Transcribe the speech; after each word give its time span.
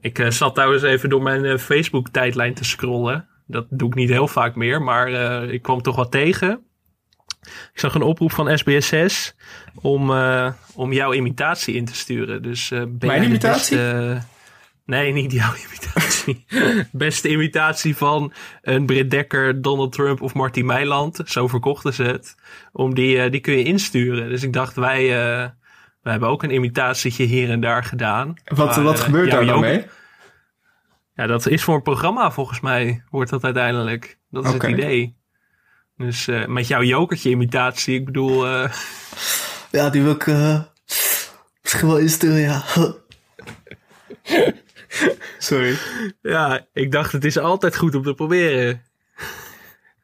Ik 0.00 0.18
uh, 0.18 0.30
zat 0.30 0.54
trouwens 0.54 0.82
even 0.82 1.08
door 1.08 1.22
mijn 1.22 1.44
uh, 1.44 1.58
Facebook-tijdlijn 1.58 2.54
te 2.54 2.64
scrollen. 2.64 3.28
Dat 3.46 3.66
doe 3.70 3.88
ik 3.88 3.94
niet 3.94 4.08
heel 4.08 4.28
vaak 4.28 4.54
meer, 4.54 4.82
maar 4.82 5.10
uh, 5.10 5.52
ik 5.52 5.62
kwam 5.62 5.82
toch 5.82 5.96
wat 5.96 6.10
tegen. 6.10 6.64
Ik 7.72 7.80
zag 7.80 7.94
een 7.94 8.02
oproep 8.02 8.32
van 8.32 8.58
SBS6 8.58 9.36
om, 9.74 10.10
om 10.74 10.92
jouw 10.92 11.12
imitatie 11.12 11.74
in 11.74 11.84
te 11.84 11.94
sturen. 11.94 12.42
Dus, 12.42 12.68
ben 12.68 12.98
mijn 13.00 13.22
imitatie? 13.22 13.76
Beste, 13.76 14.22
nee, 14.84 15.12
niet 15.12 15.32
jouw 15.32 15.52
imitatie. 15.66 16.44
beste 16.92 17.28
imitatie 17.28 17.96
van 17.96 18.32
een 18.62 18.86
Britt 18.86 19.10
Dekker, 19.10 19.62
Donald 19.62 19.92
Trump 19.92 20.22
of 20.22 20.34
Marty 20.34 20.60
Meiland. 20.60 21.20
Zo 21.24 21.46
verkochten 21.46 21.92
ze 21.92 22.02
het. 22.02 22.34
Om 22.72 22.94
die, 22.94 23.30
die 23.30 23.40
kun 23.40 23.56
je 23.56 23.64
insturen. 23.64 24.28
Dus 24.28 24.42
ik 24.42 24.52
dacht, 24.52 24.76
wij 24.76 25.12
we 26.02 26.10
hebben 26.10 26.28
ook 26.28 26.42
een 26.42 26.50
imitatietje 26.50 27.24
hier 27.24 27.50
en 27.50 27.60
daar 27.60 27.84
gedaan. 27.84 28.34
Wat, 28.44 28.76
wat 28.76 28.98
eh, 28.98 29.04
gebeurt 29.04 29.30
daar 29.30 29.44
nou 29.44 29.60
mee? 29.60 29.86
Ja, 31.14 31.26
dat 31.26 31.46
is 31.46 31.62
voor 31.62 31.74
een 31.74 31.82
programma 31.82 32.30
volgens 32.30 32.60
mij, 32.60 33.02
wordt 33.10 33.30
dat 33.30 33.44
uiteindelijk. 33.44 34.18
Dat 34.30 34.44
is 34.44 34.52
het 34.52 34.62
idee. 34.62 35.18
Dus 35.96 36.26
uh, 36.26 36.46
met 36.46 36.68
jouw 36.68 36.82
jokertje 36.82 37.30
imitatie, 37.30 37.94
ik 37.94 38.04
bedoel... 38.04 38.46
Uh... 38.46 38.72
Ja, 39.70 39.90
die 39.90 40.02
wil 40.02 40.12
ik 40.12 40.26
misschien 41.62 41.88
wel 41.88 41.98
insturen, 41.98 42.40
ja. 42.40 42.64
Sorry. 45.38 45.76
Ja, 46.22 46.66
ik 46.72 46.92
dacht 46.92 47.12
het 47.12 47.24
is 47.24 47.38
altijd 47.38 47.76
goed 47.76 47.94
om 47.94 48.02
te 48.02 48.14
proberen. 48.14 48.82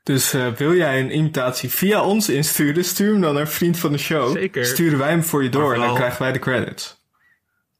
Dus 0.07 0.35
uh, 0.35 0.47
wil 0.47 0.75
jij 0.75 1.01
een 1.01 1.17
imitatie 1.17 1.71
via 1.71 2.03
ons 2.03 2.29
insturen, 2.29 2.85
stuur 2.85 3.13
hem 3.13 3.21
dan 3.21 3.35
naar 3.35 3.49
vriend 3.49 3.79
van 3.79 3.93
de 3.93 3.99
show. 3.99 4.33
Zeker. 4.33 4.65
Sturen 4.65 4.99
wij 4.99 5.09
hem 5.09 5.23
voor 5.23 5.43
je 5.43 5.49
door 5.49 5.63
vooral, 5.63 5.81
en 5.81 5.87
dan 5.87 5.97
krijgen 5.97 6.23
wij 6.23 6.33
de 6.33 6.39
credits. 6.39 7.03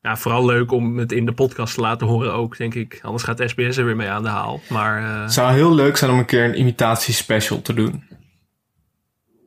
Ja, 0.03 0.17
vooral 0.17 0.45
leuk 0.45 0.73
om 0.73 0.99
het 0.99 1.13
in 1.13 1.27
de 1.27 1.33
podcast 1.33 1.75
te 1.75 1.81
laten 1.81 2.07
horen 2.07 2.33
ook, 2.33 2.57
denk 2.57 2.75
ik. 2.75 2.99
Anders 3.03 3.23
gaat 3.23 3.43
SBS 3.47 3.77
er 3.77 3.85
weer 3.85 3.97
mee 3.97 4.09
aan 4.09 4.23
de 4.23 4.29
haal. 4.29 4.61
Maar, 4.69 5.03
uh, 5.03 5.23
het 5.23 5.33
zou 5.33 5.53
heel 5.53 5.75
leuk 5.75 5.97
zijn 5.97 6.11
om 6.11 6.19
een 6.19 6.25
keer 6.25 6.45
een 6.45 6.59
imitatie 6.59 7.15
special 7.15 7.63
te 7.63 7.75
doen. 7.75 8.05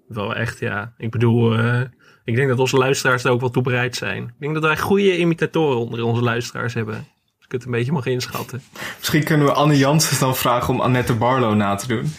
Wel 0.07 0.35
echt, 0.35 0.59
ja. 0.59 0.93
Ik 0.97 1.11
bedoel, 1.11 1.59
uh, 1.59 1.81
ik 2.23 2.35
denk 2.35 2.47
dat 2.47 2.59
onze 2.59 2.77
luisteraars 2.77 3.23
er 3.23 3.31
ook 3.31 3.39
wel 3.39 3.49
toe 3.49 3.63
bereid 3.63 3.95
zijn. 3.95 4.23
Ik 4.23 4.39
denk 4.39 4.53
dat 4.53 4.63
wij 4.63 4.77
goede 4.77 5.17
imitatoren 5.17 5.77
onder 5.77 6.03
onze 6.03 6.21
luisteraars 6.21 6.73
hebben. 6.73 6.95
Als 6.95 7.45
ik 7.45 7.51
het 7.51 7.65
een 7.65 7.71
beetje 7.71 7.91
mag 7.91 8.05
inschatten. 8.05 8.61
Misschien 8.97 9.23
kunnen 9.23 9.45
we 9.45 9.53
Anne 9.53 9.77
Janssens 9.77 10.19
dan 10.19 10.35
vragen 10.35 10.73
om 10.73 10.81
Annette 10.81 11.13
Barlow 11.13 11.55
na 11.55 11.75
te 11.75 11.87
doen. 11.87 12.13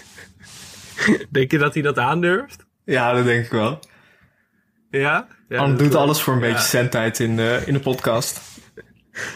denk 1.30 1.50
je 1.50 1.58
dat 1.58 1.74
hij 1.74 1.82
dat 1.82 1.98
aandurft? 1.98 2.66
Ja, 2.84 3.12
dat 3.12 3.24
denk 3.24 3.44
ik 3.44 3.50
wel. 3.50 3.78
Ja? 4.90 5.26
ja 5.48 5.58
Anne 5.58 5.76
doet 5.76 5.94
alles 5.94 6.22
voor 6.22 6.34
een 6.34 6.40
beetje 6.40 6.68
zendtijd 6.68 7.18
in 7.18 7.36
de, 7.36 7.62
in 7.66 7.72
de 7.72 7.80
podcast. 7.80 8.40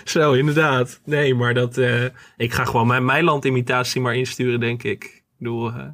Zo, 0.04 0.32
inderdaad. 0.32 1.00
Nee, 1.04 1.34
maar 1.34 1.54
dat, 1.54 1.78
uh, 1.78 2.04
ik 2.36 2.52
ga 2.52 2.64
gewoon 2.64 2.86
mijn 2.86 3.04
Meiland-imitatie 3.04 4.00
maar 4.00 4.14
insturen, 4.14 4.60
denk 4.60 4.82
ik. 4.82 5.04
Ik 5.04 5.22
bedoel, 5.38 5.70
uh, 5.70 5.86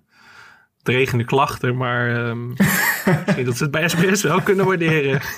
dregende 0.82 1.24
klachten, 1.24 1.77
maar 1.77 2.28
um, 2.28 2.50
ik 3.36 3.44
dat 3.44 3.56
ze 3.56 3.62
het 3.62 3.70
bij 3.70 3.88
SBS 3.88 4.22
wel 4.22 4.42
kunnen 4.42 4.66
waarderen. 4.66 5.20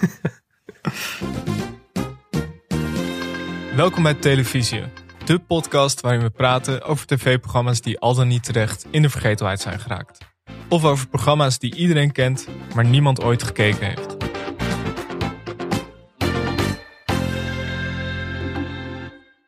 Welkom 3.76 4.02
bij 4.02 4.14
Televisie, 4.14 4.82
de 5.24 5.38
podcast 5.38 6.00
waarin 6.00 6.20
we 6.20 6.30
praten 6.30 6.82
over 6.82 7.06
tv-programma's 7.06 7.80
die 7.80 7.98
al 7.98 8.14
dan 8.14 8.28
niet 8.28 8.44
terecht 8.44 8.86
in 8.90 9.02
de 9.02 9.10
vergetelheid 9.10 9.60
zijn 9.60 9.80
geraakt. 9.80 10.18
Of 10.68 10.84
over 10.84 11.08
programma's 11.08 11.58
die 11.58 11.74
iedereen 11.74 12.12
kent, 12.12 12.46
maar 12.74 12.84
niemand 12.84 13.22
ooit 13.22 13.42
gekeken 13.42 13.86
heeft. 13.86 14.16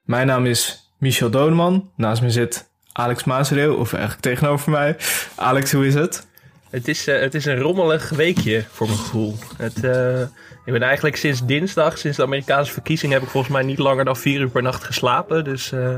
Mijn 0.04 0.26
naam 0.26 0.46
is 0.46 0.90
Michel 0.98 1.30
Doneman. 1.30 1.90
Naast 1.96 2.22
me 2.22 2.30
zit 2.30 2.70
Alex 2.92 3.24
Maasreel, 3.24 3.76
of 3.76 3.92
eigenlijk 3.92 4.22
tegenover 4.22 4.70
mij. 4.70 4.96
Alex, 5.36 5.72
hoe 5.72 5.86
is 5.86 5.94
het? 5.94 6.26
Het 6.74 6.88
is, 6.88 7.08
uh, 7.08 7.20
het 7.20 7.34
is 7.34 7.44
een 7.44 7.58
rommelig 7.58 8.08
weekje 8.08 8.64
voor 8.70 8.86
mijn 8.86 8.98
gevoel. 8.98 9.34
Het, 9.56 9.84
uh, 9.84 10.20
ik 10.64 10.72
ben 10.72 10.82
eigenlijk 10.82 11.16
sinds 11.16 11.44
dinsdag, 11.46 11.98
sinds 11.98 12.16
de 12.16 12.22
Amerikaanse 12.22 12.72
verkiezing, 12.72 13.12
heb 13.12 13.22
ik 13.22 13.28
volgens 13.28 13.52
mij 13.52 13.62
niet 13.62 13.78
langer 13.78 14.04
dan 14.04 14.16
vier 14.16 14.40
uur 14.40 14.48
per 14.48 14.62
nacht 14.62 14.84
geslapen. 14.84 15.44
Dus 15.44 15.72
uh, 15.72 15.96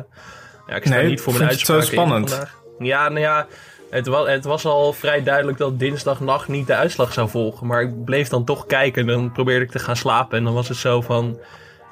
ja, 0.66 0.74
ik 0.74 0.86
sta 0.86 0.94
nee, 0.94 1.08
niet 1.08 1.20
voor 1.20 1.32
mijn 1.32 1.44
uitspraak. 1.48 1.78
Het 1.78 1.86
zo 1.86 1.92
spannend. 1.92 2.46
Ja, 2.78 3.08
nou 3.08 3.20
ja, 3.20 3.46
het 3.90 4.06
was, 4.06 4.28
het 4.28 4.44
was 4.44 4.64
al 4.64 4.92
vrij 4.92 5.22
duidelijk 5.22 5.58
dat 5.58 5.78
dinsdagnacht 5.78 6.48
niet 6.48 6.66
de 6.66 6.74
uitslag 6.74 7.12
zou 7.12 7.28
volgen. 7.28 7.66
Maar 7.66 7.82
ik 7.82 8.04
bleef 8.04 8.28
dan 8.28 8.44
toch 8.44 8.66
kijken 8.66 9.02
en 9.02 9.08
dan 9.08 9.32
probeerde 9.32 9.64
ik 9.64 9.70
te 9.70 9.78
gaan 9.78 9.96
slapen. 9.96 10.38
En 10.38 10.44
dan 10.44 10.54
was 10.54 10.68
het 10.68 10.78
zo 10.78 11.00
van, 11.00 11.38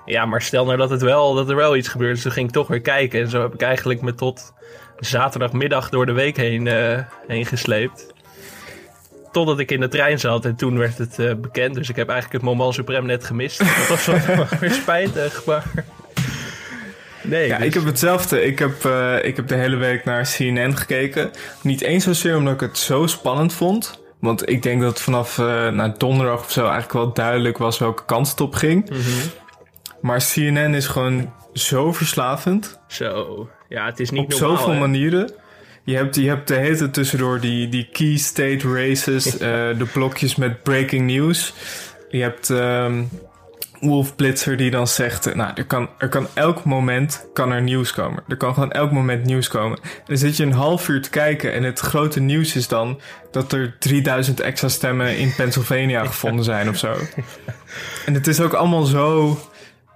ja, 0.04 0.26
maar 0.26 0.42
stel 0.42 0.64
nou 0.64 0.76
dat, 0.76 0.91
het 0.91 1.03
wel, 1.03 1.34
dat 1.34 1.48
er 1.48 1.56
wel 1.56 1.76
iets 1.76 1.88
gebeurt. 1.88 2.14
Dus 2.14 2.22
toen 2.22 2.32
ging 2.32 2.48
ik 2.48 2.54
toch 2.54 2.69
weer 2.69 2.81
kijken. 2.81 3.20
En 3.20 3.28
zo 3.28 3.42
heb 3.42 3.54
ik 3.54 3.62
eigenlijk 3.62 4.00
me 4.00 4.14
tot 4.14 4.53
zaterdagmiddag 4.98 5.88
door 5.88 6.06
de 6.06 6.12
week 6.12 6.37
heen, 6.37 6.66
heen 7.26 7.47
gesleept. 7.47 8.13
Totdat 9.34 9.58
ik 9.58 9.70
in 9.70 9.80
de 9.80 9.88
trein 9.88 10.18
zat 10.18 10.44
en 10.44 10.56
toen 10.56 10.78
werd 10.78 10.98
het 10.98 11.18
uh, 11.18 11.34
bekend. 11.34 11.74
Dus 11.74 11.88
ik 11.88 11.96
heb 11.96 12.08
eigenlijk 12.08 12.42
het 12.42 12.52
moment 12.52 12.74
suprem 12.74 13.06
net 13.06 13.24
gemist. 13.24 13.58
Dat 13.58 13.88
was 13.88 14.06
wel 14.06 14.46
weer 14.60 14.72
spijtig, 14.72 15.44
maar... 15.44 15.64
Nee, 17.22 17.46
ja, 17.46 17.58
dus... 17.58 17.66
ik 17.66 17.74
heb 17.74 17.84
hetzelfde. 17.84 18.44
Ik 18.44 18.58
heb, 18.58 18.84
uh, 18.84 19.24
ik 19.24 19.36
heb 19.36 19.48
de 19.48 19.54
hele 19.54 19.76
week 19.76 20.04
naar 20.04 20.34
CNN 20.36 20.76
gekeken. 20.76 21.30
Niet 21.62 21.80
eens 21.80 22.04
zozeer 22.04 22.36
omdat 22.36 22.54
ik 22.54 22.60
het 22.60 22.78
zo 22.78 23.06
spannend 23.06 23.52
vond. 23.52 24.02
Want 24.20 24.48
ik 24.48 24.62
denk 24.62 24.80
dat 24.80 25.00
vanaf 25.00 25.38
uh, 25.38 25.68
naar 25.68 25.98
donderdag 25.98 26.44
of 26.44 26.50
zo 26.50 26.60
eigenlijk 26.60 26.92
wel 26.92 27.12
duidelijk 27.12 27.58
was 27.58 27.78
welke 27.78 28.04
kant 28.04 28.30
het 28.30 28.40
op 28.40 28.54
ging. 28.54 28.90
Mm 28.90 28.96
-hmm. 28.96 29.30
Maar 30.00 30.18
CNN 30.32 30.74
is 30.74 30.86
gewoon 30.86 31.32
zo 31.52 31.92
verslavend. 31.92 32.80
Zo, 32.86 33.48
ja, 33.68 33.86
het 33.86 34.00
is 34.00 34.10
niet 34.10 34.22
Op 34.22 34.30
normaal, 34.30 34.56
zoveel 34.56 34.72
hè? 34.72 34.80
manieren. 34.80 35.32
Je 35.84 35.96
hebt, 35.96 36.16
je 36.16 36.28
hebt 36.28 36.48
de 36.48 36.54
hele 36.54 36.76
tijd 36.76 36.92
tussendoor 36.92 37.40
die, 37.40 37.68
die 37.68 37.88
key 37.92 38.16
state 38.16 38.72
races, 38.72 39.34
uh, 39.34 39.40
de 39.78 39.86
blokjes 39.92 40.36
met 40.36 40.62
breaking 40.62 41.10
news. 41.10 41.54
Je 42.08 42.22
hebt 42.22 42.48
um, 42.48 43.08
Wolf 43.80 44.16
Blitzer 44.16 44.56
die 44.56 44.70
dan 44.70 44.86
zegt, 44.88 45.34
nou, 45.34 45.50
er 45.54 45.64
kan, 45.64 45.88
er 45.98 46.08
kan 46.08 46.26
elk 46.34 46.64
moment 46.64 47.26
kan 47.32 47.52
er 47.52 47.62
nieuws 47.62 47.92
komen. 47.92 48.22
Er 48.28 48.36
kan 48.36 48.54
gewoon 48.54 48.72
elk 48.72 48.90
moment 48.90 49.24
nieuws 49.24 49.48
komen. 49.48 49.78
En 49.82 50.04
dan 50.06 50.16
zit 50.16 50.36
je 50.36 50.42
een 50.42 50.52
half 50.52 50.88
uur 50.88 51.02
te 51.02 51.10
kijken 51.10 51.52
en 51.52 51.62
het 51.62 51.80
grote 51.80 52.20
nieuws 52.20 52.56
is 52.56 52.68
dan 52.68 53.00
dat 53.30 53.52
er 53.52 53.76
3000 53.78 54.40
extra 54.40 54.68
stemmen 54.68 55.18
in 55.18 55.34
Pennsylvania 55.36 56.04
gevonden 56.14 56.44
zijn 56.44 56.68
of 56.68 56.76
zo. 56.76 56.94
En 58.06 58.14
het 58.14 58.26
is 58.26 58.40
ook 58.40 58.52
allemaal 58.52 58.84
zo 58.84 59.38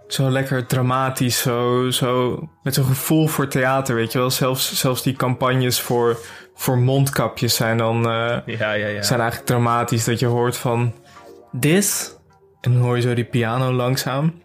zo 0.09 0.31
lekker 0.31 0.67
dramatisch, 0.67 1.39
zo, 1.39 1.91
zo 1.91 2.43
met 2.63 2.75
zo'n 2.75 2.85
gevoel 2.85 3.27
voor 3.27 3.49
theater, 3.49 3.95
weet 3.95 4.13
je 4.13 4.19
wel. 4.19 4.31
Zelfs, 4.31 4.75
zelfs 4.75 5.03
die 5.03 5.17
campagnes 5.17 5.81
voor, 5.81 6.19
voor 6.55 6.79
mondkapjes 6.79 7.55
zijn 7.55 7.77
dan 7.77 7.97
uh, 7.97 8.37
ja, 8.47 8.73
ja, 8.73 8.87
ja. 8.87 9.03
zijn 9.03 9.21
eigenlijk 9.21 9.51
dramatisch. 9.51 10.05
Dat 10.05 10.19
je 10.19 10.27
hoort 10.27 10.57
van 10.57 10.95
this, 11.61 12.17
en 12.61 12.73
dan 12.73 12.83
hoor 12.83 12.97
je 12.97 13.03
zo 13.03 13.15
die 13.15 13.25
piano 13.25 13.73
langzaam, 13.73 14.43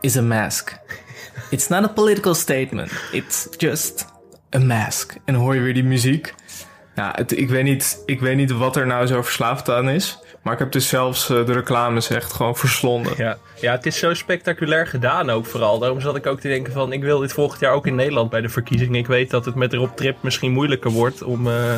is 0.00 0.16
a 0.16 0.22
mask. 0.22 0.76
It's 1.50 1.68
not 1.68 1.84
a 1.84 1.88
political 1.88 2.34
statement, 2.34 2.92
it's 3.12 3.48
just 3.56 4.06
a 4.54 4.58
mask. 4.58 5.14
En 5.24 5.34
dan 5.34 5.42
hoor 5.42 5.54
je 5.54 5.60
weer 5.60 5.74
die 5.74 5.84
muziek. 5.84 6.34
Ja, 6.94 7.12
het, 7.14 7.38
ik, 7.38 7.48
weet 7.48 7.64
niet, 7.64 8.02
ik 8.06 8.20
weet 8.20 8.36
niet 8.36 8.50
wat 8.50 8.76
er 8.76 8.86
nou 8.86 9.06
zo 9.06 9.22
verslaafd 9.22 9.70
aan 9.70 9.88
is. 9.88 10.18
Maar 10.42 10.52
ik 10.52 10.58
heb 10.58 10.72
dus 10.72 10.88
zelfs 10.88 11.30
uh, 11.30 11.46
de 11.46 11.52
reclames 11.52 12.10
echt 12.10 12.32
gewoon 12.32 12.56
verslonden. 12.56 13.12
Ja. 13.16 13.38
Ja, 13.60 13.72
het 13.72 13.86
is 13.86 13.98
zo 13.98 14.14
spectaculair 14.14 14.86
gedaan 14.86 15.30
ook 15.30 15.46
vooral. 15.46 15.78
Daarom 15.78 16.00
zat 16.00 16.16
ik 16.16 16.26
ook 16.26 16.40
te 16.40 16.48
denken 16.48 16.72
van... 16.72 16.92
ik 16.92 17.02
wil 17.02 17.18
dit 17.18 17.32
volgend 17.32 17.60
jaar 17.60 17.72
ook 17.72 17.86
in 17.86 17.94
Nederland 17.94 18.30
bij 18.30 18.40
de 18.40 18.48
verkiezingen. 18.48 18.98
Ik 18.98 19.06
weet 19.06 19.30
dat 19.30 19.44
het 19.44 19.54
met 19.54 19.74
Rob 19.74 19.94
Trip 19.94 20.16
misschien 20.20 20.52
moeilijker 20.52 20.90
wordt 20.90 21.22
om... 21.22 21.46
Uh, 21.46 21.76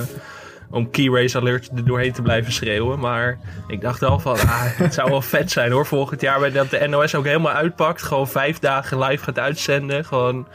om 0.70 0.90
Key 0.90 1.08
Race 1.08 1.38
Alert 1.38 1.70
er 1.76 1.84
doorheen 1.84 2.12
te 2.12 2.22
blijven 2.22 2.52
schreeuwen. 2.52 2.98
Maar 2.98 3.38
ik 3.66 3.80
dacht 3.80 4.00
wel 4.00 4.18
van, 4.18 4.38
ah, 4.38 4.62
het 4.76 4.94
zou 4.94 5.10
wel 5.10 5.22
vet 5.22 5.50
zijn 5.50 5.72
hoor. 5.72 5.86
Volgend 5.86 6.20
jaar 6.20 6.40
bij 6.40 6.50
dat 6.50 6.70
de 6.70 6.86
NOS 6.88 7.14
ook 7.14 7.24
helemaal 7.24 7.52
uitpakt. 7.52 8.02
Gewoon 8.02 8.28
vijf 8.28 8.58
dagen 8.58 8.98
live 8.98 9.24
gaat 9.24 9.38
uitzenden. 9.38 10.04
Gewoon 10.04 10.46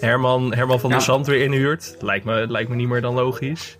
Herman, 0.00 0.54
Herman 0.54 0.80
van 0.80 0.90
ja. 0.90 0.96
der 0.96 1.04
Zand 1.04 1.26
weer 1.26 1.42
inhuurt. 1.42 1.96
Lijkt 2.00 2.24
me, 2.24 2.46
lijkt 2.48 2.68
me 2.68 2.76
niet 2.76 2.88
meer 2.88 3.00
dan 3.00 3.14
logisch. 3.14 3.78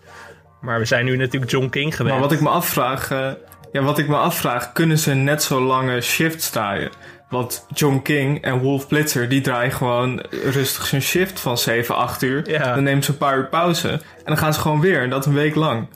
Maar 0.60 0.78
we 0.78 0.84
zijn 0.84 1.04
nu 1.04 1.16
natuurlijk 1.16 1.50
John 1.50 1.68
King 1.68 1.96
gewend. 1.96 2.14
Maar 2.14 2.24
wat 2.24 2.32
ik 2.32 2.40
me 2.40 2.48
afvraag... 2.48 3.10
Uh, 3.10 3.30
ja, 3.72 3.82
wat 3.82 3.98
ik 3.98 4.08
me 4.08 4.16
afvraag, 4.16 4.72
kunnen 4.72 4.98
ze 4.98 5.14
net 5.14 5.42
zo 5.42 5.60
lange 5.60 6.00
shifts 6.00 6.50
draaien? 6.50 6.90
Want 7.28 7.66
John 7.74 8.00
King 8.02 8.42
en 8.42 8.58
Wolf 8.58 8.88
Blitzer, 8.88 9.28
die 9.28 9.40
draaien 9.40 9.72
gewoon 9.72 10.24
rustig 10.30 10.86
zijn 10.86 11.02
shift 11.02 11.40
van 11.40 11.58
7, 11.58 11.96
8 11.96 12.22
uur. 12.22 12.50
Ja. 12.50 12.74
Dan 12.74 12.82
nemen 12.82 13.02
ze 13.02 13.10
een 13.10 13.16
paar 13.16 13.36
uur 13.36 13.48
pauze. 13.48 13.88
En 13.90 14.00
dan 14.24 14.36
gaan 14.36 14.54
ze 14.54 14.60
gewoon 14.60 14.80
weer. 14.80 15.02
En 15.02 15.10
dat 15.10 15.26
een 15.26 15.34
week 15.34 15.54
lang. 15.54 15.88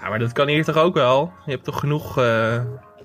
Ja, 0.00 0.08
maar 0.08 0.18
dat 0.18 0.32
kan 0.32 0.48
hier 0.48 0.64
toch 0.64 0.76
ook 0.76 0.94
wel? 0.94 1.32
Je 1.44 1.50
hebt 1.50 1.64
toch 1.64 1.78
genoeg 1.78 2.18
uh, 2.18 2.60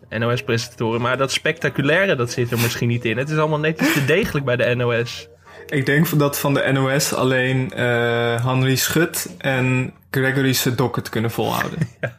NOS-presentatoren. 0.10 1.02
Maar 1.02 1.18
dat 1.18 1.32
spectaculaire, 1.32 2.16
dat 2.16 2.32
zit 2.32 2.52
er 2.52 2.60
misschien 2.60 2.88
niet 2.88 3.06
in. 3.06 3.18
Het 3.18 3.30
is 3.30 3.38
allemaal 3.38 3.60
net 3.60 3.82
iets 3.82 3.94
te 3.94 4.06
degelijk 4.06 4.46
bij 4.46 4.56
de 4.56 4.76
NOS. 4.76 5.30
Ik 5.66 5.86
denk 5.86 6.20
dat 6.20 6.40
van 6.40 6.54
de 6.54 6.70
NOS 6.72 7.14
alleen 7.14 7.72
uh, 7.76 8.46
Henry 8.46 8.76
Schut 8.76 9.36
en 9.38 9.94
Gregory 10.12 10.54
Sedok 10.54 10.96
het 10.96 11.10
kunnen 11.10 11.32
volhouden. 11.32 11.80
ja, 12.02 12.16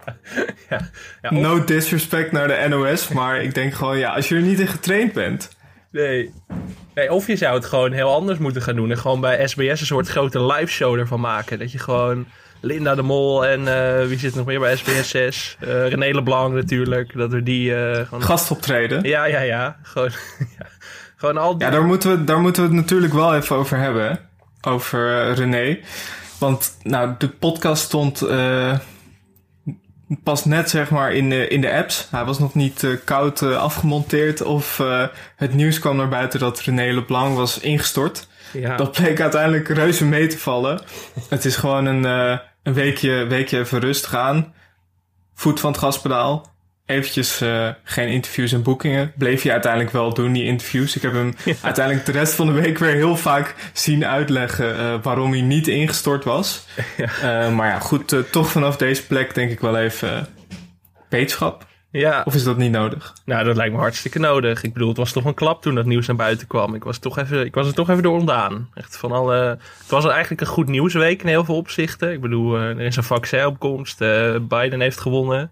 ja, 0.68 0.90
ja, 1.22 1.30
of... 1.30 1.36
No 1.38 1.64
disrespect 1.64 2.32
naar 2.32 2.48
de 2.48 2.66
NOS, 2.68 3.08
maar 3.08 3.42
ik 3.42 3.54
denk 3.54 3.74
gewoon, 3.74 3.98
ja, 3.98 4.14
als 4.14 4.28
je 4.28 4.34
er 4.34 4.40
niet 4.40 4.60
in 4.60 4.66
getraind 4.66 5.12
bent, 5.12 5.56
Nee. 5.90 6.32
nee. 6.94 7.12
Of 7.12 7.26
je 7.26 7.36
zou 7.36 7.54
het 7.54 7.64
gewoon 7.64 7.92
heel 7.92 8.14
anders 8.14 8.38
moeten 8.38 8.62
gaan 8.62 8.76
doen. 8.76 8.90
En 8.90 8.98
gewoon 8.98 9.20
bij 9.20 9.48
SBS 9.48 9.80
een 9.80 9.86
soort 9.86 10.08
grote 10.08 10.44
live 10.44 10.72
show 10.72 10.98
ervan 10.98 11.20
maken. 11.20 11.58
Dat 11.58 11.72
je 11.72 11.78
gewoon 11.78 12.26
Linda 12.60 12.94
de 12.94 13.02
Mol 13.02 13.46
en 13.46 13.60
uh, 13.60 14.06
wie 14.06 14.18
zit 14.18 14.34
nog 14.34 14.46
meer 14.46 14.60
bij 14.60 14.76
SBS 14.76 15.08
6? 15.08 15.56
Uh, 15.60 15.68
René 15.88 16.14
Leblanc 16.14 16.54
natuurlijk. 16.54 17.12
Dat 17.16 17.32
we 17.32 17.42
die... 17.42 17.70
Uh, 17.70 17.94
gewoon... 17.94 18.22
Gastoptreden? 18.22 19.02
Ja, 19.02 19.24
ja, 19.24 19.40
ja. 19.40 19.76
Gewoon, 19.82 20.10
ja. 20.58 20.66
Gewoon 21.18 21.36
al 21.36 21.58
die... 21.58 21.66
Ja, 21.66 21.72
daar 21.72 21.84
moeten, 21.84 22.10
we, 22.10 22.24
daar 22.24 22.40
moeten 22.40 22.62
we 22.62 22.68
het 22.68 22.76
natuurlijk 22.76 23.12
wel 23.12 23.34
even 23.34 23.56
over 23.56 23.78
hebben. 23.78 24.20
Over 24.60 25.32
René. 25.32 25.78
Want 26.38 26.76
nou, 26.82 27.14
de 27.18 27.28
podcast 27.28 27.82
stond 27.82 28.26
pas 30.22 30.44
net 30.44 30.70
zeg 30.70 30.90
maar 30.90 31.12
in 31.12 31.30
de, 31.30 31.48
in 31.48 31.60
de 31.60 31.72
apps. 31.72 32.08
Hij 32.10 32.24
was 32.24 32.38
nog 32.38 32.54
niet 32.54 32.82
uh, 32.82 32.96
koud 33.04 33.40
uh, 33.40 33.56
afgemonteerd 33.56 34.42
of 34.42 34.82
het 35.36 35.54
nieuws 35.54 35.78
kwam 35.78 35.96
naar 35.96 36.08
buiten 36.08 36.40
dat 36.40 36.60
René 36.60 36.92
Leblanc 36.92 37.36
was 37.36 37.58
ingestort. 37.58 38.28
Ja. 38.52 38.76
Dat 38.76 38.92
bleek 38.92 39.20
uiteindelijk 39.20 39.68
reuze 39.68 40.04
mee 40.04 40.26
te 40.26 40.38
vallen. 40.38 40.80
het 41.28 41.44
is 41.44 41.56
gewoon 41.56 41.86
een, 41.86 42.04
een 42.62 42.74
weekje, 42.74 43.26
weekje 43.26 43.58
even 43.58 43.80
rustig 43.80 44.14
aan. 44.14 44.54
Voet 45.34 45.60
van 45.60 45.70
het 45.70 45.80
gaspedaal 45.80 46.56
eventjes 46.88 47.42
uh, 47.42 47.68
geen 47.82 48.08
interviews 48.08 48.52
en 48.52 48.62
boekingen. 48.62 49.12
Bleef 49.16 49.42
je 49.42 49.52
uiteindelijk 49.52 49.92
wel 49.92 50.14
doen, 50.14 50.32
die 50.32 50.44
interviews. 50.44 50.96
Ik 50.96 51.02
heb 51.02 51.12
hem 51.12 51.34
uiteindelijk 51.62 52.06
de 52.06 52.12
rest 52.12 52.34
van 52.34 52.46
de 52.46 52.52
week 52.52 52.78
weer 52.78 52.94
heel 52.94 53.16
vaak 53.16 53.54
zien 53.72 54.06
uitleggen 54.06 54.76
uh, 54.76 54.94
waarom 55.02 55.30
hij 55.30 55.40
niet 55.40 55.68
ingestort 55.68 56.24
was. 56.24 56.66
Ja. 56.96 57.46
Uh, 57.46 57.54
maar 57.54 57.68
ja, 57.68 57.78
goed, 57.78 58.14
toch 58.30 58.50
vanaf 58.50 58.76
deze 58.76 59.06
plek 59.06 59.34
denk 59.34 59.50
ik 59.50 59.60
wel 59.60 59.76
even 59.78 60.26
wetenschap. 61.08 61.66
Ja. 61.90 62.22
Of 62.24 62.34
is 62.34 62.44
dat 62.44 62.56
niet 62.56 62.70
nodig? 62.70 63.14
Nou, 63.24 63.44
dat 63.44 63.56
lijkt 63.56 63.74
me 63.74 63.78
hartstikke 63.80 64.18
nodig. 64.18 64.62
Ik 64.62 64.72
bedoel, 64.72 64.88
het 64.88 64.96
was 64.96 65.12
toch 65.12 65.24
een 65.24 65.34
klap 65.34 65.62
toen 65.62 65.74
dat 65.74 65.86
nieuws 65.86 66.06
naar 66.06 66.16
buiten 66.16 66.46
kwam. 66.46 66.74
Ik 66.74 66.84
was, 66.84 66.98
toch 66.98 67.18
even, 67.18 67.44
ik 67.44 67.54
was 67.54 67.66
er 67.66 67.74
toch 67.74 67.90
even 67.90 68.02
door 68.02 68.18
ontdaan. 68.18 68.70
Echt 68.74 68.96
van 68.96 69.12
alle, 69.12 69.34
het 69.78 69.88
was 69.88 70.06
eigenlijk 70.06 70.40
een 70.40 70.46
goed 70.46 70.68
nieuwsweek 70.68 71.22
in 71.22 71.28
heel 71.28 71.44
veel 71.44 71.56
opzichten. 71.56 72.12
Ik 72.12 72.20
bedoel, 72.20 72.56
er 72.56 72.80
is 72.80 72.96
een 72.96 73.02
vaccinopkomst. 73.02 73.98
Biden 74.48 74.80
heeft 74.80 75.00
gewonnen 75.00 75.50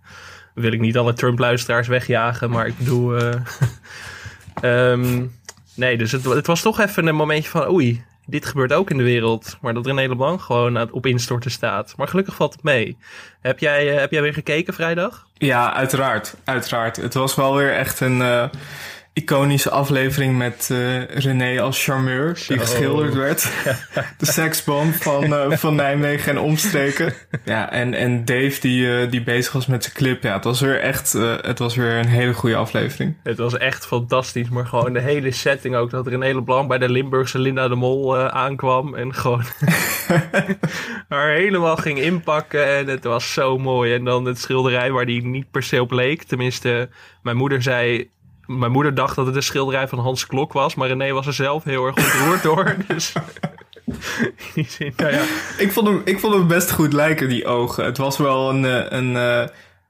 wil 0.56 0.72
ik 0.72 0.80
niet 0.80 0.96
alle 0.96 1.12
Trump-luisteraars 1.12 1.88
wegjagen, 1.88 2.50
maar 2.50 2.66
ik 2.66 2.78
bedoel. 2.78 3.22
Uh, 3.22 3.34
um, 4.62 5.32
nee, 5.74 5.96
dus 5.96 6.12
het, 6.12 6.24
het, 6.24 6.46
was 6.46 6.62
toch 6.62 6.80
even 6.80 7.06
een 7.06 7.14
momentje 7.14 7.50
van 7.50 7.68
oei, 7.68 8.04
dit 8.26 8.46
gebeurt 8.46 8.72
ook 8.72 8.90
in 8.90 8.96
de 8.96 9.02
wereld. 9.02 9.56
Maar 9.60 9.74
dat 9.74 9.86
René 9.86 10.08
Leblanc 10.08 10.40
gewoon 10.40 10.92
op 10.92 11.06
instorten 11.06 11.50
staat. 11.50 11.94
Maar 11.96 12.08
gelukkig 12.08 12.34
valt 12.34 12.52
het 12.52 12.62
mee. 12.62 12.96
Heb 13.40 13.58
jij, 13.58 13.92
uh, 13.92 13.98
heb 13.98 14.10
jij 14.10 14.22
weer 14.22 14.34
gekeken 14.34 14.74
vrijdag? 14.74 15.26
Ja, 15.34 15.74
uiteraard. 15.74 16.36
Uiteraard. 16.44 16.96
Het 16.96 17.14
was 17.14 17.34
wel 17.34 17.54
weer 17.54 17.72
echt 17.72 18.00
een. 18.00 18.18
Uh 18.18 18.44
iconische 19.16 19.70
aflevering 19.70 20.36
met 20.36 20.68
uh, 20.72 21.04
René 21.04 21.60
als 21.60 21.84
charmeur, 21.84 22.44
die 22.48 22.58
geschilderd 22.58 23.14
werd. 23.14 23.50
de 24.18 24.26
seksbom 24.26 24.92
van, 24.92 25.24
uh, 25.24 25.52
van 25.52 25.74
Nijmegen 25.74 26.32
en 26.32 26.38
omstreken. 26.38 27.14
Ja, 27.44 27.70
en, 27.72 27.94
en 27.94 28.24
Dave 28.24 28.60
die, 28.60 28.86
uh, 28.86 29.10
die 29.10 29.22
bezig 29.22 29.52
was 29.52 29.66
met 29.66 29.82
zijn 29.82 29.96
clip. 29.96 30.22
Ja, 30.22 30.32
het 30.32 30.44
was 30.44 30.60
weer 30.60 30.80
echt, 30.80 31.12
het 31.42 31.58
was 31.58 31.76
weer 31.76 31.92
een 31.92 32.08
hele 32.08 32.34
goede 32.34 32.56
aflevering. 32.56 33.16
Het 33.22 33.38
was 33.38 33.56
echt 33.56 33.86
fantastisch, 33.86 34.48
maar 34.48 34.66
gewoon 34.66 34.92
de 34.92 35.00
hele 35.00 35.30
setting 35.30 35.74
ook. 35.76 35.90
Dat 35.90 36.06
René 36.06 36.34
Leblanc 36.34 36.68
bij 36.68 36.78
de 36.78 36.88
Limburgse 36.88 37.38
Linda 37.38 37.68
de 37.68 37.74
Mol 37.74 38.16
aankwam 38.16 38.94
en 38.94 39.14
gewoon 39.14 39.44
haar 41.08 41.30
helemaal 41.30 41.76
ging 41.76 41.98
inpakken. 41.98 42.76
En 42.76 42.86
het 42.86 43.04
was 43.04 43.32
zo 43.32 43.58
mooi. 43.58 43.94
En 43.94 44.04
dan 44.04 44.24
het 44.24 44.38
schilderij 44.38 44.90
waar 44.90 45.06
die 45.06 45.26
niet 45.26 45.50
per 45.50 45.62
se 45.62 45.80
op 45.80 45.90
leek. 45.90 46.22
Tenminste, 46.22 46.88
mijn 47.22 47.36
moeder 47.36 47.62
zei 47.62 48.10
mijn 48.46 48.72
moeder 48.72 48.94
dacht 48.94 49.16
dat 49.16 49.26
het 49.26 49.36
een 49.36 49.42
schilderij 49.42 49.88
van 49.88 49.98
Hans 49.98 50.26
Klok 50.26 50.52
was, 50.52 50.74
maar 50.74 50.88
René 50.88 51.12
was 51.12 51.26
er 51.26 51.32
zelf 51.32 51.64
heel 51.64 51.86
erg 51.86 51.96
ontroerd 51.96 52.42
door. 52.42 52.74
Dus 52.88 53.12
zin, 54.54 54.92
nou 54.96 55.12
ja. 55.12 55.22
ik, 55.58 55.72
vond 55.72 55.86
hem, 55.86 56.02
ik 56.04 56.18
vond 56.18 56.34
hem 56.34 56.46
best 56.46 56.70
goed 56.70 56.92
lijken, 56.92 57.28
die 57.28 57.46
ogen. 57.46 57.84
Het 57.84 57.96
was 57.96 58.16
wel 58.16 58.50
een, 58.50 58.64
eh, 58.64 58.98
een, 58.98 59.14
uh, 59.14 59.44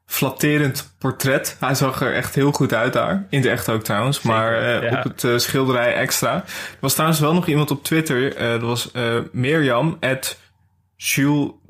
flatterend 0.07 0.95
portret. 0.99 1.57
Hij 1.61 1.75
zag 1.75 2.01
er 2.01 2.15
echt 2.15 2.35
heel 2.35 2.53
goed 2.53 2.75
uit 2.75 2.93
daar. 2.93 3.27
In 3.31 3.41
de 3.41 3.51
echt 3.51 3.69
ook 3.69 3.83
trouwens, 3.83 4.23
maar 4.23 4.83
uh, 4.83 4.93
op 4.93 5.05
het 5.05 5.23
uh, 5.23 5.39
schilderij 5.39 5.95
extra. 5.95 6.35
Er 6.35 6.77
was 6.81 6.93
trouwens 6.93 7.21
wel 7.21 7.35
nog 7.35 7.47
iemand 7.47 7.71
op 7.71 7.85
Twitter. 7.85 8.39
dat 8.39 8.61
was 8.61 8.91
Mirjam, 9.33 9.97
at 10.01 10.39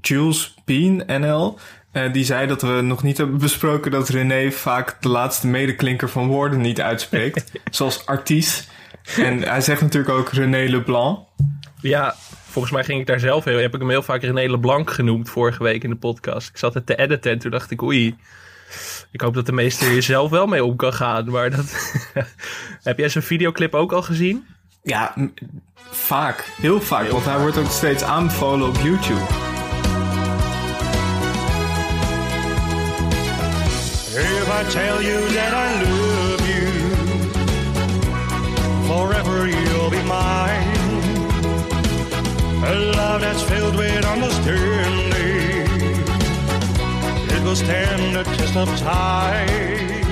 Jules 0.01 0.55
Bean 0.65 1.03
NL. 1.07 1.59
Uh, 1.97 2.13
die 2.13 2.25
zei 2.25 2.47
dat 2.47 2.63
we 2.63 2.81
nog 2.81 3.03
niet 3.03 3.17
hebben 3.17 3.39
besproken 3.39 3.91
dat 3.91 4.09
René 4.09 4.51
vaak 4.51 5.03
de 5.03 5.09
laatste 5.09 5.47
medeklinker 5.47 6.09
van 6.09 6.27
woorden 6.27 6.61
niet 6.61 6.81
uitspreekt. 6.81 7.53
zoals 7.71 8.07
artiest. 8.07 8.69
En 9.17 9.43
hij 9.43 9.61
zegt 9.61 9.81
natuurlijk 9.81 10.19
ook 10.19 10.33
René 10.33 10.69
Leblanc. 10.69 11.19
Ja, 11.81 12.15
volgens 12.45 12.75
mij 12.75 12.85
ging 12.85 13.01
ik 13.01 13.07
daar 13.07 13.21
zelf 13.21 13.45
heel... 13.45 13.59
Heb 13.59 13.75
ik 13.75 13.81
hem 13.81 13.91
heel 13.91 14.03
vaak 14.03 14.23
René 14.23 14.51
Leblanc 14.51 14.91
genoemd 14.91 15.31
vorige 15.31 15.63
week 15.63 15.85
in 15.85 15.91
de 15.91 15.97
podcast. 15.97 16.49
Ik 16.49 16.57
zat 16.57 16.75
het 16.75 16.87
te 16.87 16.97
editen 16.97 17.33
en 17.33 17.39
toen 17.39 17.51
dacht 17.51 17.71
ik, 17.71 17.83
oei... 17.83 18.17
Ik 19.11 19.21
hoop 19.21 19.35
dat 19.35 19.47
de 19.47 19.53
meester 19.53 19.89
hier 19.89 20.03
zelf 20.03 20.31
wel 20.31 20.47
mee 20.47 20.65
om 20.65 20.77
kan 20.77 20.93
gaan. 20.93 21.31
Maar 21.31 21.51
dat... 21.51 21.97
heb 22.83 22.99
jij 22.99 23.09
zijn 23.09 23.25
videoclip 23.25 23.75
ook 23.75 23.93
al 23.93 24.03
gezien? 24.03 24.47
Ja, 24.83 25.15
vaak. 25.91 26.45
Heel 26.61 26.81
vaak. 26.81 27.11
want 27.11 27.25
hij 27.25 27.39
wordt 27.39 27.59
ook 27.59 27.71
steeds 27.71 28.03
aanbevolen 28.03 28.69
op 28.69 28.77
YouTube. 28.77 29.56
I 34.59 34.63
tell 34.71 35.03
you 35.03 35.21
that 35.37 35.53
I 35.53 35.83
love 35.83 36.43
you, 36.49 36.71
forever 38.89 39.47
you'll 39.47 39.91
be 39.91 40.03
mine. 40.05 41.03
A 42.65 42.75
love 42.97 43.21
that's 43.21 43.43
filled 43.43 43.77
with 43.77 44.03
understanding. 44.07 45.67
It 47.37 47.43
will 47.45 47.55
stand 47.55 48.17
the 48.17 48.25
test 48.25 48.57
of 48.57 48.75
time. 48.79 50.06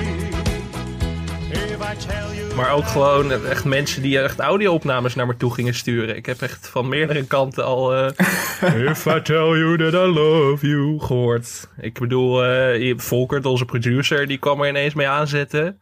Maar 2.55 2.73
ook 2.73 2.87
gewoon 2.87 3.31
echt 3.31 3.65
mensen 3.65 4.01
die 4.01 4.19
echt 4.19 4.39
audio-opnames 4.39 5.15
naar 5.15 5.27
me 5.27 5.37
toe 5.37 5.53
gingen 5.53 5.73
sturen. 5.73 6.15
Ik 6.15 6.25
heb 6.25 6.41
echt 6.41 6.69
van 6.69 6.89
meerdere 6.89 7.25
kanten 7.25 7.65
al 7.65 7.95
uh, 7.97 8.09
If 8.91 9.05
I 9.05 9.21
tell 9.21 9.57
you 9.57 9.77
that 9.77 9.93
I 9.93 10.07
love 10.13 10.67
you 10.67 10.99
gehoord. 10.99 11.69
Ik 11.79 11.99
bedoel, 11.99 12.45
uh, 12.45 12.93
Volkert, 12.97 13.45
onze 13.45 13.65
producer, 13.65 14.27
die 14.27 14.37
kwam 14.37 14.61
er 14.61 14.69
ineens 14.69 14.93
mee 14.93 15.07
aanzetten. 15.07 15.79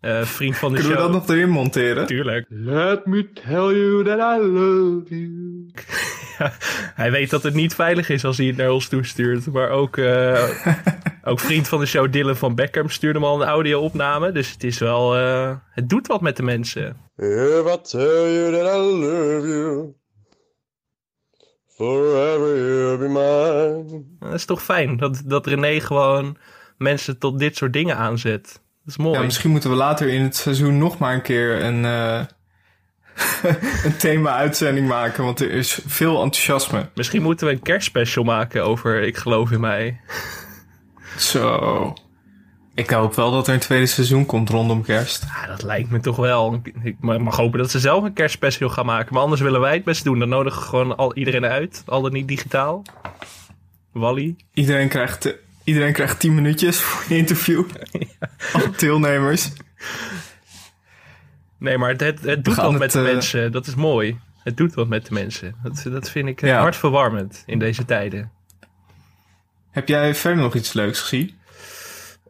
Uh, 0.00 0.22
vriend 0.22 0.56
van 0.56 0.72
de 0.72 0.78
Kunnen 0.78 0.96
show. 0.96 1.06
we 1.06 1.12
dat 1.12 1.26
nog 1.26 1.36
erin 1.36 1.50
monteren? 1.50 2.06
Tuurlijk. 2.06 2.46
Let 2.48 3.06
me 3.06 3.32
tell 3.32 3.74
you 3.74 4.04
that 4.04 4.18
I 4.18 4.42
love 4.42 5.04
you. 5.08 5.70
ja, 6.38 6.52
hij 7.02 7.10
weet 7.10 7.30
dat 7.30 7.42
het 7.42 7.54
niet 7.54 7.74
veilig 7.74 8.08
is 8.08 8.24
als 8.24 8.36
hij 8.36 8.46
het 8.46 8.56
naar 8.56 8.70
ons 8.70 8.88
toestuurt. 8.88 9.46
Maar 9.46 9.70
ook, 9.70 9.96
uh, 9.96 10.42
ook 11.24 11.40
vriend 11.40 11.68
van 11.68 11.80
de 11.80 11.86
show 11.86 12.12
Dylan 12.12 12.36
van 12.36 12.54
Beckham 12.54 12.88
stuurde 12.88 13.18
hem 13.18 13.28
al 13.28 13.42
een 13.42 13.48
audio-opname. 13.48 14.32
Dus 14.32 14.50
het 14.50 14.64
is 14.64 14.78
wel... 14.78 15.18
Uh, 15.18 15.56
het 15.70 15.88
doet 15.88 16.06
wat 16.06 16.20
met 16.20 16.36
de 16.36 16.42
mensen. 16.42 16.96
If 17.16 17.74
I 17.74 17.78
tell 17.82 18.34
you 18.34 18.52
that 18.52 18.74
I 18.74 18.78
love 18.78 19.48
you 19.48 19.94
Forever 21.76 22.56
you'll 22.56 22.98
be 22.98 23.08
mine 23.08 24.04
Dat 24.18 24.34
is 24.34 24.44
toch 24.44 24.62
fijn 24.62 24.96
dat, 24.96 25.22
dat 25.24 25.46
René 25.46 25.80
gewoon 25.80 26.36
mensen 26.78 27.18
tot 27.18 27.38
dit 27.38 27.56
soort 27.56 27.72
dingen 27.72 27.96
aanzet. 27.96 28.64
Dat 28.86 28.98
is 28.98 29.04
mooi. 29.04 29.18
Ja, 29.18 29.24
misschien 29.24 29.50
moeten 29.50 29.70
we 29.70 29.76
later 29.76 30.08
in 30.08 30.22
het 30.22 30.36
seizoen 30.36 30.78
nog 30.78 30.98
maar 30.98 31.14
een 31.14 31.22
keer 31.22 31.64
een, 31.64 31.84
uh, 31.84 32.20
een 33.84 33.96
thema-uitzending 33.96 34.88
maken, 34.88 35.24
want 35.24 35.40
er 35.40 35.50
is 35.50 35.80
veel 35.86 36.22
enthousiasme. 36.22 36.88
Misschien 36.94 37.22
moeten 37.22 37.46
we 37.46 37.52
een 37.52 37.62
kerstspecial 37.62 38.24
maken 38.24 38.64
over 38.64 39.02
Ik 39.02 39.16
geloof 39.16 39.50
in 39.50 39.60
mij. 39.60 40.00
Zo. 41.18 41.94
Ik 42.74 42.90
hoop 42.90 43.14
wel 43.14 43.30
dat 43.30 43.48
er 43.48 43.54
een 43.54 43.60
tweede 43.60 43.86
seizoen 43.86 44.26
komt 44.26 44.48
rondom 44.48 44.82
kerst. 44.82 45.24
Ja, 45.24 45.46
dat 45.46 45.62
lijkt 45.62 45.90
me 45.90 46.00
toch 46.00 46.16
wel. 46.16 46.60
Ik 46.82 46.96
mag 47.00 47.36
hopen 47.36 47.58
dat 47.58 47.70
ze 47.70 47.80
zelf 47.80 48.04
een 48.04 48.12
kerstspecial 48.12 48.68
gaan 48.68 48.86
maken. 48.86 49.14
Maar 49.14 49.22
anders 49.22 49.40
willen 49.40 49.60
wij 49.60 49.74
het 49.74 49.84
best 49.84 50.04
doen. 50.04 50.18
Dan 50.18 50.28
nodigen 50.28 50.60
we 50.60 50.66
gewoon 50.66 50.96
al 50.96 51.14
iedereen 51.14 51.44
uit. 51.44 51.82
Al 51.86 52.02
dan 52.02 52.12
niet 52.12 52.28
digitaal. 52.28 52.82
Wally. 53.92 54.36
Iedereen 54.52 54.88
krijgt 54.88 55.34
Iedereen 55.66 55.92
krijgt 55.92 56.20
10 56.20 56.34
minuutjes 56.34 56.80
voor 56.80 57.04
een 57.08 57.16
interview. 57.16 57.64
Deelnemers. 58.76 59.52
Nee, 61.58 61.78
maar 61.78 61.90
het, 61.90 62.00
het, 62.00 62.20
het 62.22 62.44
doet 62.44 62.54
wat 62.54 62.78
met 62.78 62.92
de 62.92 62.98
uh... 62.98 63.04
mensen. 63.04 63.52
Dat 63.52 63.66
is 63.66 63.74
mooi. 63.74 64.18
Het 64.42 64.56
doet 64.56 64.74
wat 64.74 64.88
met 64.88 65.06
de 65.06 65.14
mensen. 65.14 65.54
Dat, 65.62 65.82
dat 65.90 66.10
vind 66.10 66.28
ik 66.28 66.40
ja. 66.40 66.60
hartverwarmend 66.60 67.42
in 67.46 67.58
deze 67.58 67.84
tijden. 67.84 68.30
Heb 69.70 69.88
jij 69.88 70.14
verder 70.14 70.42
nog 70.42 70.54
iets 70.54 70.72
leuks 70.72 71.00
gezien? 71.00 71.34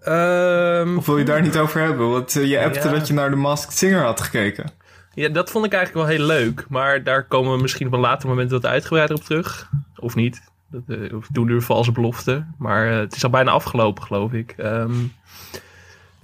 Um, 0.08 0.98
of 0.98 1.06
wil 1.06 1.18
je 1.18 1.24
daar 1.24 1.42
niet 1.42 1.56
over 1.56 1.80
hebben? 1.80 2.10
Want 2.10 2.36
uh, 2.36 2.44
je 2.44 2.60
appte 2.64 2.88
ja. 2.88 2.94
dat 2.94 3.06
je 3.06 3.14
naar 3.14 3.30
de 3.30 3.36
Masked 3.36 3.72
Singer 3.72 4.02
had 4.02 4.20
gekeken. 4.20 4.70
Ja, 5.14 5.28
dat 5.28 5.50
vond 5.50 5.64
ik 5.64 5.72
eigenlijk 5.72 6.06
wel 6.06 6.16
heel 6.16 6.26
leuk. 6.26 6.66
Maar 6.68 7.02
daar 7.02 7.24
komen 7.24 7.52
we 7.52 7.62
misschien 7.62 7.86
op 7.86 7.92
een 7.92 8.00
later 8.00 8.28
moment 8.28 8.50
wat 8.50 8.66
uitgebreider 8.66 9.16
op 9.16 9.24
terug. 9.24 9.70
Of 9.96 10.14
niet. 10.14 10.42
Dat, 10.70 10.82
uh, 10.86 11.14
doen 11.30 11.46
nu 11.46 11.62
valse 11.62 11.92
belofte. 11.92 12.46
Maar 12.58 12.90
uh, 12.90 12.98
het 12.98 13.16
is 13.16 13.24
al 13.24 13.30
bijna 13.30 13.50
afgelopen, 13.50 14.02
geloof 14.02 14.32
ik. 14.32 14.54
Um, 14.58 15.12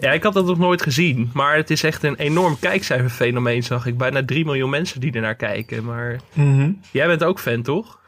Ja, 0.03 0.13
ik 0.13 0.23
had 0.23 0.33
dat 0.33 0.47
nog 0.47 0.59
nooit 0.59 0.83
gezien. 0.83 1.31
Maar 1.35 1.57
het 1.57 1.71
is 1.71 1.83
echt 1.85 2.03
een 2.03 2.17
enorm 2.17 2.59
kijkcijferfenomeen, 2.61 3.63
zag 3.63 3.87
ik. 3.87 3.97
Bijna 3.99 4.25
3 4.25 4.45
miljoen 4.45 4.71
mensen 4.71 5.01
die 5.01 5.13
ernaar 5.13 5.35
kijken. 5.35 5.85
Maar 5.85 6.21
Mhm. 6.33 6.71
jij 6.91 7.07
bent 7.07 7.25
ook 7.25 7.41
fan, 7.41 7.63
toch? 7.63 8.01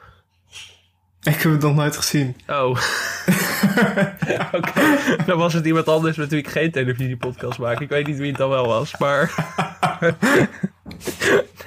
Ik 1.24 1.40
heb 1.42 1.52
het 1.52 1.60
nog 1.60 1.74
nooit 1.74 1.96
gezien. 1.96 2.36
Oh. 2.46 2.68
Oké. 4.52 4.80
Dan 5.26 5.38
was 5.38 5.52
het 5.52 5.66
iemand 5.66 5.88
anders 5.88 6.16
met 6.16 6.30
wie 6.30 6.38
ik 6.38 6.48
geen 6.48 6.70
televisiepodcast 6.70 7.58
maak. 7.58 7.80
Ik 7.80 7.88
weet 7.88 8.06
niet 8.06 8.18
wie 8.18 8.28
het 8.28 8.36
dan 8.36 8.48
wel 8.48 8.66
was, 8.66 8.98
maar... 8.98 9.34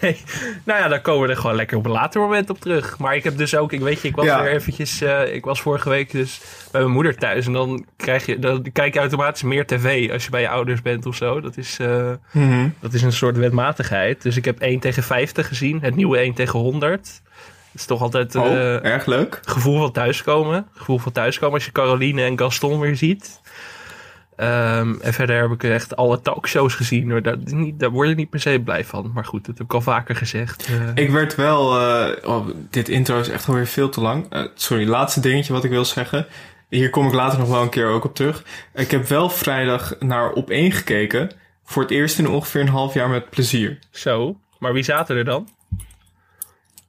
nee. 0.01 0.21
Nou 0.63 0.79
ja, 0.79 0.87
dan 0.87 1.01
komen 1.01 1.27
we 1.27 1.33
er 1.33 1.39
gewoon 1.39 1.55
lekker 1.55 1.77
op 1.77 1.85
een 1.85 1.91
later 1.91 2.21
moment 2.21 2.49
op 2.49 2.59
terug. 2.59 2.97
Maar 2.97 3.15
ik 3.15 3.23
heb 3.23 3.37
dus 3.37 3.55
ook... 3.55 3.71
Ik 3.73 3.79
weet 3.79 4.01
je, 4.01 4.07
ik 4.07 4.15
was 4.15 4.25
Ja. 4.25 4.41
weer 4.43 4.51
eventjes... 4.51 5.01
eh, 5.01 5.33
ik 5.33 5.45
was 5.45 5.61
vorige 5.61 5.89
week 5.89 6.11
dus 6.11 6.41
bij 6.71 6.81
mijn 6.81 6.93
moeder 6.93 7.15
thuis. 7.15 7.45
En 7.45 7.53
dan, 7.53 7.85
krijg 7.97 8.25
je, 8.25 8.39
dan 8.39 8.65
kijk 8.73 8.93
je 8.93 8.99
automatisch 8.99 9.43
meer 9.43 9.65
tv 9.65 10.11
als 10.11 10.23
je 10.23 10.29
bij 10.29 10.41
je 10.41 10.49
ouders 10.49 10.81
bent 10.81 11.05
of 11.05 11.15
zo. 11.15 11.41
Dat 11.41 11.57
is... 11.57 11.77
eh, 11.79 12.11
Mhm. 12.31 12.67
dat 12.79 12.93
is 12.93 13.01
een 13.01 13.11
soort 13.13 13.37
wetmatigheid. 13.37 14.21
Dus 14.21 14.37
ik 14.37 14.45
heb 14.45 14.59
1 14.59 14.79
tegen 14.79 15.03
50 15.03 15.47
gezien. 15.47 15.79
Het 15.81 15.95
nieuwe 15.95 16.17
1 16.17 16.33
tegen 16.33 16.59
100. 16.59 17.21
Is 17.77 17.85
toch 17.85 18.01
altijd 18.01 18.35
Oh, 18.35 18.45
eh, 18.45 18.83
erg 18.85 19.05
leuk. 19.05 19.39
gevoel 19.45 19.79
van 19.79 19.91
thuiskomen. 19.91 20.67
Gevoel 20.75 20.97
van 20.97 21.11
thuiskomen 21.11 21.53
als 21.53 21.65
je 21.65 21.71
Caroline 21.71 22.23
en 22.23 22.39
Gaston 22.39 22.79
weer 22.79 22.95
ziet. 22.95 23.41
Ehm, 24.35 24.95
en 25.01 25.13
verder 25.13 25.41
heb 25.41 25.51
ik 25.51 25.63
echt 25.63 25.95
alle 25.95 26.21
talkshows 26.21 26.73
gezien. 26.75 27.11
hoor. 27.11 27.21
Daar, 27.21 27.35
niet, 27.45 27.79
daar 27.79 27.89
word 27.89 28.09
je 28.09 28.15
niet 28.15 28.29
per 28.29 28.39
se 28.39 28.61
blij 28.65 28.85
van. 28.85 29.11
Maar 29.13 29.25
goed, 29.25 29.45
dat 29.45 29.57
heb 29.57 29.67
ik 29.67 29.73
al 29.73 29.81
vaker 29.81 30.15
gezegd. 30.15 30.67
Eh, 30.95 31.03
Ik 31.03 31.09
werd 31.09 31.35
wel... 31.35 31.79
eh, 31.79 32.29
oh, 32.29 32.47
dit 32.69 32.89
intro 32.89 33.19
is 33.19 33.29
echt 33.29 33.47
alweer 33.47 33.67
veel 33.67 33.89
te 33.89 34.01
lang. 34.01 34.49
Sorry, 34.55 34.87
laatste 34.87 35.19
dingetje 35.19 35.53
wat 35.53 35.63
ik 35.63 35.69
wil 35.69 35.85
zeggen. 35.85 36.25
Hier 36.69 36.89
kom 36.89 37.07
ik 37.07 37.13
later 37.13 37.39
nog 37.39 37.49
wel 37.49 37.61
een 37.61 37.69
keer 37.69 37.87
ook 37.87 38.03
op 38.05 38.15
terug. 38.15 38.43
Ik 38.73 38.91
heb 38.91 39.07
wel 39.07 39.29
vrijdag 39.29 39.93
naar 39.99 40.31
op 40.31 40.49
één 40.49 40.71
gekeken. 40.71 41.31
Voor 41.63 41.81
het 41.81 41.91
eerst 41.91 42.19
in 42.19 42.29
ongeveer 42.29 42.61
een 42.61 42.67
half 42.67 42.93
jaar 42.93 43.09
met 43.09 43.29
plezier. 43.29 43.79
Zo. 43.91 44.37
Maar 44.59 44.73
wie 44.73 44.83
zaten 44.83 45.15
er 45.17 45.25
dan? 45.25 45.47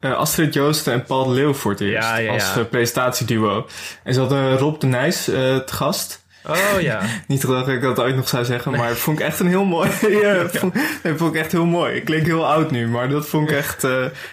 Eh, 0.00 0.12
Astrid 0.16 0.54
Joosten 0.54 0.92
en 0.92 1.04
Paul 1.04 1.30
Leeuw 1.30 1.54
voor 1.54 1.70
het 1.70 1.80
eerst. 1.80 2.08
Ja, 2.08 2.16
ja, 2.16 2.32
Als 2.32 2.54
ja. 2.54 2.60
eh, 2.60 2.66
presentatieduo. 2.70 3.66
En 4.02 4.14
ze 4.14 4.20
hadden 4.20 4.58
Rob 4.58 4.80
de 4.80 4.86
Nijs 4.86 5.28
eh, 5.28 5.56
te 5.56 5.72
gast. 5.72 6.26
Oh 6.46 6.80
ja. 6.80 7.00
Niet 7.26 7.46
dat 7.46 7.68
ik 7.68 7.80
dat 7.80 8.00
ooit 8.00 8.16
nog 8.16 8.28
zou 8.28 8.44
zeggen, 8.44 8.72
maar 8.72 8.88
dat 8.88 8.98
vond 8.98 9.18
ik 9.18 9.24
echt 9.26 9.40
een 9.40 9.46
heel 9.48 9.64
mooi. 9.64 9.90
ja, 10.22 10.48
vond, 10.48 10.74
vond 11.02 11.34
ik 11.34 11.40
echt 11.40 11.52
heel 11.52 11.64
mooi. 11.64 11.94
Ik 11.94 12.04
klink 12.04 12.26
heel 12.26 12.46
oud 12.46 12.70
nu, 12.70 12.88
maar 12.88 13.08
dat 13.08 13.26
vond 13.26 13.50
ik 13.50 13.56
echt, 13.56 13.86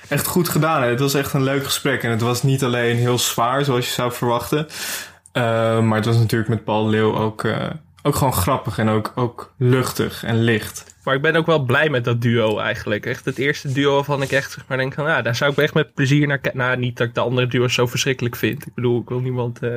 echt 0.08 0.28
goed 0.28 0.50
gedaan. 0.50 0.84
Het 0.84 1.00
was 1.00 1.14
echt 1.14 1.34
een 1.34 1.44
leuk 1.44 1.64
gesprek. 1.64 2.04
En 2.04 2.12
het 2.12 2.22
was 2.22 2.44
niet 2.44 2.64
alleen 2.64 2.96
heel 2.96 3.20
zwaar, 3.20 3.64
zoals 3.66 3.86
je 3.86 3.94
zou 3.94 4.12
verwachten. 4.12 4.68
Maar 5.84 5.96
het 5.96 6.06
was 6.06 6.18
natuurlijk 6.18 6.50
met 6.50 6.64
Paul 6.64 6.90
Leeuw 6.90 7.16
ook, 7.16 7.46
ook 8.04 8.16
gewoon 8.16 8.34
grappig 8.34 8.78
en 8.78 8.90
ook, 8.90 9.12
ook 9.16 9.54
luchtig 9.58 10.24
en 10.24 10.44
licht. 10.44 10.95
Maar 11.06 11.16
ik 11.16 11.22
ben 11.22 11.36
ook 11.36 11.46
wel 11.46 11.60
blij 11.60 11.90
met 11.90 12.04
dat 12.04 12.22
duo 12.22 12.60
eigenlijk. 12.60 13.06
Echt 13.06 13.26
het 13.26 13.38
eerste 13.38 13.72
duo 13.72 13.94
waarvan 13.94 14.22
ik 14.22 14.32
echt 14.32 14.52
zeg 14.52 14.64
maar 14.68 14.78
denk 14.78 14.94
van... 14.94 15.06
Ja, 15.06 15.22
daar 15.22 15.36
zou 15.36 15.52
ik 15.52 15.58
echt 15.58 15.74
met 15.74 15.94
plezier 15.94 16.28
naar 16.28 16.38
kijken. 16.38 16.60
Nou, 16.60 16.78
niet 16.78 16.98
dat 16.98 17.08
ik 17.08 17.14
de 17.14 17.20
andere 17.20 17.48
duo's 17.48 17.74
zo 17.74 17.88
verschrikkelijk 17.88 18.36
vind. 18.36 18.68
Ik 18.68 18.74
bedoel, 18.74 19.02
ik 19.02 19.10
wil 19.10 19.20
niemand 19.20 19.60
eh, 19.60 19.72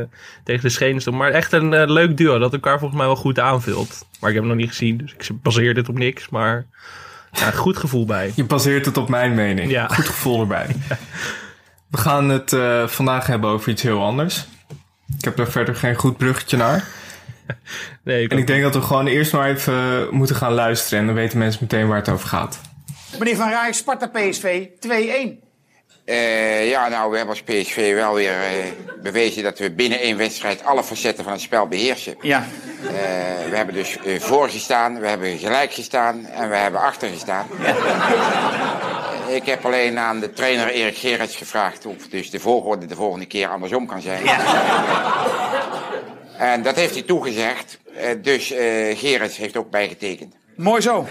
tegen 0.44 0.62
de 0.62 0.68
schenen 0.68 1.00
stoppen. 1.00 1.22
Maar 1.22 1.32
echt 1.32 1.52
een 1.52 1.74
eh, 1.74 1.88
leuk 1.88 2.16
duo 2.16 2.38
dat 2.38 2.52
elkaar 2.52 2.78
volgens 2.78 2.98
mij 2.98 3.08
wel 3.08 3.16
goed 3.16 3.38
aanvult. 3.38 4.06
Maar 4.20 4.30
ik 4.30 4.36
heb 4.36 4.44
hem 4.44 4.52
nog 4.52 4.62
niet 4.62 4.68
gezien, 4.68 4.96
dus 4.96 5.12
ik 5.12 5.42
baseer 5.42 5.74
dit 5.74 5.88
op 5.88 5.98
niks. 5.98 6.28
Maar 6.28 6.66
ja, 7.32 7.50
goed 7.50 7.76
gevoel 7.76 8.04
bij. 8.04 8.32
Je 8.34 8.44
baseert 8.44 8.86
het 8.86 8.96
op 8.96 9.08
mijn 9.08 9.34
mening. 9.34 9.70
Ja. 9.70 9.88
Goed 9.88 10.08
gevoel 10.08 10.40
erbij. 10.40 10.66
We 11.90 11.98
gaan 11.98 12.28
het 12.28 12.52
eh, 12.52 12.86
vandaag 12.86 13.26
hebben 13.26 13.50
over 13.50 13.70
iets 13.70 13.82
heel 13.82 14.02
anders. 14.02 14.46
Ik 15.18 15.24
heb 15.24 15.36
daar 15.36 15.50
verder 15.50 15.74
geen 15.74 15.94
goed 15.94 16.16
bruggetje 16.16 16.56
naar. 16.56 16.84
Nee, 18.04 18.22
ik 18.22 18.30
En 18.30 18.38
ik 18.38 18.46
denk 18.46 18.62
dat 18.62 18.74
we 18.74 18.80
gewoon 18.82 19.06
eerst 19.06 19.32
maar 19.32 19.48
even 19.48 19.72
eh, 19.74 20.10
moeten 20.10 20.36
gaan 20.36 20.52
luisteren. 20.52 20.98
En 20.98 21.06
dan 21.06 21.14
weten 21.14 21.38
mensen 21.38 21.58
meteen 21.62 21.88
waar 21.88 21.96
het 21.98 22.08
over 22.08 22.28
gaat. 22.28 22.60
Meneer 23.18 23.36
Van 23.36 23.48
Rij, 23.48 23.72
Sparta 23.72 24.06
PSV 24.06 24.66
2-1. 24.86 25.46
Eh, 26.04 26.68
ja, 26.70 26.88
nou, 26.88 27.10
we 27.10 27.16
hebben 27.16 27.34
als 27.34 27.42
PSV 27.44 27.94
wel 27.94 28.14
weer 28.14 28.32
eh, 28.32 28.72
bewezen 29.02 29.42
dat 29.42 29.58
we 29.58 29.70
binnen 29.70 30.00
één 30.00 30.16
wedstrijd 30.16 30.64
alle 30.64 30.84
facetten 30.84 31.24
van 31.24 31.32
het 31.32 31.42
spel 31.42 31.66
beheersen. 31.66 32.14
Ja. 32.20 32.46
Eh, 32.82 32.90
we 33.50 33.56
hebben 33.56 33.74
dus 33.74 33.96
eh, 33.98 34.20
voor 34.20 34.48
gestaan, 34.48 35.00
we 35.00 35.06
hebben 35.08 35.38
gelijk 35.38 35.72
gestaan 35.72 36.26
en 36.26 36.48
we 36.48 36.56
hebben 36.56 36.80
achter 36.80 37.08
gestaan. 37.08 37.46
Eh, 37.62 37.74
Ik 39.34 39.46
heb 39.46 39.64
alleen 39.64 39.98
aan 39.98 40.20
de 40.20 40.32
trainer 40.32 40.68
Erik 40.68 40.96
Gerrits 40.96 41.36
gevraagd 41.36 41.86
of 41.86 42.08
dus 42.10 42.30
de 42.30 42.40
volgorde 42.40 42.86
de 42.86 42.94
volgende 42.94 43.26
keer 43.26 43.48
andersom 43.48 43.86
kan 43.86 44.00
zijn. 44.00 44.22
En 46.38 46.62
dat 46.62 46.76
heeft 46.76 46.94
hij 46.94 47.02
toegezegd. 47.02 47.78
Eh, 47.96 48.08
dus 48.22 48.52
eh 48.52 48.98
Gerrits 48.98 49.36
heeft 49.36 49.56
ook 49.56 49.70
bijgetekend. 49.70 50.34
Mooi 50.56 50.80
zo. 50.80 51.06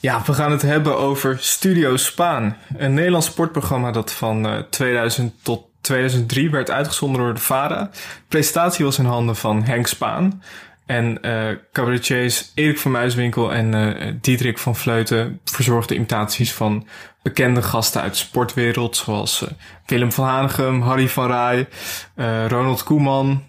Ja, 0.00 0.22
we 0.26 0.32
gaan 0.32 0.50
het 0.50 0.62
hebben 0.62 0.96
over 0.98 1.38
Studio 1.40 1.96
Spaan. 1.96 2.56
Een 2.76 2.94
Nederlands 2.94 3.26
sportprogramma 3.26 3.90
dat 3.90 4.12
van 4.12 4.46
eh, 4.46 4.58
2000 4.70 5.34
tot 5.42 5.64
2003 5.80 6.50
werd 6.50 6.70
uitgezonden 6.70 7.20
door 7.20 7.34
de 7.34 7.40
VARA. 7.40 7.82
De 7.92 7.98
presentatie 8.28 8.84
was 8.84 8.98
in 8.98 9.04
handen 9.04 9.36
van 9.36 9.62
Henk 9.62 9.86
Spaan. 9.86 10.42
En 10.86 11.22
eh 11.22 11.48
cabaretiers 11.72 12.52
Erik 12.54 12.78
van 12.78 12.90
Muiswinkel 12.90 13.52
en 13.52 13.74
eh 13.74 14.12
Diederik 14.20 14.58
van 14.58 14.76
Vleuten 14.76 15.40
verzorgden 15.44 15.96
imitaties 15.96 16.52
van 16.52 16.86
bekende 17.22 17.62
gasten 17.62 18.00
uit 18.02 18.12
de 18.12 18.18
sportwereld. 18.18 18.96
Zoals 18.96 19.42
eh, 19.42 19.48
Willem 19.86 20.12
van 20.12 20.24
Hanegem, 20.24 20.80
Harry 20.82 21.08
van 21.08 21.26
Rij, 21.26 21.68
eh, 22.14 22.46
Ronald 22.46 22.82
Koeman, 22.82 23.42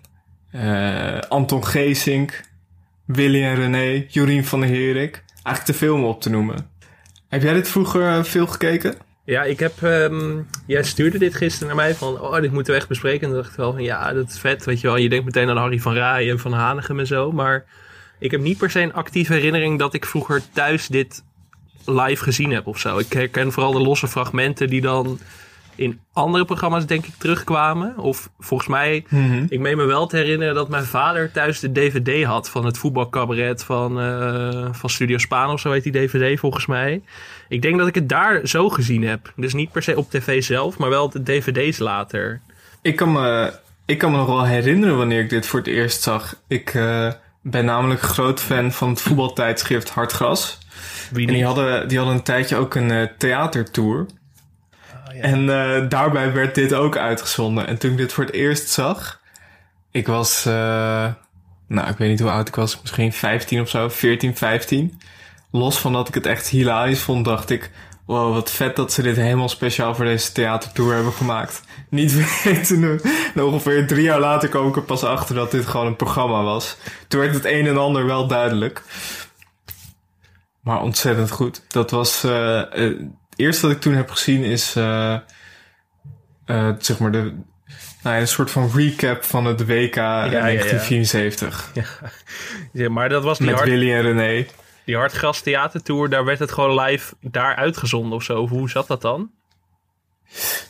eh, 0.51 1.19
Anton 1.19 1.65
Geesink, 1.65 2.41
Willy 3.05 3.43
en 3.43 3.55
René, 3.55 4.05
Jorien 4.07 4.45
van 4.45 4.59
der 4.59 4.69
Herik. 4.69 5.23
Eigenlijk 5.43 5.65
te 5.65 5.73
veel 5.73 5.95
om 5.95 6.03
op 6.03 6.21
te 6.21 6.29
noemen. 6.29 6.69
Heb 7.27 7.41
jij 7.41 7.53
dit 7.53 7.69
vroeger 7.69 8.17
eh, 8.17 8.23
veel 8.23 8.47
gekeken? 8.47 8.95
Ja, 9.25 9.43
ik 9.43 9.59
heb. 9.59 9.83
ehm, 9.83 10.39
jij 10.67 10.83
stuurde 10.83 11.17
dit 11.17 11.35
gisteren 11.35 11.67
naar 11.67 11.85
mij 11.85 11.95
van. 11.95 12.19
Oh, 12.19 12.41
dit 12.41 12.51
moeten 12.51 12.73
we 12.73 12.79
echt 12.79 12.87
bespreken. 12.87 13.21
En 13.21 13.27
toen 13.27 13.37
dacht 13.37 13.51
ik 13.51 13.57
wel 13.57 13.71
van 13.71 13.83
ja, 13.83 14.13
dat 14.13 14.29
is 14.29 14.39
vet. 14.39 14.65
Weet 14.65 14.81
je 14.81 14.87
wel, 14.87 14.95
je 14.97 15.09
denkt 15.09 15.25
meteen 15.25 15.49
aan 15.49 15.57
Harry 15.57 15.79
van 15.79 15.93
Rij 15.93 16.29
en 16.29 16.39
van 16.39 16.53
Hanegem 16.53 16.99
en 16.99 17.07
zo. 17.07 17.31
Maar 17.31 17.65
ik 18.19 18.31
heb 18.31 18.41
niet 18.41 18.57
per 18.57 18.69
se 18.71 18.81
een 18.81 18.93
actieve 18.93 19.33
herinnering 19.33 19.79
dat 19.79 19.93
ik 19.93 20.05
vroeger 20.05 20.41
thuis 20.53 20.87
dit 20.87 21.23
live 21.85 22.23
gezien 22.23 22.51
heb 22.51 22.67
of 22.67 22.79
zo. 22.79 22.97
Ik 22.97 23.13
herken 23.13 23.51
vooral 23.51 23.71
de 23.71 23.79
losse 23.79 24.07
fragmenten 24.07 24.67
die 24.69 24.81
dan 24.81 25.19
in 25.75 25.99
andere 26.13 26.45
programma's 26.45 26.85
denk 26.85 27.05
ik 27.05 27.13
terugkwamen. 27.17 27.97
Of 27.97 28.29
volgens 28.39 28.69
mij, 28.69 28.95
ik 29.49 29.59
meen 29.59 29.77
me 29.77 29.85
wel 29.85 30.07
te 30.07 30.17
herinneren 30.17 30.55
dat 30.55 30.69
mijn 30.69 30.83
vader 30.83 31.31
thuis 31.31 31.59
de 31.59 31.71
DVD 31.71 32.25
had 32.25 32.49
van 32.49 32.65
het 32.65 32.77
voetbalcabaret 32.77 33.63
van, 33.63 33.99
eh, 33.99 34.67
van 34.71 34.89
Studio 34.89 35.17
Spaan 35.17 35.49
of 35.49 35.59
zo 35.59 35.71
heet 35.71 35.83
die 35.83 35.91
DVD 35.91 36.39
volgens 36.39 36.65
mij. 36.65 37.01
Ik 37.49 37.61
denk 37.61 37.77
dat 37.77 37.87
ik 37.87 37.95
het 37.95 38.09
daar 38.09 38.47
zo 38.47 38.69
gezien 38.69 39.03
heb. 39.03 39.33
Dus 39.35 39.53
niet 39.53 39.71
per 39.71 39.83
se 39.83 39.97
op 39.97 40.09
tv 40.09 40.43
zelf, 40.43 40.77
maar 40.77 40.89
wel 40.89 41.09
de 41.09 41.23
dvd's 41.23 41.79
later. 41.79 42.41
Ik 42.81 42.95
kan 42.95 43.11
me, 43.11 43.53
ik 43.85 43.97
kan 43.97 44.11
me 44.11 44.17
nog 44.17 44.27
wel 44.27 44.45
herinneren 44.45 44.97
wanneer 44.97 45.19
ik 45.19 45.29
dit 45.29 45.47
voor 45.47 45.59
het 45.59 45.67
eerst 45.67 46.01
zag. 46.01 46.35
Ik 46.47 46.73
eh, 46.73 47.11
ben 47.41 47.65
namelijk 47.65 48.01
groot 48.01 48.39
fan 48.39 48.71
van 48.71 48.89
het 48.89 49.01
voetbaltijdschrift 49.01 49.89
Hartgras. 49.89 50.59
En 51.13 51.25
die 51.25 51.45
hadden, 51.45 51.87
die 51.87 51.97
hadden 51.97 52.15
een 52.15 52.23
tijdje 52.23 52.55
ook 52.55 52.75
een 52.75 52.91
eh, 52.91 53.07
theatertour. 53.17 54.05
En 55.19 55.49
eh, 55.49 55.89
daarbij 55.89 56.33
werd 56.33 56.55
dit 56.55 56.73
ook 56.73 56.97
uitgezonden. 56.97 57.67
En 57.67 57.77
toen 57.77 57.91
ik 57.91 57.97
dit 57.97 58.13
voor 58.13 58.23
het 58.23 58.33
eerst 58.33 58.69
zag, 58.69 59.21
ik 59.91 60.07
was, 60.07 60.45
eh, 60.45 60.53
nou 61.67 61.89
ik 61.89 61.97
weet 61.97 62.09
niet 62.09 62.19
hoe 62.19 62.31
oud 62.31 62.47
ik 62.47 62.55
was, 62.55 62.81
misschien 62.81 63.13
15 63.13 63.61
of 63.61 63.69
zo, 63.69 63.89
14, 63.89 64.35
15. 64.35 65.01
Los 65.51 65.79
van 65.79 65.93
dat 65.93 66.07
ik 66.07 66.13
het 66.13 66.25
echt 66.25 66.47
hilarisch 66.47 67.01
vond, 67.01 67.25
dacht 67.25 67.49
ik, 67.49 67.71
wow, 68.05 68.33
wat 68.33 68.51
vet 68.51 68.75
dat 68.75 68.93
ze 68.93 69.01
dit 69.01 69.15
helemaal 69.15 69.49
speciaal 69.49 69.95
voor 69.95 70.05
deze 70.05 70.31
theatertour 70.31 70.93
hebben 70.93 71.13
gemaakt. 71.13 71.61
Niet 71.89 72.13
weten, 72.43 73.01
en 73.35 73.43
ongeveer 73.43 73.87
drie 73.87 74.03
jaar 74.03 74.19
later 74.19 74.49
kwam 74.49 74.67
ik 74.67 74.75
er 74.75 74.81
pas 74.81 75.03
achter 75.03 75.35
dat 75.35 75.51
dit 75.51 75.65
gewoon 75.65 75.87
een 75.87 75.95
programma 75.95 76.43
was. 76.43 76.77
Toen 77.07 77.19
werd 77.19 77.33
het 77.33 77.45
een 77.45 77.67
en 77.67 77.77
ander 77.77 78.05
wel 78.05 78.27
duidelijk. 78.27 78.83
Maar 80.61 80.81
ontzettend 80.81 81.31
goed. 81.31 81.63
Dat 81.67 81.91
was. 81.91 82.21
het 82.21 82.97
eerste 83.35 83.67
wat 83.67 83.75
ik 83.75 83.81
toen 83.81 83.93
heb 83.93 84.09
gezien 84.09 84.43
is. 84.43 84.75
eh, 84.75 85.13
eh, 86.45 86.69
zeg 86.79 86.99
maar 86.99 87.11
de. 87.11 87.19
Nou, 88.03 88.15
ja, 88.15 88.21
een 88.21 88.27
soort 88.27 88.51
van 88.51 88.71
recap 88.75 89.23
van 89.23 89.45
het 89.45 89.65
WK 89.65 89.95
ja, 89.95 90.23
ja. 90.25 90.29
1974. 90.29 91.71
Ja, 92.73 92.89
maar 92.89 93.09
dat 93.09 93.23
was 93.23 93.37
die, 93.37 93.47
Met 93.47 93.55
hard, 93.55 93.69
Willy 93.69 93.93
en 93.93 94.01
René. 94.01 94.45
die 94.85 94.95
Hartgras 94.95 95.41
theatertour, 95.41 96.09
daar 96.09 96.25
werd 96.25 96.39
het 96.39 96.51
gewoon 96.51 96.79
live 96.81 97.13
daar 97.21 97.55
uitgezonden 97.55 98.11
of 98.13 98.23
zo. 98.23 98.47
Hoe 98.47 98.69
zat 98.69 98.87
dat 98.87 99.01
dan? 99.01 99.29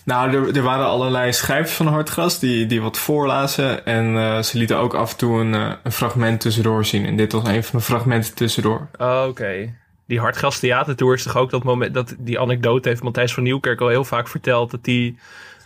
Nou, 0.05 0.35
er, 0.35 0.55
er 0.55 0.61
waren 0.63 0.85
allerlei 0.85 1.33
schrijvers 1.33 1.71
van 1.75 1.87
Hartgras 1.87 2.39
die, 2.39 2.65
die 2.65 2.81
wat 2.81 2.97
voorlazen. 2.97 3.85
En 3.85 4.15
eh, 4.17 4.41
ze 4.41 4.57
lieten 4.57 4.77
ook 4.77 4.93
af 4.93 5.11
en 5.11 5.17
toe 5.17 5.39
een, 5.39 5.53
een 5.83 5.91
fragment 5.91 6.41
tussendoor 6.41 6.85
zien. 6.85 7.05
En 7.05 7.15
dit 7.15 7.31
was 7.31 7.47
een 7.47 7.63
van 7.63 7.79
de 7.79 7.85
fragmenten 7.85 8.33
tussendoor. 8.35 8.87
Oh, 8.97 9.25
oké. 9.27 9.73
Die 10.11 10.19
Hartgras 10.19 10.59
theatertour 10.59 11.13
is 11.13 11.23
toch 11.23 11.37
ook 11.37 11.49
dat 11.49 11.63
moment... 11.63 11.93
Dat, 11.93 12.15
die 12.19 12.39
anekdote 12.39 12.89
heeft 12.89 13.03
Matthijs 13.03 13.33
van 13.33 13.43
Nieuwkerk 13.43 13.81
al 13.81 13.87
heel 13.87 14.03
vaak 14.03 14.27
verteld. 14.27 14.71
Dat 14.71 14.83
die 14.83 15.17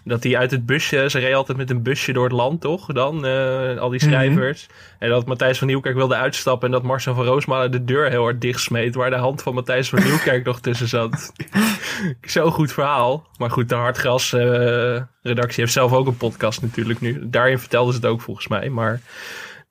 Dat 0.04 0.22
die 0.22 0.38
uit 0.38 0.52
het 0.52 0.66
busje, 0.66 1.10
ze 1.10 1.20
reden 1.20 1.38
altijd 1.38 1.58
met 1.58 1.70
een 1.70 1.84
busje 1.84 2.14
door 2.14 2.24
het 2.24 2.34
land, 2.34 2.62
toch? 2.62 2.86
Dan, 2.86 3.26
eh, 3.26 3.78
al 3.78 3.90
die 3.90 4.00
schrijvers. 4.00 4.68
En 5.00 5.10
dat 5.10 5.26
Matthijs 5.26 5.58
van 5.58 5.68
Nieuwkerk 5.68 5.96
wilde 5.96 6.16
uitstappen 6.16 6.68
en 6.68 6.74
dat 6.74 6.84
Marcel 6.84 7.16
van 7.16 7.26
Roosmalen 7.26 7.72
de 7.72 7.84
deur 7.84 8.10
heel 8.10 8.22
hard 8.22 8.42
dicht 8.42 8.60
smeet, 8.60 8.96
waar 8.96 9.10
de 9.10 9.16
hand 9.16 9.42
van 9.42 9.54
Matthijs 9.54 9.90
van 9.90 10.04
Nieuwkerk 10.04 10.46
nog 10.46 10.60
tussen 10.60 10.88
zat. 10.88 11.32
Zo'n 12.22 12.52
goed 12.52 12.72
verhaal. 12.72 13.28
Maar 13.38 13.52
goed, 13.52 13.70
de 13.70 13.76
Hartgras 13.76 14.34
eh, 14.34 15.02
redactie 15.22 15.62
heeft 15.62 15.74
zelf 15.74 15.94
ook 15.94 16.08
een 16.08 16.18
podcast 16.18 16.62
natuurlijk 16.62 17.02
nu. 17.02 17.30
Daarin 17.30 17.60
vertelden 17.60 17.94
ze 17.94 18.00
het 18.00 18.10
ook 18.10 18.22
volgens 18.22 18.48
mij, 18.48 18.70
maar 18.70 19.02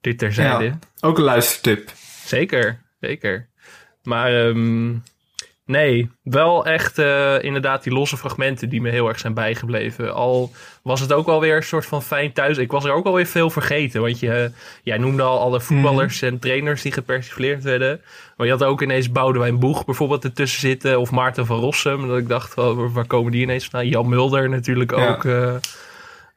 dit 0.00 0.18
terzijde. 0.18 0.64
Ja, 0.64 0.78
ook 1.00 1.18
een 1.18 1.24
luistertip. 1.24 1.90
Zeker, 2.24 2.80
zeker. 3.00 3.52
Maar 4.04 4.46
ehm, 4.46 4.92
nee, 5.66 6.10
wel 6.22 6.66
echt 6.66 6.98
eh, 6.98 7.42
inderdaad 7.42 7.82
die 7.82 7.92
losse 7.92 8.16
fragmenten 8.16 8.68
die 8.68 8.80
me 8.80 8.90
heel 8.90 9.08
erg 9.08 9.18
zijn 9.18 9.34
bijgebleven. 9.34 10.14
Al 10.14 10.52
was 10.82 11.00
het 11.00 11.12
ook 11.12 11.26
alweer 11.28 11.56
een 11.56 11.62
soort 11.62 11.86
van 11.86 12.02
fijn 12.02 12.32
thuis. 12.32 12.58
Ik 12.58 12.70
was 12.70 12.84
er 12.84 12.92
ook 12.92 13.06
alweer 13.06 13.26
veel 13.26 13.50
vergeten. 13.50 14.00
Want 14.00 14.18
je, 14.20 14.50
jij 14.82 14.98
noemde 14.98 15.22
al 15.22 15.40
alle 15.40 15.60
voetballers 15.60 16.22
en 16.22 16.38
trainers 16.38 16.82
die 16.82 16.92
gepersifleerd 16.92 17.62
werden. 17.62 18.00
Maar 18.36 18.46
je 18.46 18.52
had 18.52 18.64
ook 18.64 18.82
ineens 18.82 19.12
Boudewijn 19.12 19.58
Boeg 19.58 19.84
bijvoorbeeld 19.84 20.24
ertussen 20.24 20.60
zitten. 20.60 21.00
Of 21.00 21.10
Maarten 21.10 21.46
van 21.46 21.58
Rossum. 21.60 22.08
Dat 22.08 22.18
ik 22.18 22.28
dacht, 22.28 22.54
waar 22.54 23.06
komen 23.06 23.32
die 23.32 23.42
ineens 23.42 23.68
vandaan? 23.68 23.90
Jan 23.90 24.08
Mulder 24.08 24.48
natuurlijk 24.48 24.90
Ja. 24.96 25.08
ook. 25.10 25.24
eh, 25.24 25.54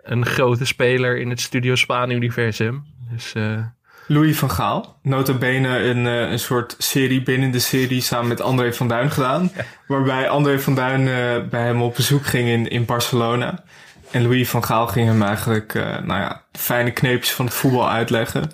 een 0.03 0.25
grote 0.25 0.65
speler 0.65 1.17
in 1.19 1.29
het 1.29 1.41
Studio 1.41 1.75
Spaan-universum. 1.75 2.83
Dus 3.11 3.33
eh, 3.33 3.59
Louis 4.07 4.37
van 4.37 4.51
Gaal. 4.51 4.99
Nota 5.01 5.33
bene 5.33 5.79
een, 5.79 6.07
eh, 6.07 6.31
een 6.31 6.39
soort 6.39 6.75
serie 6.77 7.23
binnen 7.23 7.51
de 7.51 7.59
serie 7.59 8.01
samen 8.01 8.27
met 8.27 8.41
André 8.41 8.73
van 8.73 8.87
Duin 8.87 9.11
gedaan. 9.11 9.51
Waarbij 9.87 10.29
André 10.29 10.59
van 10.59 10.75
Duin 10.75 11.07
eh, 11.07 11.49
bij 11.49 11.63
hem 11.65 11.81
op 11.81 11.95
bezoek 11.95 12.25
ging 12.25 12.47
in, 12.47 12.67
in 12.67 12.85
Barcelona. 12.85 13.63
En 14.11 14.21
Louis 14.21 14.49
van 14.49 14.63
Gaal 14.63 14.87
ging 14.87 15.07
hem 15.07 15.21
eigenlijk 15.21 15.75
eh, 15.75 15.83
nou 15.83 16.21
ja, 16.21 16.43
fijne 16.51 16.91
kneepjes 16.91 17.33
van 17.33 17.45
het 17.45 17.53
voetbal 17.53 17.89
uitleggen. 17.89 18.51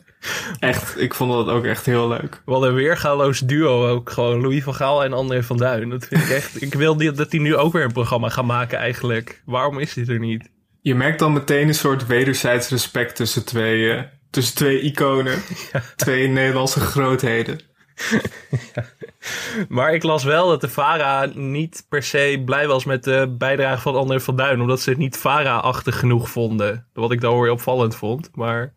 Echt, 0.60 1.00
ik 1.00 1.13
vond 1.13 1.31
dat 1.31 1.48
ook 1.48 1.65
echt 1.65 1.86
heel 1.86 2.07
leuk. 2.07 2.41
Wat 2.45 2.63
een 2.63 2.74
weergaloos 2.74 3.39
duo 3.39 3.88
ook. 3.89 4.10
Gewoon 4.12 4.41
Louis 4.41 4.63
van 4.63 4.75
Gaal 4.75 5.03
en 5.03 5.13
André 5.13 5.43
van 5.43 5.57
Duin. 5.57 5.89
Dat 5.89 6.05
vind 6.05 6.24
ik 6.24 6.29
echt... 6.29 6.62
ik 6.67 6.74
wil 6.74 6.98
die, 6.98 7.12
dat 7.12 7.31
die 7.31 7.41
nu 7.41 7.55
ook 7.55 7.74
weer 7.74 7.83
een 7.83 7.91
programma 7.91 8.29
gaan 8.29 8.45
maken 8.45 8.77
eigenlijk. 8.77 9.41
Waarom 9.45 9.79
is 9.79 9.93
dit 9.93 10.10
er 10.10 10.19
niet? 10.19 10.50
Je 10.81 10.95
merkt 10.95 11.19
dan 11.19 11.33
meteen 11.33 11.67
een 11.67 11.74
soort 11.74 12.07
wederzijds 12.07 12.69
respect 12.69 13.15
tussen 13.15 13.45
twee, 13.45 14.05
tussen 14.33 14.55
twee 14.55 14.81
iconen. 14.81 15.41
Twee 15.95 16.27
Nederlandse 16.27 16.79
grootheden. 16.79 17.59
Maar 19.69 19.93
ik 19.93 20.03
las 20.03 20.23
wel 20.23 20.47
dat 20.47 20.61
de 20.61 20.69
VARA 20.69 21.29
niet 21.33 21.85
per 21.89 22.03
se 22.03 22.41
blij 22.45 22.67
was 22.67 22.85
met 22.85 23.03
de 23.03 23.35
bijdrage 23.37 23.81
van 23.81 23.95
André 23.95 24.19
van 24.19 24.35
Duin. 24.35 24.61
Omdat 24.61 24.81
ze 24.81 24.89
het 24.89 24.99
niet 24.99 25.17
VARA-achtig 25.17 25.99
genoeg 25.99 26.29
vonden. 26.29 26.87
Wat 26.93 27.11
ik 27.11 27.21
dan 27.21 27.39
weer 27.39 27.51
opvallend 27.51 27.95
vond. 27.95 28.29
Maar 28.33 28.73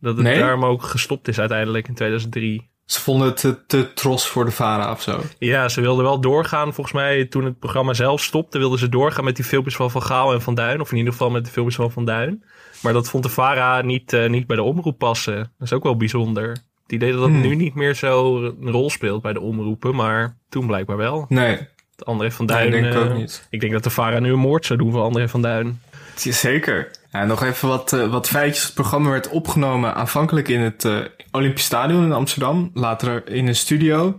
dat 0.00 0.16
het 0.16 0.24
Nee? 0.24 0.38
daarom 0.38 0.64
ook 0.64 0.82
gestopt 0.82 1.28
is 1.28 1.38
uiteindelijk 1.38 1.88
in 1.88 1.94
2003. 1.94 2.70
Ze 2.84 3.00
vonden 3.00 3.26
het 3.26 3.36
te, 3.36 3.66
te 3.66 3.92
tros 3.92 4.28
voor 4.28 4.44
de 4.44 4.50
VARA 4.50 4.90
of 4.90 5.02
zo. 5.02 5.20
Ja, 5.38 5.68
ze 5.68 5.80
wilden 5.80 6.04
wel 6.04 6.20
doorgaan. 6.20 6.74
Volgens 6.74 6.96
mij 6.96 7.24
toen 7.24 7.44
het 7.44 7.58
programma 7.58 7.94
zelf 7.94 8.22
stopte, 8.22 8.58
wilden 8.58 8.78
ze 8.78 8.88
doorgaan 8.88 9.24
met 9.24 9.36
die 9.36 9.44
filmpjes 9.44 9.76
van 9.76 9.90
Van 9.90 10.02
Gaal 10.02 10.32
en 10.32 10.42
Van 10.42 10.54
Duin. 10.54 10.80
Of 10.80 10.90
in 10.90 10.96
ieder 10.96 11.12
geval 11.12 11.30
met 11.30 11.44
de 11.44 11.50
filmpjes 11.50 11.76
van 11.76 11.92
Van 11.92 12.04
Duin. 12.04 12.44
Maar 12.82 12.92
dat 12.92 13.08
vond 13.10 13.22
de 13.22 13.28
VARA 13.28 13.80
niet, 13.82 14.12
eh, 14.12 14.28
niet 14.28 14.46
bij 14.46 14.56
de 14.56 14.62
omroep 14.62 14.98
passen. 14.98 15.36
Dat 15.36 15.48
is 15.58 15.72
ook 15.72 15.82
wel 15.82 15.96
bijzonder. 15.96 16.48
Het 16.82 16.92
idee 16.94 17.10
dat 17.12 17.20
dat 17.20 17.28
Hmm. 17.28 17.40
nu 17.40 17.54
niet 17.54 17.74
meer 17.74 17.94
zo 17.94 18.42
een 18.44 18.70
rol 18.70 18.90
speelt 18.90 19.22
bij 19.22 19.32
de 19.32 19.40
omroepen. 19.40 19.94
Maar 19.94 20.36
toen 20.48 20.66
blijkbaar 20.66 20.96
wel. 20.96 21.26
Nee, 21.28 21.58
André 22.04 22.30
van 22.30 22.46
nee 22.46 22.56
Duin. 22.56 22.70
denk 22.70 22.84
ik 22.86 22.94
eh, 23.02 23.10
ook 23.10 23.16
niet. 23.16 23.46
Ik 23.50 23.60
denk 23.60 23.72
dat 23.72 23.84
de 23.84 23.90
VARA 23.90 24.18
nu 24.18 24.32
een 24.32 24.38
moord 24.38 24.66
zou 24.66 24.78
doen 24.78 24.92
voor 24.92 25.02
André 25.02 25.28
van 25.28 25.42
Duin. 25.42 25.80
Zeker. 26.14 26.90
Ja, 27.12 27.24
nog 27.24 27.42
even 27.42 27.68
wat, 27.68 27.92
eh, 27.92 28.10
wat 28.10 28.28
feitjes. 28.28 28.64
Het 28.64 28.74
programma 28.74 29.10
werd 29.10 29.28
opgenomen 29.28 29.94
aanvankelijk 29.94 30.48
in 30.48 30.60
het 30.60 30.88
Olympisch 31.30 31.64
Stadion 31.64 32.04
in 32.04 32.12
Amsterdam. 32.12 32.70
Later 32.74 33.28
in 33.28 33.46
een 33.46 33.56
studio. 33.56 34.16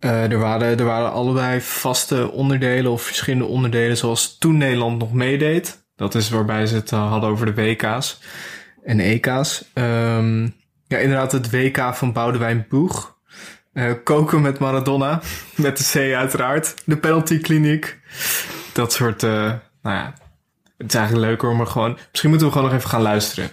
Er, 0.00 0.38
waren, 0.38 0.78
er 0.78 0.84
waren 0.84 1.12
allerlei 1.12 1.60
vaste 1.60 2.30
onderdelen 2.30 2.92
of 2.92 3.02
verschillende 3.02 3.44
onderdelen 3.44 3.96
zoals 3.96 4.38
toen 4.38 4.56
Nederland 4.56 4.98
nog 4.98 5.12
meedeed. 5.12 5.84
Dat 5.96 6.14
is 6.14 6.28
waarbij 6.28 6.66
ze 6.66 6.74
het 6.74 6.92
eh, 6.92 7.08
hadden 7.08 7.30
over 7.30 7.54
de 7.54 7.62
WK's 7.62 8.20
en 8.84 9.00
EK's. 9.00 9.64
Ehm, 9.72 10.42
ja, 10.86 10.98
inderdaad 10.98 11.32
het 11.32 11.50
WK 11.50 11.94
van 11.94 12.12
Boudewijn 12.12 12.66
Boeg. 12.68 13.16
Eh, 13.72 13.92
koken 14.04 14.42
met 14.42 14.58
Maradona. 14.58 15.20
Met 15.54 15.76
de 15.78 15.84
C 15.92 16.14
uiteraard. 16.14 16.74
De 16.84 16.96
penaltykliniek. 16.96 17.98
Dat 18.72 18.92
soort, 18.92 19.22
eh, 19.22 19.30
nou 19.82 19.96
ja, 19.96 20.12
het 20.76 20.88
is 20.88 20.94
eigenlijk 20.94 21.26
leuker 21.26 21.48
om 21.48 21.60
er 21.60 21.66
gewoon... 21.66 21.98
Misschien 22.10 22.30
moeten 22.30 22.48
we 22.48 22.52
gewoon 22.52 22.68
nog 22.68 22.78
even 22.78 22.90
gaan 22.90 23.02
luisteren. 23.02 23.50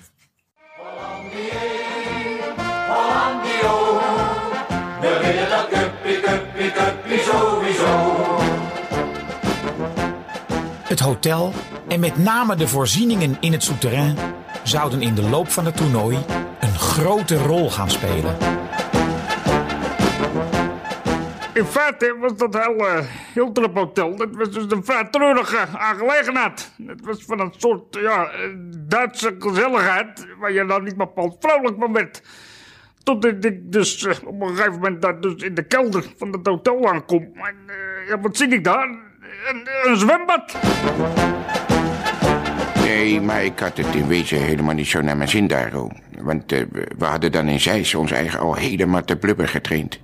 Het 10.83 10.99
hotel 10.99 11.53
en 11.87 11.99
met 11.99 12.17
name 12.17 12.55
de 12.55 12.67
voorzieningen 12.67 13.37
in 13.39 13.51
het 13.51 13.63
souterrain 13.63 14.17
zouden 14.63 15.01
in 15.01 15.15
de 15.15 15.29
loop 15.29 15.49
van 15.49 15.65
het 15.65 15.77
toernooi 15.77 16.17
een 16.59 16.75
grote 16.75 17.37
rol 17.37 17.69
gaan 17.69 17.89
spelen. 17.91 18.37
In 21.53 21.65
feite 21.65 22.17
was 22.19 22.35
dat 22.35 22.53
hele 22.53 23.03
Hiltrop 23.33 23.75
Hotel, 23.75 24.15
dat 24.15 24.29
was 24.31 24.51
dus 24.51 24.65
een 24.69 24.85
vrij 24.85 25.03
treurige 25.03 25.57
aangelegenheid. 25.77 26.71
Het 26.87 27.05
was 27.05 27.23
van 27.23 27.39
een 27.39 27.53
soort, 27.57 27.95
ja, 27.95 28.29
eh, 28.29 28.49
Duitse 28.87 29.35
gezelligheid, 29.39 30.27
waar 30.39 30.51
je 30.51 30.65
dan 30.65 30.83
niet 30.83 30.97
bepaald 30.97 31.35
vrolijk 31.39 31.75
van 31.79 31.93
werd. 31.93 32.21
Tot 33.03 33.25
ik 33.25 33.71
dus 33.71 34.05
eh, 34.05 34.15
op 34.25 34.41
een 34.41 34.55
gegeven 34.55 34.73
moment 34.73 35.01
daar 35.01 35.21
dus 35.21 35.35
in 35.35 35.53
de 35.53 35.63
kelder 35.63 36.05
van 36.17 36.31
het 36.31 36.47
hotel 36.47 36.91
aankom. 36.91 37.31
Eh, 37.33 38.07
ja, 38.07 38.19
wat 38.19 38.37
zie 38.37 38.47
ik 38.47 38.63
daar? 38.63 38.87
Een, 39.47 39.67
een 39.83 39.97
zwembad. 39.97 40.55
Nee, 42.83 43.21
maar 43.21 43.43
ik 43.43 43.59
had 43.59 43.77
het 43.77 43.95
in 43.95 44.07
wezen 44.07 44.41
helemaal 44.41 44.73
niet 44.73 44.87
zo 44.87 45.01
naar 45.01 45.17
mijn 45.17 45.29
zin 45.29 45.47
daar. 45.47 45.71
hoor. 45.71 45.91
Want 46.19 46.51
eh, 46.51 46.61
we- 46.97 47.05
hadden 47.05 47.31
dan 47.31 47.47
in 47.47 47.59
Zeist 47.59 47.95
ons 47.95 48.11
eigen 48.11 48.39
al 48.39 48.53
helemaal 48.55 49.03
te 49.03 49.15
blubber 49.15 49.47
getraind. 49.47 49.99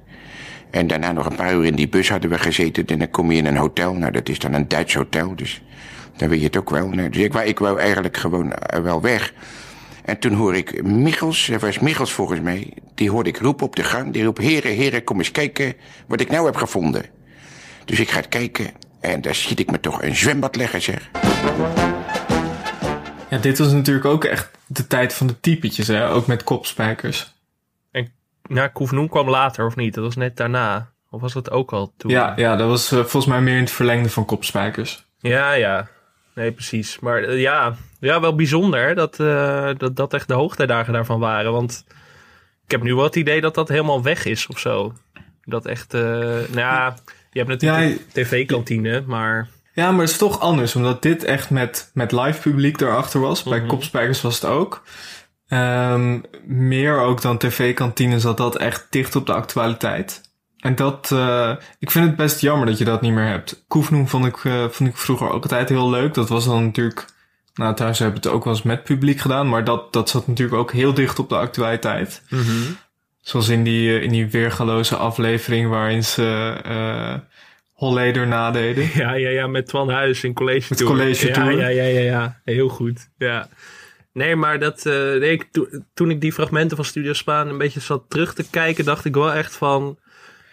En 0.71 0.87
daarna 0.87 1.11
nog 1.11 1.25
een 1.25 1.35
paar 1.35 1.53
uur 1.53 1.65
in 1.65 1.75
die 1.75 1.89
bus 1.89 2.09
hadden 2.09 2.29
we 2.29 2.37
gezeten. 2.39 2.85
En 2.85 2.99
dan 2.99 3.09
kom 3.09 3.31
je 3.31 3.37
in 3.37 3.45
een 3.45 3.57
hotel. 3.57 3.93
Nou, 3.93 4.11
dat 4.11 4.29
is 4.29 4.39
dan 4.39 4.53
een 4.53 4.67
Duits 4.67 4.93
hotel, 4.93 5.35
dus 5.35 5.61
dan 6.17 6.29
weet 6.29 6.39
je 6.39 6.45
het 6.45 6.57
ook 6.57 6.69
wel. 6.69 6.87
Nou, 6.89 7.09
dus 7.09 7.21
ik 7.21 7.59
wou, 7.59 7.79
eigenlijk 7.79 8.17
gewoon 8.17 8.53
eh, 8.53 8.81
wel 8.81 9.01
weg. 9.01 9.33
En 10.05 10.19
toen 10.19 10.33
hoor 10.33 10.55
ik 10.55 10.83
Michels, 10.83 11.45
dat 11.51 11.61
was 11.61 11.79
Michels 11.79 12.11
volgens 12.11 12.39
mij... 12.41 12.73
die 12.95 13.11
hoorde 13.11 13.29
ik 13.29 13.37
roepen 13.37 13.65
op 13.65 13.75
de 13.75 13.83
gang. 13.83 14.13
Die 14.13 14.23
roep, 14.23 14.37
heren, 14.37 14.71
heren, 14.71 15.03
kom 15.03 15.17
eens 15.17 15.31
kijken 15.31 15.73
wat 16.07 16.21
ik 16.21 16.29
nou 16.31 16.45
heb 16.45 16.55
gevonden. 16.55 17.05
Dus 17.85 17.99
ik 17.99 18.09
ga 18.09 18.21
kijken 18.29 18.71
en 18.99 19.21
daar 19.21 19.35
schiet 19.35 19.59
ik 19.59 19.71
me 19.71 19.79
toch 19.79 20.01
een 20.03 20.15
zwembad 20.15 20.55
leggen, 20.55 20.81
zeg. 20.81 21.09
Ja, 23.29 23.37
dit 23.37 23.57
was 23.57 23.71
natuurlijk 23.71 24.05
ook 24.05 24.23
echt 24.23 24.51
de 24.67 24.87
tijd 24.87 25.13
van 25.13 25.27
de 25.27 25.39
typetjes, 25.39 25.87
hè? 25.87 26.09
Ook 26.09 26.27
met 26.27 26.43
kopspijkers. 26.43 27.33
En 27.91 28.11
ja, 28.49 28.67
Koefnoen 28.67 29.09
kwam 29.09 29.29
later 29.29 29.65
of 29.65 29.75
niet? 29.75 29.93
Dat 29.93 30.03
was 30.03 30.15
net 30.15 30.37
daarna. 30.37 30.91
Of 31.09 31.21
was 31.21 31.33
dat 31.33 31.51
ook 31.51 31.71
al 31.71 31.93
toen? 31.97 32.11
Ja, 32.11 32.33
ja, 32.35 32.55
dat 32.55 32.67
was 32.67 32.91
eh, 32.91 32.97
volgens 32.97 33.25
mij 33.25 33.41
meer 33.41 33.55
in 33.55 33.63
het 33.63 33.71
verlengde 33.71 34.09
van 34.09 34.25
kopspijkers. 34.25 35.05
Ja, 35.19 35.51
ja. 35.51 35.87
Nee, 36.35 36.51
precies. 36.51 36.99
Maar 36.99 37.23
eh, 37.23 37.41
ja, 37.41 37.75
ja, 37.99 38.19
wel 38.19 38.35
bijzonder 38.35 38.95
dat, 38.95 39.19
eh, 39.19 39.69
dat 39.77 39.95
dat 39.95 40.13
echt 40.13 40.27
de 40.27 40.33
hoogtijdagen 40.33 40.93
daarvan 40.93 41.19
waren. 41.19 41.51
Want 41.51 41.85
ik 42.65 42.71
heb 42.71 42.83
nu 42.83 42.95
wel 42.95 43.03
het 43.03 43.15
idee 43.15 43.41
dat 43.41 43.55
dat 43.55 43.69
helemaal 43.69 44.03
weg 44.03 44.25
is 44.25 44.47
of 44.47 44.59
zo. 44.59 44.93
Dat 45.43 45.65
echt, 45.65 45.91
nou 45.93 46.49
ja, 46.53 46.95
je 47.31 47.39
hebt 47.39 47.49
natuurlijk 47.49 47.89
Ja, 47.89 47.97
tv-kantine, 48.11 49.03
maar 49.05 49.47
Ja, 49.79 49.91
maar 49.91 50.01
het 50.01 50.09
is 50.09 50.17
toch 50.17 50.39
anders, 50.39 50.75
omdat 50.75 51.01
dit 51.01 51.23
echt 51.23 51.49
met, 51.49 51.91
met 51.93 52.11
live 52.11 52.49
publiek 52.49 52.81
erachter 52.81 53.19
was. 53.19 53.43
Bij 53.43 53.65
kopspijkers 53.65 54.21
was 54.21 54.41
het 54.41 54.45
ook. 54.51 54.83
Ehm, 55.47 56.19
meer 56.45 56.99
ook 56.99 57.21
dan 57.21 57.37
tv-kantine 57.37 58.19
zat 58.19 58.37
dat 58.37 58.57
echt 58.57 58.87
dicht 58.89 59.15
op 59.15 59.25
de 59.25 59.33
actualiteit. 59.33 60.21
En 60.57 60.75
dat, 60.75 61.11
eh, 61.11 61.51
ik 61.79 61.91
vind 61.91 62.05
het 62.05 62.15
best 62.15 62.39
jammer 62.39 62.67
dat 62.67 62.77
je 62.77 62.85
dat 62.85 63.01
niet 63.01 63.13
meer 63.13 63.27
hebt. 63.27 63.63
Koefnoem 63.67 64.07
vond 64.07 64.25
ik, 64.25 64.43
eh, 64.43 64.69
vond 64.69 64.89
ik 64.89 64.97
vroeger 64.97 65.31
ook 65.31 65.43
altijd 65.43 65.69
heel 65.69 65.89
leuk. 65.89 66.13
Dat 66.13 66.29
was 66.29 66.45
dan 66.45 66.63
natuurlijk, 66.63 67.05
nou 67.53 67.73
trouwens 67.73 67.99
hebben 67.99 68.21
we 68.21 68.27
het 68.27 68.37
ook 68.37 68.43
wel 68.43 68.53
eens 68.53 68.63
met 68.63 68.83
publiek 68.83 69.19
gedaan. 69.19 69.49
Maar 69.49 69.63
dat, 69.63 69.93
dat 69.93 70.09
zat 70.09 70.27
natuurlijk 70.27 70.57
ook 70.57 70.71
heel 70.71 70.93
dicht 70.93 71.19
op 71.19 71.29
de 71.29 71.35
actualiteit. 71.35 72.21
Zoals 73.21 73.49
in 73.49 73.63
die, 73.63 73.97
eh, 73.97 74.03
in 74.03 74.11
die 74.11 74.29
weergaloze 74.29 74.95
aflevering 74.95 75.69
waarin 75.69 76.03
ze 76.03 76.57
Holleder 77.79 78.27
nadeden. 78.27 78.89
ja, 79.01 79.13
ja, 79.13 79.29
ja, 79.29 79.47
met 79.47 79.67
Twan 79.67 79.89
Huis 79.89 80.23
in 80.23 80.33
college 80.33 80.65
Met 80.69 80.77
tour. 80.77 80.91
college 80.93 81.27
ja, 81.27 81.33
tour. 81.33 81.57
Ja, 81.57 81.67
ja, 81.67 81.83
ja, 81.83 81.99
ja, 81.99 82.39
heel 82.43 82.69
goed. 82.69 83.09
Ja. 83.17 83.47
Nee, 84.13 84.35
maar 84.35 84.59
dat, 84.59 84.85
eh, 84.85 84.93
nee, 84.93 85.31
ik, 85.31 85.47
to- 85.51 85.67
toen 85.93 86.09
ik 86.09 86.21
die 86.21 86.33
fragmenten 86.33 86.75
van 86.75 86.85
Studio 86.85 87.13
Spaan 87.13 87.47
een 87.47 87.57
beetje 87.57 87.79
zat 87.79 88.03
terug 88.07 88.33
te 88.33 88.49
kijken, 88.49 88.85
dacht 88.85 89.05
ik 89.05 89.13
wel 89.15 89.33
echt 89.33 89.55
van, 89.55 89.99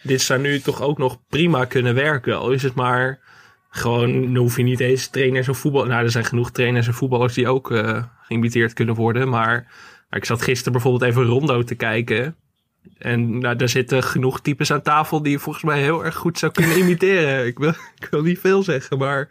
dit 0.03 0.23
zou 0.23 0.41
nu 0.41 0.61
toch 0.61 0.83
ook 0.83 0.99
nog 0.99 1.19
prima 1.29 1.65
kunnen 1.65 1.95
werken. 1.95 2.39
Al 2.39 2.51
is 2.51 2.63
het 2.63 2.75
maar 2.75 3.25
Gewoon, 3.71 4.23
dan 4.23 4.37
hoef 4.37 4.57
je 4.57 4.63
niet 4.63 4.81
eens 4.81 5.09
trainers 5.09 5.49
of 5.49 5.59
voetbal. 5.59 5.85
Nou, 5.85 6.05
er 6.05 6.11
zijn 6.11 6.25
genoeg 6.25 6.51
trainers 6.51 6.87
en 6.87 6.95
voetballers 6.95 7.35
die 7.35 7.49
ook 7.49 7.71
uh, 7.71 8.03
geïmiteerd 8.23 8.73
kunnen 8.73 8.95
worden. 8.95 9.29
Maar, 9.29 9.67
maar 10.09 10.19
ik 10.19 10.25
zat 10.25 10.43
gisteren 10.43 10.73
bijvoorbeeld 10.73 11.11
even 11.11 11.25
Rondo 11.25 11.63
te 11.63 11.75
kijken. 11.75 12.37
En 12.99 13.39
nou, 13.39 13.57
daar 13.57 13.69
zitten 13.69 14.03
genoeg 14.03 14.41
types 14.41 14.73
aan 14.73 14.83
tafel 14.83 15.23
die 15.23 15.33
je 15.33 15.39
volgens 15.39 15.65
mij 15.65 15.81
heel 15.81 16.05
erg 16.05 16.15
goed 16.15 16.39
zou 16.39 16.53
kunnen 16.53 16.79
imiteren. 16.79 17.47
ik, 17.47 17.59
wil, 17.59 17.73
ik 17.99 18.09
wil 18.11 18.23
niet 18.23 18.39
veel 18.39 18.63
zeggen, 18.63 18.99
maar 18.99 19.29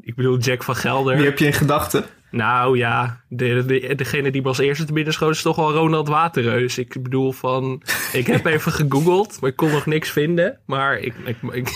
ik 0.00 0.14
bedoel 0.14 0.38
Jack 0.38 0.62
van 0.62 0.76
Gelder. 0.76 1.16
Wie 1.16 1.24
heb 1.24 1.38
je 1.38 1.46
in 1.46 1.52
gedachten? 1.52 2.04
Nou 2.30 2.78
ja, 2.78 3.20
de, 3.28 3.64
de, 3.66 3.94
degene 3.94 4.30
die 4.30 4.42
me 4.42 4.48
als 4.48 4.58
eerste 4.58 4.84
te 4.84 4.92
binnen 4.92 5.12
schoot 5.12 5.34
is 5.34 5.42
toch 5.42 5.56
wel 5.56 5.72
Ronald 5.72 6.08
Waterreus. 6.08 6.78
Ik 6.78 7.02
bedoel 7.02 7.32
van, 7.32 7.82
ik 8.12 8.26
heb 8.26 8.44
even 8.54 8.72
gegoogeld, 8.72 9.40
maar 9.40 9.50
ik 9.50 9.56
kon 9.56 9.70
nog 9.70 9.86
niks 9.86 10.10
vinden. 10.10 10.58
Maar 10.66 10.98
ik, 10.98 11.14
ik, 11.24 11.36
ik 11.52 11.68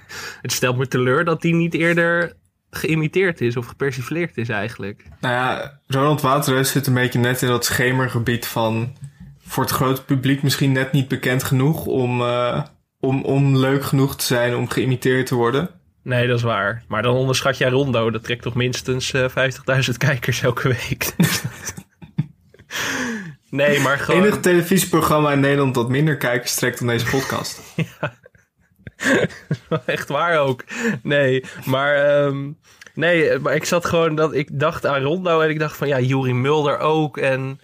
het 0.42 0.52
stelt 0.52 0.76
me 0.76 0.88
teleur 0.88 1.24
dat 1.24 1.42
die 1.42 1.54
niet 1.54 1.74
eerder 1.74 2.32
geïmiteerd 2.70 3.40
is 3.40 3.56
of 3.56 3.66
gepersifleerd 3.66 4.36
is 4.36 4.48
eigenlijk. 4.48 5.04
Nou 5.20 5.34
ja, 5.34 5.80
Ronald 5.86 6.20
Waterreus 6.20 6.70
zit 6.70 6.86
een 6.86 6.94
beetje 6.94 7.18
net 7.18 7.42
in 7.42 7.48
dat 7.48 7.64
schemergebied 7.64 8.46
van 8.46 8.96
voor 9.52 9.62
het 9.62 9.72
grote 9.72 10.04
publiek 10.04 10.42
misschien 10.42 10.72
net 10.72 10.92
niet 10.92 11.08
bekend 11.08 11.42
genoeg 11.42 11.86
om, 11.86 12.20
uh, 12.20 12.62
om, 13.00 13.22
om 13.22 13.56
leuk 13.56 13.84
genoeg 13.84 14.16
te 14.16 14.24
zijn 14.24 14.56
om 14.56 14.68
geïmiteerd 14.68 15.26
te 15.26 15.34
worden. 15.34 15.70
Nee, 16.02 16.26
dat 16.26 16.36
is 16.36 16.42
waar. 16.42 16.84
Maar 16.88 17.02
dan 17.02 17.14
onderschat 17.14 17.58
jij 17.58 17.70
Rondo. 17.70 18.10
Dat 18.10 18.24
trekt 18.24 18.42
toch 18.42 18.54
minstens 18.54 19.12
uh, 19.12 19.46
eh, 19.46 19.52
50.000 19.90 19.96
kijkers 19.96 20.42
elke 20.42 20.68
week. 20.68 21.12
nee, 23.50 23.80
maar 23.80 23.98
gewoon... 23.98 24.22
Enig 24.22 24.40
televisieprogramma 24.40 25.32
in 25.32 25.40
Nederland 25.40 25.74
dat 25.74 25.88
minder 25.88 26.16
kijkers 26.16 26.54
trekt 26.54 26.78
dan 26.78 26.88
deze 26.88 27.06
podcast. 27.06 27.60
ja. 28.00 28.14
Echt 29.86 30.08
waar 30.08 30.38
ook. 30.38 30.64
Nee, 31.02 31.44
maar... 31.64 32.22
Um, 32.24 32.58
nee, 32.94 33.38
maar 33.38 33.54
ik 33.54 33.64
zat 33.64 33.84
gewoon 33.84 34.14
dat... 34.14 34.34
Ik 34.34 34.48
dacht 34.52 34.86
aan 34.86 35.02
Rondo 35.02 35.40
en 35.40 35.50
ik 35.50 35.58
dacht 35.58 35.76
van 35.76 35.88
ja, 35.88 36.00
Juri 36.00 36.34
Mulder 36.34 36.78
ook 36.78 37.18
en... 37.18 37.60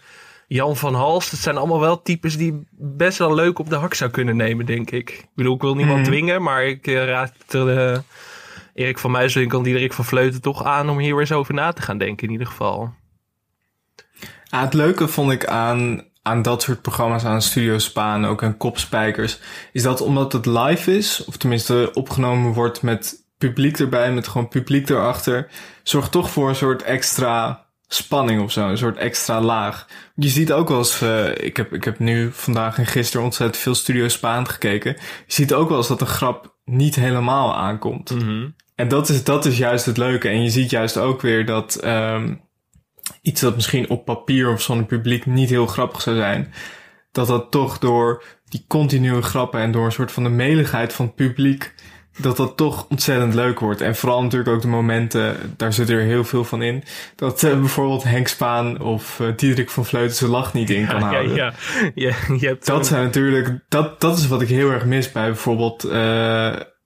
Jan 0.49 0.77
van 0.77 0.95
Hals, 0.95 1.31
dat 1.31 1.41
zijn 1.41 1.57
allemaal 1.57 1.81
wel 1.81 2.03
types 2.03 2.37
die 2.37 2.67
best 2.71 3.19
wel 3.19 3.35
leuk 3.35 3.59
op 3.59 3.69
de 3.69 3.77
hak 3.77 3.95
zou 3.95 4.11
kunnen 4.11 4.37
nemen, 4.37 4.67
denk 4.67 4.91
ik. 4.91 5.11
Ik 5.11 5.27
bedoel, 5.35 5.55
ik 5.55 5.61
wil 5.61 5.75
niemand 5.75 5.99
mm. 5.99 6.05
dwingen, 6.05 6.43
maar 6.43 6.65
ik 6.65 6.87
uh, 6.87 7.05
raad 7.05 7.33
uh, 7.55 7.97
Erik 8.75 8.99
van 8.99 9.11
Muiswinkel 9.11 9.59
en 9.59 9.65
Diederik 9.65 9.93
van 9.93 10.05
Vleuten 10.05 10.41
toch 10.41 10.65
aan 10.65 10.91
om 10.91 10.99
hier 10.99 11.11
weer 11.11 11.21
eens 11.21 11.33
over 11.33 11.55
na 11.55 11.73
te 11.73 11.83
gaan 11.83 11.99
denken, 11.99 12.27
in 12.27 12.33
ieder 12.33 12.47
geval. 12.47 12.95
Ja, 14.45 14.61
het 14.61 14.75
leuke 14.75 15.09
vond 15.09 15.33
ik 15.33 15.47
aan, 15.47 16.05
aan 16.23 16.43
dat 16.43 16.63
soort 16.63 16.83
programma's, 16.83 17.25
aan 17.25 17.43
Studio 17.43 17.79
Spaan, 17.79 18.27
ook 18.27 18.43
aan 18.43 18.57
Kopspijkers, 18.57 19.41
is 19.73 19.83
dat 19.83 20.01
omdat 20.01 20.33
het 20.33 20.47
live 20.47 20.97
is, 20.97 21.25
of 21.25 21.37
tenminste 21.37 21.91
opgenomen 21.95 22.53
wordt 22.53 22.83
met 22.83 23.27
publiek 23.39 23.79
erbij, 23.79 24.13
met 24.13 24.29
gewoon 24.29 24.49
publiek 24.49 24.89
erachter, 24.89 25.51
zorgt 25.83 26.13
toch 26.13 26.31
voor 26.31 26.49
een 26.49 26.55
soort 26.55 26.83
extra 26.83 27.67
spanning 27.89 28.43
of 28.43 28.53
zo, 28.53 28.69
een 28.69 28.79
soort 28.79 28.97
extra 28.97 29.41
laag. 29.41 29.87
Je 30.15 30.29
ziet 30.29 30.53
ook 30.53 30.69
wel 30.69 30.79
eens, 30.79 31.03
uh, 31.03 31.35
ik, 31.35 31.57
heb, 31.57 31.73
ik 31.73 31.85
heb 31.85 31.99
nu 31.99 32.33
vandaag 32.33 32.79
en 32.79 32.87
gisteren 32.87 33.25
ontzettend 33.25 33.63
veel 33.63 33.75
Studio 33.75 34.09
Spaan 34.09 34.49
gekeken. 34.49 34.93
Je 35.27 35.33
ziet 35.33 35.55
ook 35.55 35.69
wel 35.69 35.79
eens 35.79 35.89
dat 35.89 36.01
een 36.01 36.07
grap 36.07 36.57
niet 36.65 36.95
helemaal 36.95 37.57
aankomt. 37.57 38.11
Mm 38.11 38.55
En 38.75 38.89
dat 38.89 39.09
is, 39.09 39.25
dat 39.25 39.45
is 39.45 39.59
juist 39.59 39.87
het 39.87 39.97
leuke. 39.97 40.29
En 40.29 40.43
je 40.43 40.51
ziet 40.51 40.71
juist 40.71 40.97
ook 40.97 41.21
weer 41.21 41.47
dat 41.47 41.85
um, 41.85 42.41
iets 43.23 43.41
dat 43.41 43.55
misschien 43.55 43.91
op 43.91 44.05
papier 44.05 44.53
of 44.53 44.63
zonder 44.63 44.87
publiek 44.87 45.27
niet 45.27 45.51
heel 45.51 45.67
grappig 45.67 46.01
zou 46.01 46.17
zijn, 46.17 46.53
dat 47.13 47.27
dat 47.27 47.51
toch 47.51 47.79
door 47.79 48.25
die 48.45 48.65
continue 48.69 49.23
grappen 49.23 49.61
en 49.61 49.73
door 49.73 49.85
een 49.85 49.93
soort 49.93 50.13
van 50.13 50.23
de 50.23 50.29
meligheid 50.29 50.93
van 50.93 51.07
het 51.07 51.15
publiek 51.15 51.75
dat 52.19 52.37
dat 52.37 52.57
toch 52.57 52.87
ontzettend 52.89 53.35
leuk 53.35 53.61
wordt. 53.61 53.81
En 53.81 53.97
vooral 53.97 54.23
natuurlijk 54.23 54.51
ook 54.51 54.63
de 54.63 54.69
momenten, 54.69 55.37
daar 55.57 55.73
zit 55.73 55.89
er 55.89 56.01
heel 56.01 56.25
veel 56.25 56.45
van 56.45 56.63
in. 56.63 56.85
Dat 57.17 57.43
uh, 57.43 57.59
bijvoorbeeld 57.59 58.03
Henk 58.03 58.29
Spaan 58.29 58.81
of 58.81 59.19
uh, 59.19 59.29
Diederik 59.37 59.71
van 59.71 59.85
Vleuten 59.85 60.17
zijn 60.17 60.31
lach 60.31 60.53
niet 60.53 60.71
in 60.71 60.87
kan 60.87 61.03
houden. 61.03 61.35
Ja, 61.35 61.53
ja. 61.95 61.95
ja 61.95 62.15
je 62.41 62.47
hebt 62.47 62.67
dat 62.67 62.87
zijn 62.87 63.05
natuurlijk, 63.05 63.61
dat, 63.69 64.01
dat 64.01 64.19
is 64.19 64.27
wat 64.27 64.43
ik 64.43 64.49
heel 64.49 64.71
erg 64.71 64.85
mis 64.85 65.13
bij 65.13 65.27
bijvoorbeeld 65.27 65.85
uh, 65.85 65.93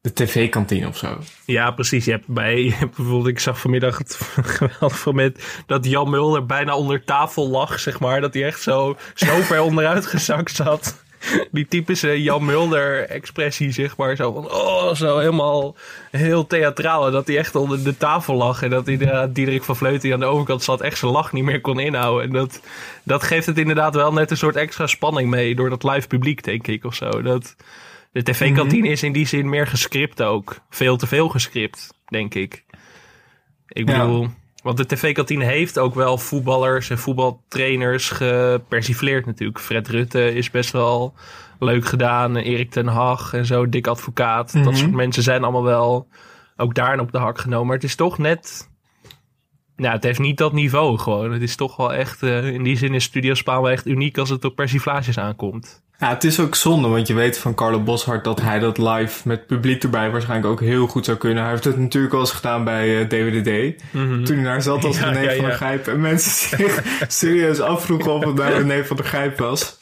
de 0.01 0.12
tv-kantine 0.12 0.88
of 0.88 0.97
zo. 0.97 1.18
Ja, 1.45 1.71
precies. 1.71 2.05
Je 2.05 2.11
hebt 2.11 2.27
bij, 2.27 2.62
je 2.64 2.75
hebt 2.75 2.97
bijvoorbeeld, 2.97 3.27
ik 3.27 3.38
zag 3.38 3.61
vanmiddag 3.61 3.99
het 3.99 4.18
geweldig 4.59 5.05
moment 5.05 5.38
dat 5.66 5.85
Jan 5.85 6.11
Mulder 6.11 6.47
bijna 6.47 6.77
onder 6.77 7.05
tafel 7.05 7.49
lag, 7.49 7.81
zeg 7.81 8.01
maar. 8.01 8.21
Dat 8.21 8.35
hij 8.35 8.45
echt 8.45 8.62
zo, 8.62 8.97
zo 9.14 9.40
ver 9.40 9.61
onderuit 9.61 10.07
gezakt 10.07 10.55
zat 10.55 11.01
die 11.50 11.68
typische 11.68 12.22
Jan 12.22 12.44
Mulder 12.44 13.08
expressie, 13.08 13.70
zeg 13.72 13.96
maar. 13.96 14.16
Zo 14.16 14.32
van, 14.32 14.50
oh, 14.50 14.94
zo 14.94 15.18
helemaal 15.18 15.76
heel 16.11 16.46
theatraal. 16.46 17.06
En 17.06 17.12
dat 17.12 17.26
hij 17.26 17.38
echt 17.38 17.54
onder 17.54 17.85
de 17.85 17.96
tafel 17.96 18.35
lag. 18.35 18.62
En 18.62 18.70
dat 18.70 18.87
hij 18.87 18.96
de, 18.96 19.30
Diederik 19.32 19.62
van 19.62 19.76
Vleuten 19.76 20.00
die 20.00 20.12
aan 20.12 20.20
de 20.20 20.26
overkant 20.26 20.62
zat 20.62 20.80
echt 20.80 20.98
zijn 20.98 21.12
lach 21.12 21.32
niet 21.32 21.44
meer 21.44 21.61
kon 21.61 21.80
inhouden. 21.80 22.26
En 22.26 22.32
dat, 22.32 22.61
dat 23.02 23.22
geeft 23.22 23.46
het 23.46 23.58
inderdaad 23.58 23.94
wel 23.94 24.12
net 24.12 24.30
een 24.30 24.37
soort 24.37 24.56
extra 24.56 24.87
spanning 24.87 25.30
mee 25.30 25.54
door 25.54 25.70
dat 25.70 25.85
live 25.85 26.06
publiek, 26.06 26.44
denk 26.44 26.66
ik, 26.66 26.85
of 26.85 26.94
zo. 26.94 27.22
Dat, 27.22 27.56
de 28.12 28.22
tv-kantine 28.22 28.88
is 28.88 29.02
in 29.02 29.12
die 29.12 29.26
zin 29.26 29.48
meer 29.48 29.66
gescript 29.66 30.22
ook. 30.22 30.61
Veel 30.70 30.96
te 30.96 31.06
veel 31.06 31.28
gescript, 31.28 31.94
denk 32.06 32.35
ik. 32.35 32.64
Ik 33.68 33.87
bedoel... 33.87 34.28
Want 34.62 34.77
de 34.77 34.87
tv-kantine 34.87 35.44
heeft 35.44 35.79
ook 35.79 35.94
wel 35.94 36.18
voetballers 36.18 36.90
en 36.90 36.98
voetbaltrainers 36.98 38.11
gepersifleerd 38.11 39.27
natuurlijk. 39.27 39.61
Fred 39.61 39.88
Rutte 39.88 40.35
is 40.35 40.51
best 40.51 40.72
wel 40.72 41.14
leuk 41.59 41.85
gedaan. 41.85 42.37
Erik 42.37 42.70
ten 42.70 42.87
Hag 42.87 43.33
en 43.35 43.46
zo, 43.46 43.68
dik 43.68 43.87
advocaat. 43.87 44.53
Dat 44.53 44.64
mhm. 44.64 44.75
soort 44.75 44.92
mensen 44.92 45.22
zijn 45.22 45.42
allemaal 45.42 45.62
wel 45.62 46.09
ook 46.57 46.75
daarin 46.75 47.01
op 47.01 47.12
de 47.12 47.18
hak 47.18 47.38
genomen. 47.38 47.66
Maar 47.66 47.75
het 47.75 47.85
is 47.85 47.94
toch 47.94 48.18
net... 48.18 48.70
Nou, 49.77 49.94
het 49.94 50.05
heeft 50.05 50.18
niet 50.18 50.38
dat 50.38 50.53
niveau 50.53 50.98
gewoon. 50.98 51.33
Het 51.33 51.42
is 51.42 51.57
toch 51.57 51.77
wel 51.77 51.92
echt... 51.92 52.22
Uh, 52.22 52.46
in 52.46 52.62
die 52.62 52.77
zin 52.77 52.94
is 52.94 53.05
Studio 53.05 53.35
Spaan 53.35 53.62
wel 53.62 53.70
echt 53.70 53.87
uniek 53.87 54.18
als 54.18 54.29
het 54.29 54.44
op 54.44 54.55
persiflages 54.55 55.18
aankomt. 55.18 55.83
Ja, 56.02 56.08
het 56.08 56.24
is 56.24 56.40
ook 56.40 56.54
zonde, 56.54 56.88
want 56.88 57.06
je 57.06 57.14
weet 57.14 57.38
van 57.38 57.54
Carlo 57.54 57.80
Boshart 57.80 58.24
dat 58.24 58.40
hij 58.40 58.58
dat 58.58 58.78
live 58.78 59.28
met 59.28 59.46
publiek 59.46 59.82
erbij 59.82 60.10
waarschijnlijk 60.10 60.52
ook 60.52 60.60
heel 60.60 60.86
goed 60.86 61.04
zou 61.04 61.16
kunnen. 61.16 61.42
Hij 61.42 61.52
heeft 61.52 61.64
het 61.64 61.78
natuurlijk 61.78 62.14
al 62.14 62.20
eens 62.20 62.30
gedaan 62.30 62.64
bij 62.64 62.88
uh, 62.88 63.00
eh, 63.00 63.08
DWDD. 63.08 63.82
Mhm. 63.92 64.24
Toen 64.24 64.36
hij 64.36 64.44
daar 64.44 64.62
zat 64.62 64.84
als 64.84 64.98
ja, 65.00 65.10
René 65.10 65.30
ja, 65.30 65.36
van 65.36 65.44
der 65.44 65.54
Gijp 65.54 65.86
en 65.86 66.00
mensen 66.00 66.30
zich 66.58 66.82
serieus 67.08 67.60
afvroegen 67.60 68.12
of 68.12 68.24
het 68.24 68.34
bij 68.34 68.52
René 68.52 68.84
van 68.84 68.96
der 68.96 69.04
Gijp 69.04 69.38
was. 69.38 69.78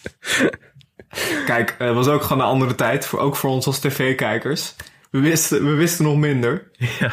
Kijk, 1.46 1.74
het 1.78 1.94
was 1.94 2.08
ook 2.08 2.22
gewoon 2.22 2.42
een 2.42 2.50
andere 2.50 2.74
tijd, 2.74 3.06
voor, 3.06 3.18
ook 3.18 3.36
voor 3.36 3.50
ons 3.50 3.66
als 3.66 3.78
tv-kijkers. 3.78 4.74
We 5.10 5.20
wisten, 5.20 5.64
we 5.64 5.74
wisten 5.74 6.04
nog 6.04 6.16
minder. 6.16 6.70
Ja. 6.98 7.12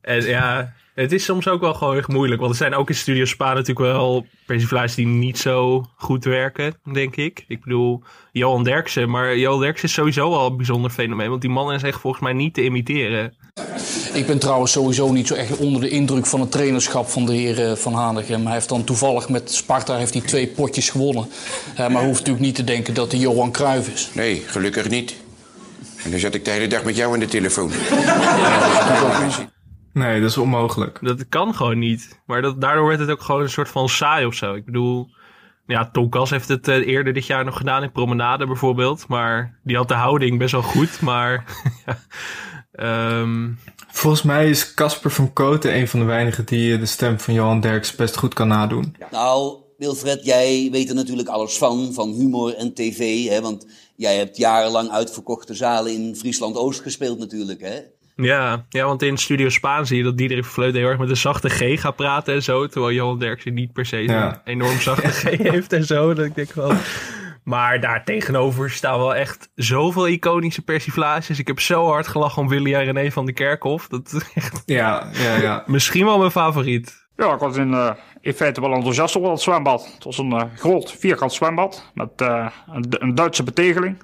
En 0.00 0.24
ja, 0.24 0.72
het 1.02 1.12
is 1.12 1.24
soms 1.24 1.48
ook 1.48 1.60
wel 1.60 1.74
gewoon 1.74 1.96
erg 1.96 2.08
moeilijk. 2.08 2.40
Want 2.40 2.52
er 2.52 2.58
zijn 2.58 2.74
ook 2.74 2.88
in 2.88 2.94
Studio 2.94 3.24
Spa 3.24 3.52
natuurlijk 3.52 3.78
wel 3.78 4.26
persiflages 4.46 4.94
die 4.94 5.06
niet 5.06 5.38
zo 5.38 5.84
goed 5.96 6.24
werken, 6.24 6.74
denk 6.92 7.16
ik. 7.16 7.44
Ik 7.48 7.60
bedoel, 7.60 8.02
Johan 8.32 8.64
Derksen. 8.64 9.10
Maar 9.10 9.36
Johan 9.36 9.60
Derksen 9.60 9.88
is 9.88 9.94
sowieso 9.94 10.32
al 10.32 10.46
een 10.46 10.56
bijzonder 10.56 10.90
fenomeen. 10.90 11.28
Want 11.28 11.40
die 11.40 11.50
man 11.50 11.72
is 11.72 11.82
echt 11.82 12.00
volgens 12.00 12.22
mij 12.22 12.32
niet 12.32 12.54
te 12.54 12.64
imiteren. 12.64 13.34
Ik 14.12 14.26
ben 14.26 14.38
trouwens 14.38 14.72
sowieso 14.72 15.12
niet 15.12 15.26
zo 15.26 15.34
echt 15.34 15.56
onder 15.56 15.80
de 15.80 15.88
indruk 15.88 16.26
van 16.26 16.40
het 16.40 16.50
trainerschap 16.50 17.08
van 17.08 17.26
de 17.26 17.32
heer 17.32 17.70
eh, 17.70 17.76
Van 17.76 17.94
Hanegem. 17.94 18.44
Hij 18.44 18.54
heeft 18.54 18.68
dan 18.68 18.84
toevallig 18.84 19.28
met 19.28 19.52
Sparta 19.52 19.96
heeft 19.96 20.14
hij 20.14 20.22
twee 20.22 20.46
potjes 20.46 20.90
gewonnen. 20.90 21.28
Uh, 21.72 21.88
maar 21.88 22.04
hoeft 22.04 22.18
natuurlijk 22.18 22.44
niet 22.44 22.54
te 22.54 22.64
denken 22.64 22.94
dat 22.94 23.12
hij 23.12 23.20
Johan 23.20 23.52
Cruijff 23.52 23.88
is. 23.88 24.10
Nee, 24.12 24.42
gelukkig 24.46 24.88
niet. 24.88 25.14
En 26.04 26.10
dan 26.10 26.20
zat 26.20 26.34
ik 26.34 26.44
de 26.44 26.50
hele 26.50 26.66
dag 26.66 26.84
met 26.84 26.96
jou 26.96 27.14
in 27.14 27.20
de 27.20 27.26
telefoon. 27.26 27.70
Nee, 29.96 30.20
dat 30.20 30.30
is 30.30 30.38
onmogelijk. 30.38 30.98
Dat 31.02 31.28
kan 31.28 31.54
gewoon 31.54 31.78
niet. 31.78 32.20
Maar 32.26 32.42
dat, 32.42 32.60
daardoor 32.60 32.86
werd 32.86 33.00
het 33.00 33.10
ook 33.10 33.22
gewoon 33.22 33.42
een 33.42 33.50
soort 33.50 33.68
van 33.68 33.88
saai 33.88 34.26
of 34.26 34.34
zo. 34.34 34.54
Ik 34.54 34.64
bedoel, 34.64 35.08
ja, 35.66 35.90
Tonkas 35.90 36.30
heeft 36.30 36.48
het 36.48 36.68
uh, 36.68 36.86
eerder 36.86 37.12
dit 37.12 37.26
jaar 37.26 37.44
nog 37.44 37.56
gedaan 37.56 37.82
in 37.82 37.92
Promenade 37.92 38.46
bijvoorbeeld. 38.46 39.08
Maar 39.08 39.58
die 39.62 39.76
had 39.76 39.88
de 39.88 39.94
houding 39.94 40.38
best 40.38 40.52
wel 40.52 40.62
goed. 40.62 41.00
Maar 41.00 41.44
ja, 41.86 41.98
um... 43.20 43.58
Volgens 43.88 44.22
mij 44.22 44.50
is 44.50 44.74
Casper 44.74 45.10
van 45.10 45.32
Koten 45.32 45.76
een 45.76 45.88
van 45.88 46.00
de 46.00 46.06
weinigen 46.06 46.44
die 46.44 46.72
eh, 46.72 46.80
de 46.80 46.86
stem 46.86 47.20
van 47.20 47.34
Johan 47.34 47.60
Derks 47.60 47.94
best 47.94 48.16
goed 48.16 48.34
kan 48.34 48.48
nadoen. 48.48 48.96
Nou, 49.10 49.56
Wilfred, 49.78 50.24
jij 50.24 50.68
weet 50.72 50.88
er 50.88 50.94
natuurlijk 50.94 51.28
alles 51.28 51.58
van, 51.58 51.92
van 51.92 52.12
humor 52.12 52.54
en 52.54 52.74
tv. 52.74 53.28
Hè? 53.28 53.40
Want 53.40 53.66
jij 53.96 54.16
hebt 54.16 54.36
jarenlang 54.36 54.90
uitverkochte 54.90 55.54
zalen 55.54 55.92
in 55.92 56.16
Friesland-Oost 56.16 56.80
gespeeld 56.80 57.18
natuurlijk, 57.18 57.60
hè? 57.60 57.80
Ja, 58.16 58.64
ja, 58.68 58.84
want 58.84 59.02
in 59.02 59.16
Studio 59.16 59.48
Spaan 59.48 59.86
zie 59.86 59.96
je 59.96 60.02
dat 60.02 60.16
Diederik 60.16 60.44
Vleut 60.44 60.74
heel 60.74 60.88
erg 60.88 60.98
met 60.98 61.10
een 61.10 61.16
zachte 61.16 61.48
G 61.48 61.80
gaat 61.80 61.96
praten 61.96 62.34
en 62.34 62.42
zo. 62.42 62.66
Terwijl 62.66 62.94
Johan 62.94 63.18
Derksen 63.18 63.54
niet 63.54 63.72
per 63.72 63.86
se 63.86 64.08
een 64.08 64.40
enorm 64.44 64.80
zachte 64.80 65.08
G 65.08 65.22
heeft 65.52 65.72
en 65.72 65.84
zo. 65.84 66.14
Dat 66.14 66.24
ik 66.24 66.34
denk 66.34 66.52
wel... 66.52 66.72
Maar 67.44 67.80
daar 67.80 68.04
tegenover 68.04 68.70
staan 68.70 68.98
wel 68.98 69.14
echt 69.14 69.50
zoveel 69.54 70.08
iconische 70.08 70.62
persiflages. 70.62 71.38
Ik 71.38 71.46
heb 71.46 71.60
zo 71.60 71.86
hard 71.86 72.06
gelachen 72.06 72.42
om 72.42 72.48
Willy 72.48 72.74
en 72.74 72.84
René 72.84 73.10
van 73.10 73.26
de 73.26 73.32
Kerkhof. 73.32 73.88
Dat 73.88 74.12
is 74.12 74.30
echt... 74.34 74.62
Ja, 74.64 75.08
ja, 75.12 75.36
ja. 75.36 75.62
Misschien 75.66 76.04
wel 76.04 76.18
mijn 76.18 76.30
favoriet. 76.30 77.06
Ja, 77.16 77.32
ik 77.32 77.38
was 77.38 77.56
in, 77.56 77.70
uh, 77.70 77.90
in 78.20 78.32
feite 78.32 78.60
wel 78.60 78.72
enthousiast 78.72 79.16
over 79.16 79.30
het 79.30 79.40
zwembad. 79.40 79.92
Het 79.94 80.04
was 80.04 80.18
een 80.18 80.32
uh, 80.32 80.42
groot 80.54 80.92
vierkant 80.92 81.32
zwembad 81.32 81.90
met 81.94 82.10
uh, 82.16 82.48
een, 82.72 82.86
een, 82.88 83.14
Duitse 83.14 83.42
betegeling. 83.42 84.02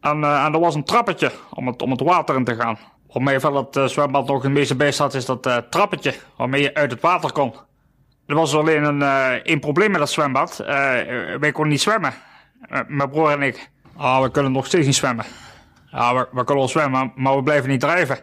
En, 0.00 0.24
en 0.24 0.52
er 0.52 0.60
was 0.60 0.74
een 0.74 0.84
trappetje 0.84 1.32
om 1.50 1.66
het, 1.66 1.82
om 1.82 1.90
het 1.90 2.00
water 2.00 2.36
in 2.36 2.44
te 2.44 2.54
gaan. 2.54 2.78
Waarmee 3.14 3.40
van 3.40 3.56
het 3.56 3.76
eh, 3.76 3.84
zwembad 3.84 4.26
nog 4.26 4.42
het 4.42 4.52
meeste 4.52 4.76
bij 4.76 4.92
staat, 4.92 5.14
is 5.14 5.24
dat 5.24 5.46
eh, 5.46 5.56
trappetje 5.56 6.14
waarmee 6.36 6.62
je 6.62 6.74
uit 6.74 6.90
het 6.90 7.00
water 7.00 7.32
komt. 7.32 7.64
Er 8.26 8.34
was 8.34 8.54
alleen 8.54 8.82
een, 8.82 9.02
eh 9.02 9.32
een 9.42 9.60
probleem 9.60 9.90
met 9.90 10.00
dat 10.00 10.10
zwembad. 10.10 10.58
Eh, 10.58 10.66
wij 11.40 11.52
konden 11.52 11.72
niet 11.72 11.80
zwemmen. 11.80 12.14
Eh, 12.60 12.80
mijn 12.88 13.10
broer 13.10 13.30
en 13.30 13.42
ik. 13.42 13.70
Ah, 13.96 14.22
we 14.22 14.30
kunnen 14.30 14.52
nog 14.52 14.66
steeds 14.66 14.86
niet 14.86 14.94
zwemmen. 14.94 15.24
Ja, 15.90 16.14
we, 16.14 16.18
we 16.20 16.44
kunnen 16.44 16.56
wel 16.56 16.68
zwemmen, 16.68 17.12
maar 17.16 17.36
we 17.36 17.42
blijven 17.42 17.70
niet 17.70 17.80
drijven. 17.80 18.18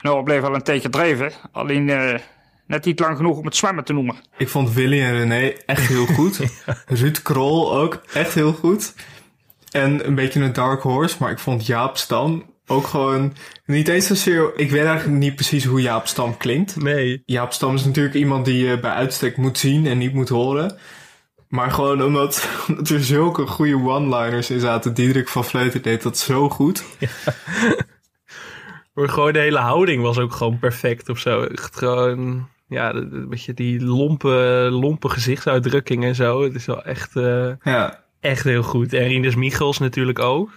Nou, 0.00 0.16
we 0.16 0.22
bleven 0.22 0.42
wel 0.42 0.54
een 0.54 0.62
tijdje 0.62 0.88
drijven. 0.88 1.32
Alleen 1.52 1.90
eh, 1.90 2.18
net 2.66 2.84
niet 2.84 3.00
lang 3.00 3.16
genoeg 3.16 3.38
om 3.38 3.44
het 3.44 3.56
zwemmen 3.56 3.84
te 3.84 3.92
noemen. 3.92 4.16
Ik 4.36 4.48
vond 4.48 4.72
Willy 4.72 5.00
en 5.00 5.12
René 5.12 5.52
echt 5.66 5.88
heel 5.88 6.06
goed. 6.06 6.40
Ruud 7.00 7.22
Krol 7.22 7.76
ook 7.76 8.00
echt 8.12 8.34
heel 8.34 8.52
goed. 8.52 8.94
En 9.70 10.06
een 10.06 10.14
beetje 10.14 10.40
een 10.40 10.52
dark 10.52 10.82
horse, 10.82 11.16
maar 11.20 11.30
ik 11.30 11.38
vond 11.38 11.66
Jaap 11.66 11.96
Stam 11.96 12.44
ook 12.70 12.86
gewoon 12.86 13.32
niet 13.66 13.88
eens 13.88 14.06
zozeer... 14.06 14.52
Ik 14.56 14.70
weet 14.70 14.84
eigenlijk 14.84 15.18
niet 15.18 15.34
precies 15.34 15.64
hoe 15.64 15.80
Jaap 15.80 16.06
Stam 16.06 16.36
klinkt. 16.36 16.76
Nee. 16.76 17.22
Jaap 17.26 17.52
Stam 17.52 17.74
is 17.74 17.84
natuurlijk 17.84 18.14
iemand 18.14 18.44
die 18.44 18.66
je 18.66 18.80
bij 18.80 18.90
uitstek 18.90 19.36
moet 19.36 19.58
zien 19.58 19.86
en 19.86 19.98
niet 19.98 20.14
moet 20.14 20.28
horen. 20.28 20.78
Maar 21.48 21.70
gewoon 21.70 22.02
omdat, 22.02 22.48
omdat 22.68 22.88
er 22.88 23.04
zulke 23.04 23.46
goede 23.46 23.74
one-liners 23.74 24.50
in 24.50 24.60
zaten. 24.60 24.94
Diederik 24.94 25.28
van 25.28 25.44
Vleuten 25.44 25.82
deed 25.82 26.02
dat 26.02 26.18
zo 26.18 26.48
goed. 26.48 26.84
Maar 28.94 29.08
gewoon 29.08 29.32
de 29.32 29.38
hele 29.38 29.58
houding 29.58 30.02
was 30.02 30.18
ook 30.18 30.32
gewoon 30.32 30.58
perfect 30.58 31.08
of 31.08 31.18
zo. 31.18 31.42
Echt 31.42 31.76
gewoon, 31.76 32.48
ja, 32.68 32.94
een 32.94 33.28
beetje 33.28 33.54
die 33.54 33.84
lompe, 33.84 34.68
lompe 34.70 35.08
gezichtsuitdrukking 35.08 36.04
en 36.04 36.14
zo. 36.14 36.42
Het 36.42 36.54
is 36.54 36.66
wel 36.66 36.84
echt, 36.84 37.16
eh, 37.16 37.50
Ja, 37.62 38.04
echt 38.20 38.44
heel 38.44 38.62
goed. 38.62 38.92
En 38.92 39.08
Rinus 39.08 39.34
Michels 39.34 39.78
natuurlijk 39.78 40.18
ook. 40.18 40.50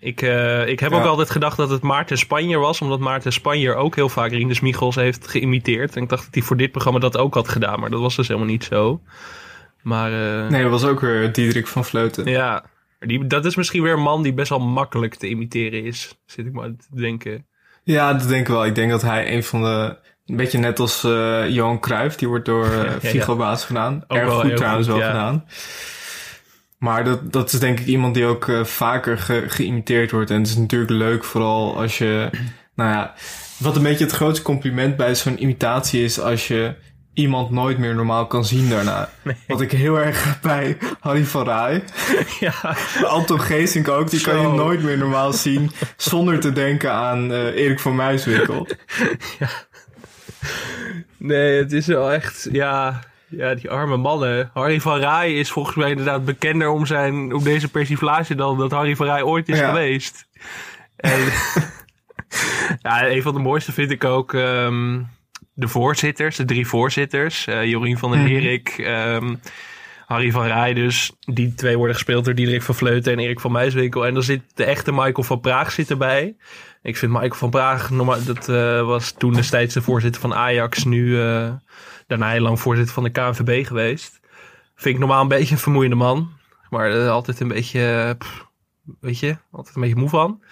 Ik, 0.00 0.22
eh, 0.22 0.66
ik 0.66 0.80
heb 0.80 0.92
ook 0.92 1.04
altijd 1.04 1.30
gedacht 1.30 1.56
dat 1.56 1.70
het 1.70 1.82
Maarten 1.82 2.18
Spanjer 2.18 2.58
was, 2.58 2.80
omdat 2.80 3.00
Maarten 3.00 3.32
Spanjer 3.32 3.74
ook 3.74 3.94
heel 3.94 4.08
vaak 4.08 4.30
Rinus 4.30 4.60
Michels 4.60 4.94
heeft 4.94 5.28
geïmiteerd. 5.28 5.96
En 5.96 6.02
ik 6.02 6.08
dacht 6.08 6.24
dat 6.24 6.34
hij 6.34 6.42
voor 6.42 6.56
dit 6.56 6.70
programma 6.70 7.00
dat 7.00 7.16
ook 7.16 7.34
had 7.34 7.48
gedaan, 7.48 7.80
maar 7.80 7.90
dat 7.90 8.00
was 8.00 8.16
dus 8.16 8.28
helemaal 8.28 8.48
niet 8.48 8.64
zo. 8.64 9.00
Maar 9.82 10.12
eh, 10.12 10.50
nee, 10.50 10.62
dat 10.62 10.70
was 10.70 10.84
ook 10.84 11.00
weer 11.00 11.32
Diederik 11.32 11.66
van 11.66 11.84
Vleuten. 11.84 12.24
ja, 12.26 12.64
die, 12.98 13.26
dat 13.26 13.44
is 13.44 13.56
misschien 13.56 13.82
weer 13.82 13.92
een 13.92 14.02
man 14.02 14.22
die 14.22 14.34
best 14.34 14.48
wel 14.48 14.60
makkelijk 14.60 15.14
te 15.14 15.28
imiteren 15.28 15.84
is, 15.84 16.18
zit 16.26 16.46
ik 16.46 16.52
maar 16.52 16.68
te 16.68 17.00
denken. 17.00 17.46
Ja, 17.84 18.12
dat 18.12 18.28
denk 18.28 18.40
ik 18.40 18.52
wel. 18.52 18.66
Ik 18.66 18.74
denk 18.74 18.90
dat 18.90 19.02
hij 19.02 19.34
een 19.34 19.44
van 19.44 19.62
de... 19.62 19.96
Een 20.26 20.36
beetje 20.36 20.58
net 20.58 20.78
als 20.80 21.04
eh, 21.04 21.48
Johan 21.48 21.80
Cruijff, 21.80 22.16
die 22.16 22.28
wordt 22.28 22.44
door 22.44 22.66
uh, 22.74 22.82
ja. 22.82 23.08
Figo 23.08 23.36
Baas 23.36 23.64
gedaan. 23.64 24.04
Ook 24.08 24.18
Erg 24.18 24.28
wel 24.28 24.40
goed 24.40 24.56
trouwens 24.56 24.86
goed, 24.86 24.96
wel 24.96 25.06
ja. 25.06 25.10
gedaan. 25.10 25.44
Maar 26.78 27.04
dat, 27.04 27.32
dat 27.32 27.52
is 27.52 27.60
denk 27.60 27.80
ik 27.80 27.86
iemand 27.86 28.14
die 28.14 28.24
ook 28.24 28.48
eh, 28.48 28.64
vaker 28.64 29.18
ge- 29.18 29.44
geïmiteerd 29.48 30.10
wordt. 30.10 30.30
En 30.30 30.38
het 30.38 30.46
is 30.46 30.56
natuurlijk 30.56 30.90
leuk 30.90 31.24
vooral 31.24 31.76
als 31.78 31.98
je... 31.98 32.30
Nou 32.74 32.90
ja, 32.90 33.14
wat 33.58 33.76
een 33.76 33.82
beetje 33.82 34.04
het 34.04 34.12
grootste 34.14 34.42
compliment 34.44 34.96
bij 34.96 35.14
zo'n 35.14 35.42
imitatie 35.42 36.04
is 36.04 36.20
als 36.20 36.48
je 36.48 36.74
iemand 37.14 37.50
nooit 37.50 37.78
meer 37.78 37.94
normaal 37.94 38.26
kan 38.26 38.44
zien 38.44 38.68
daarna. 38.68 39.08
Wat 39.46 39.60
ik 39.60 39.72
heel 39.72 39.96
erg 40.00 40.40
bij 40.40 40.76
Harry 41.00 41.24
van 41.24 41.44
Rij. 41.44 41.84
Ja, 42.40 42.76
Anton 43.04 43.40
Geesink 43.40 43.88
ook, 43.88 44.10
die 44.10 44.20
kan 44.20 44.40
je 44.40 44.48
nooit 44.48 44.82
meer 44.82 44.98
normaal 44.98 45.32
zien 45.32 45.70
zonder 45.96 46.40
te 46.40 46.52
denken 46.52 46.92
aan 46.92 47.32
eh, 47.32 47.44
Erik 47.44 47.80
van 47.80 47.96
Muiswinkel. 47.96 48.66
Nee, 51.16 51.58
het 51.58 51.72
is 51.72 51.86
wel 51.86 52.12
echt, 52.12 52.48
ja, 52.52 53.00
ja, 53.28 53.54
die 53.54 53.70
arme 53.70 53.96
mannen. 53.96 54.50
Harry 54.54 54.80
van 54.80 54.98
Rij 54.98 55.34
is 55.34 55.50
volgens 55.50 55.76
mij 55.76 55.90
inderdaad 55.90 56.24
bekender 56.24 56.68
om, 56.68 56.86
zijn, 56.86 57.34
om 57.34 57.42
deze 57.44 57.68
persiflage 57.70 58.34
dan 58.34 58.58
dat 58.58 58.70
Harry 58.70 58.96
van 58.96 59.06
Rij 59.06 59.22
ooit 59.22 59.48
is 59.48 59.58
Ja. 59.58 59.66
geweest. 59.68 60.28
En, 60.96 61.20
ja, 62.82 63.08
een 63.08 63.22
van 63.22 63.34
de 63.34 63.40
mooiste 63.40 63.72
vind 63.72 63.90
ik 63.90 64.04
ook 64.04 64.34
ehm, 64.34 65.00
de 65.52 65.68
voorzitters, 65.68 66.36
de 66.36 66.44
drie 66.44 66.66
voorzitters. 66.66 67.46
eh 67.46 67.64
Jorien 67.64 67.98
van 67.98 68.10
den 68.10 68.20
Mhm. 68.22 68.28
Herik, 68.32 68.68
ehm, 68.78 69.34
Harry 70.06 70.30
van 70.30 70.46
Rij 70.46 70.74
dus. 70.74 71.12
Die 71.20 71.54
twee 71.54 71.76
worden 71.76 71.94
gespeeld 71.94 72.24
door 72.24 72.34
Diederik 72.34 72.62
van 72.62 72.74
Vleuten 72.74 73.12
en 73.12 73.18
Erik 73.18 73.40
van 73.40 73.52
Muiswinkel. 73.52 74.06
En 74.06 74.14
dan 74.14 74.22
zit 74.22 74.42
de 74.54 74.64
echte 74.64 74.92
Michael 74.92 75.22
van 75.22 75.40
Praag 75.40 75.72
zit 75.72 75.90
erbij. 75.90 76.36
Ik 76.82 76.96
vind 76.96 77.12
Michael 77.12 77.34
van 77.34 77.50
Praag, 77.50 77.90
normaal, 77.90 78.24
dat 78.24 78.48
eh, 78.48 78.82
was 78.86 79.12
toen 79.12 79.32
destijds 79.34 79.74
de 79.74 79.82
voorzitter 79.82 80.20
van 80.20 80.34
Ajax. 80.34 80.84
Nu 80.84 81.20
eh, 81.20 81.50
daarna 82.08 82.30
heel 82.30 82.40
lang 82.40 82.60
voorzitter 82.60 82.94
van 82.94 83.02
de 83.02 83.10
KNVB 83.10 83.66
geweest. 83.66 84.20
Vind 84.74 84.94
ik 84.94 85.00
normaal 85.00 85.22
een 85.22 85.28
beetje 85.28 85.54
een 85.54 85.60
vermoeiende 85.60 85.96
man. 85.96 86.30
Maar 86.70 86.90
eh, 86.90 87.10
altijd 87.10 87.40
een 87.40 87.48
beetje, 87.48 87.80
eh, 87.80 88.10
pff, 88.18 88.46
weet 89.00 89.18
je, 89.18 89.36
altijd 89.50 89.76
een 89.76 89.82
beetje 89.82 89.96
moe 89.96 90.08
van. 90.08 90.42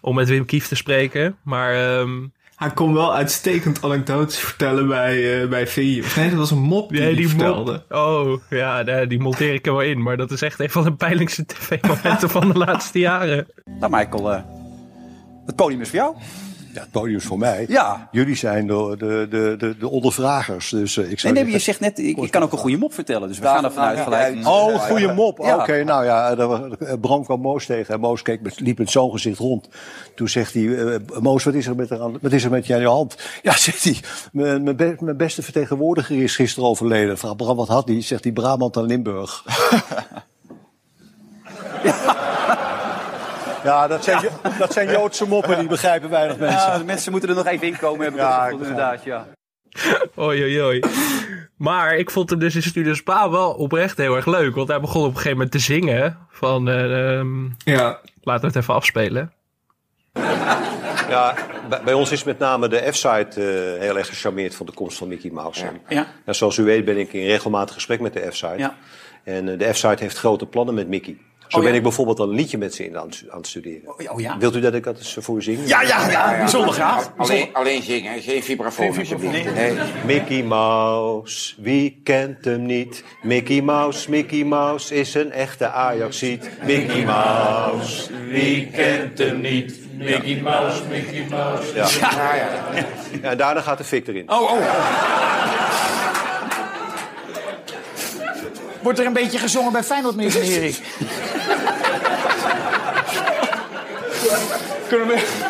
Om 0.00 0.14
met 0.14 0.28
Wim 0.28 0.44
Kief 0.44 0.68
te 0.68 0.74
spreken. 0.74 1.36
Maar 1.42 1.74
ehm, 1.74 2.26
Hij 2.56 2.70
kon 2.70 2.94
wel 2.94 3.14
uitstekend 3.14 3.84
anekdotes 3.84 4.38
vertellen 4.38 4.88
bij, 4.88 5.42
eh 5.42 5.48
bij 5.48 5.66
VI. 5.66 6.04
Nee, 6.16 6.28
dat 6.30 6.38
was 6.38 6.50
een 6.50 6.58
mop 6.58 6.88
die, 6.88 6.98
nee, 6.98 7.08
hij 7.08 7.16
die 7.16 7.28
vertelde. 7.28 7.84
Oh, 7.88 8.40
ja, 8.50 8.82
nee, 8.82 9.06
die 9.06 9.20
monteer 9.20 9.54
ik 9.54 9.66
er 9.66 9.72
wel 9.72 9.82
in. 9.82 10.02
Maar 10.02 10.16
dat 10.16 10.30
is 10.30 10.42
echt 10.42 10.60
een 10.60 10.70
van 10.70 10.84
de 10.84 10.94
pijnlijkste 10.94 11.46
tv-momenten 11.46 12.30
van 12.30 12.48
de 12.52 12.58
laatste 12.58 12.98
jaren. 12.98 13.46
Nou, 13.80 13.92
Michael, 13.96 14.32
eh, 14.32 14.42
het 15.46 15.56
podium 15.56 15.80
is 15.80 15.88
voor 15.88 15.98
jou. 15.98 16.16
Ja, 16.74 16.80
het 16.80 16.90
podium 16.90 17.16
is 17.16 17.24
voor 17.24 17.38
mij. 17.38 17.64
Ja. 17.68 18.08
Jullie 18.10 18.36
zijn 18.36 18.66
de, 18.66 18.94
de, 18.98 19.26
de, 19.30 19.54
de, 19.58 19.76
de 19.78 19.88
ondervragers. 19.88 20.68
Dus 20.68 20.96
eh, 20.96 21.02
ik 21.02 21.08
Nee, 21.08 21.18
zou 21.18 21.34
nee, 21.34 21.50
je 21.50 21.58
zegt 21.58 21.80
net, 21.80 21.98
ik, 21.98 22.16
ik 22.16 22.30
kan 22.30 22.42
ook 22.42 22.52
een 22.52 22.58
goede 22.58 22.76
mop 22.76 22.94
vertellen. 22.94 23.28
Dus 23.28 23.38
we 23.38 23.46
gaan 23.46 23.64
er 23.64 23.72
vanuit 23.72 24.00
gelijk. 24.00 24.46
Oh, 24.46 24.74
goede 24.80 25.12
mop. 25.12 25.38
Ja. 25.38 25.56
Oké, 25.56 25.84
nou 25.84 26.04
ja, 26.04 26.36
was- 26.36 26.60
eh, 26.78 26.92
Bram 27.00 27.24
kwam 27.24 27.40
Moos 27.40 27.66
tegen. 27.66 27.94
En 27.94 28.00
Moos 28.00 28.22
keek 28.22 28.40
met, 28.42 28.60
liep 28.60 28.78
met 28.78 28.90
zo'n 28.90 29.10
gezicht 29.10 29.38
rond. 29.38 29.68
Toen 30.14 30.28
zegt 30.28 30.54
hij, 30.54 30.78
eh, 30.78 30.96
Moos, 31.20 31.44
wat 31.44 31.54
is, 31.54 31.66
er 31.66 31.76
met 31.76 31.90
er 31.90 32.00
aan, 32.02 32.18
wat 32.20 32.32
is 32.32 32.44
er 32.44 32.50
met 32.50 32.66
je 32.66 32.74
aan 32.74 32.80
je 32.80 32.86
hand? 32.86 33.16
Ja, 33.42 33.56
zegt 33.56 33.84
hij, 33.84 33.96
mijn, 34.32 34.62
mijn, 34.62 34.76
be- 34.76 34.96
mijn 35.00 35.16
beste 35.16 35.42
vertegenwoordiger 35.42 36.22
is 36.22 36.36
gisteren 36.36 36.68
overleden. 36.68 37.18
Vraag 37.18 37.36
Bram, 37.36 37.56
wat 37.56 37.68
had 37.68 37.88
hij? 37.88 38.02
Zegt 38.02 38.24
hij, 38.24 38.32
Brabant 38.32 38.76
en 38.76 38.82
Limburg. 38.84 39.44
ja, 41.84 42.33
dat 43.64 44.04
zijn, 44.04 44.28
dat 44.58 44.72
zijn 44.72 44.90
Joodse 44.90 45.28
moppen, 45.28 45.58
die 45.58 45.68
begrijpen 45.68 46.10
weinig 46.10 46.38
mensen. 46.38 46.70
Ja, 46.70 46.78
de 46.78 46.84
mensen 46.84 47.10
moeten 47.12 47.28
er 47.28 47.34
nog 47.34 47.46
even 47.46 47.66
inkomen, 47.66 48.04
heb 48.04 48.14
ik 48.14 48.20
Ja, 48.20 48.28
ja, 48.28 48.46
ik 48.46 48.52
inderdaad, 48.52 49.04
ja. 49.04 49.26
Oei, 50.18 50.42
oei, 50.42 50.62
oei. 50.62 50.82
Maar 51.56 51.96
ik 51.96 52.10
vond 52.10 52.30
hem 52.30 52.38
dus 52.38 52.54
in 52.54 52.62
Studio 52.62 52.94
Spa 52.94 53.30
wel 53.30 53.52
oprecht 53.52 53.96
heel 53.96 54.16
erg 54.16 54.26
leuk. 54.26 54.54
Want 54.54 54.68
hij 54.68 54.80
begon 54.80 55.00
op 55.00 55.08
een 55.08 55.14
gegeven 55.14 55.32
moment 55.32 55.50
te 55.50 55.58
zingen. 55.58 56.18
Van, 56.30 56.68
eh, 56.68 57.16
ehm, 57.18 57.44
Ja, 57.58 57.98
laten 58.22 58.40
we 58.40 58.46
het 58.46 58.56
even 58.56 58.74
afspelen. 58.74 59.32
Ja, 61.08 61.34
bij, 61.84 61.92
ons 61.94 62.12
is 62.12 62.24
met 62.24 62.38
name 62.38 62.68
de 62.68 62.92
F-site 62.92 63.40
eh, 63.74 63.80
heel 63.80 63.98
erg 63.98 64.08
gecharmeerd 64.08 64.54
van 64.54 64.66
de 64.66 64.72
komst 64.72 64.98
van 64.98 65.08
Mickey 65.08 65.30
Mouse. 65.30 65.66
En, 65.66 65.80
Ja. 65.88 66.06
ja, 66.26 66.32
zoals 66.32 66.56
u 66.56 66.62
weet 66.62 66.84
ben 66.84 66.98
ik 66.98 67.12
in 67.12 67.26
regelmatig 67.26 67.74
gesprek 67.74 68.00
met 68.00 68.12
de 68.12 68.26
F-site. 68.30 68.54
Ja. 68.58 68.74
En 69.24 69.48
eh, 69.48 69.58
de 69.58 69.72
F-site 69.72 70.02
heeft 70.02 70.18
grote 70.18 70.46
plannen 70.46 70.74
met 70.74 70.88
Mickey. 70.88 71.16
Zo 71.48 71.56
Oh, 71.56 71.62
ja. 71.62 71.68
ben 71.68 71.78
ik 71.78 71.82
bijvoorbeeld 71.82 72.20
al 72.20 72.28
een 72.28 72.34
liedje 72.34 72.58
met 72.58 72.74
ze 72.74 72.84
in 72.86 72.98
aan, 72.98 73.06
het- 73.08 73.24
aan 73.30 73.36
het 73.38 73.46
studeren. 73.46 74.10
Oh 74.12 74.20
ja. 74.20 74.38
Wilt 74.38 74.56
u 74.56 74.60
dat 74.60 74.74
ik 74.74 74.84
dat 74.84 74.98
eens 74.98 75.16
voor 75.20 75.42
zing? 75.42 75.58
Ja, 75.66 75.82
ja, 75.82 76.10
ja, 76.10 76.36
bijzonder 76.38 76.74
graag. 76.74 77.12
Alleen, 77.16 77.48
alleen 77.52 77.82
zingen, 77.82 78.22
geen 78.22 78.42
vibrafoon. 78.42 78.94
Nee. 79.54 79.72
Mickey 80.06 80.42
Mouse, 80.42 81.54
wie 81.58 82.00
kent 82.04 82.44
hem 82.44 82.66
niet? 82.66 83.04
Mickey 83.22 83.60
Mouse, 83.60 84.10
Mickey 84.10 84.44
Mouse 84.44 84.94
is 84.94 85.14
een 85.14 85.32
echte 85.32 85.68
Ajaxiet. 85.70 86.50
Mickey 86.64 87.04
Mouse, 87.04 88.10
wie 88.28 88.70
kent 88.70 89.18
hem 89.18 89.40
niet? 89.40 89.74
Mickey 89.98 90.40
Mouse, 90.42 90.82
Mickey 90.90 91.26
Mouse. 91.30 91.74
Ja. 91.74 91.88
Ja, 92.00 92.34
ja. 92.34 92.46
ja, 93.22 93.30
en 93.30 93.36
daarna 93.36 93.60
gaat 93.60 93.78
de 93.78 93.84
fik 93.84 94.08
erin. 94.08 94.30
Oh, 94.30 94.40
oh. 94.42 94.58
Wordt 98.82 98.98
er 98.98 99.06
een 99.06 99.12
beetje 99.12 99.38
gezongen 99.38 99.72
bij 99.72 99.82
Feyenoord, 99.82 100.16
meneer 100.16 100.32
Van 100.32 100.42
Kunnen 104.94 105.08
we... 105.08 105.42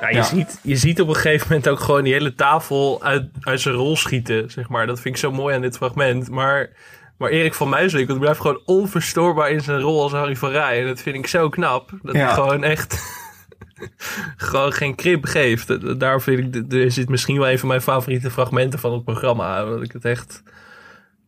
Ja, 0.00 0.08
je, 0.08 0.14
Ja. 0.14 0.22
Ziet, 0.22 0.58
je 0.62 0.76
ziet 0.76 1.00
op 1.00 1.08
een 1.08 1.14
gegeven 1.14 1.46
moment 1.48 1.68
ook 1.68 1.80
gewoon 1.80 2.04
die 2.04 2.12
hele 2.12 2.34
tafel 2.34 3.02
uit, 3.02 3.28
uit 3.40 3.60
zijn 3.60 3.74
rol 3.74 3.96
schieten, 3.96 4.50
zeg 4.50 4.68
maar. 4.68 4.86
Dat 4.86 5.00
vind 5.00 5.14
ik 5.14 5.20
zo 5.20 5.32
mooi 5.32 5.54
aan 5.54 5.60
dit 5.60 5.76
fragment. 5.76 6.30
Maar, 6.30 6.68
maar 7.18 7.30
Erik 7.30 7.54
van 7.54 7.68
Muiswinkel 7.68 8.14
die 8.14 8.22
blijft 8.22 8.40
gewoon 8.40 8.60
onverstoorbaar 8.64 9.50
in 9.50 9.60
zijn 9.60 9.80
rol 9.80 10.02
als 10.02 10.12
Harry 10.12 10.36
van 10.36 10.50
Rij. 10.50 10.80
En 10.80 10.86
dat 10.86 11.00
vind 11.00 11.16
ik 11.16 11.26
zo 11.26 11.48
knap. 11.48 11.90
Dat 12.02 12.14
Ja. 12.14 12.24
hij 12.24 12.34
gewoon 12.34 12.64
echt 12.64 12.98
gewoon 14.36 14.72
geen 14.72 14.94
krip 14.94 15.24
geeft. 15.24 15.98
Daar 16.00 16.20
vind 16.20 16.56
ik, 16.56 16.72
er 16.72 16.80
is 16.80 16.94
dit 16.94 17.08
misschien 17.08 17.38
wel 17.38 17.50
een 17.50 17.58
van 17.58 17.68
mijn 17.68 17.82
favoriete 17.82 18.30
fragmenten 18.30 18.78
van 18.78 18.92
het 18.92 19.04
programma. 19.04 19.64
Dat 19.64 19.82
ik 19.82 19.92
het 19.92 20.04
echt... 20.04 20.42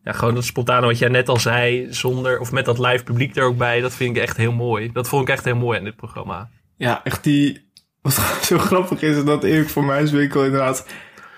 Ja, 0.09 0.15
gewoon 0.15 0.35
dat 0.35 0.45
spontane 0.45 0.85
wat 0.85 0.97
jij 0.97 1.09
net 1.09 1.29
al 1.29 1.39
zei, 1.39 1.87
zonder, 1.89 2.39
of 2.39 2.51
met 2.51 2.65
dat 2.65 2.79
live 2.79 3.03
publiek 3.03 3.35
er 3.35 3.43
ook 3.43 3.57
bij, 3.57 3.81
dat 3.81 3.93
vind 3.93 4.15
ik 4.15 4.21
echt 4.21 4.37
heel 4.37 4.51
mooi. 4.51 4.91
Dat 4.91 5.07
vond 5.07 5.21
ik 5.27 5.29
echt 5.33 5.45
heel 5.45 5.55
mooi 5.55 5.77
aan 5.77 5.83
dit 5.83 5.95
programma. 5.95 6.49
ja, 6.77 7.03
echt 7.03 7.23
die... 7.23 7.67
Wat 8.01 8.13
zo 8.43 8.57
grappig 8.57 9.01
is, 9.01 9.17
is 9.17 9.23
dat 9.23 9.43
Erik 9.43 9.69
van 9.69 9.85
Muiswinkel 9.85 10.43
inderdaad 10.45 10.85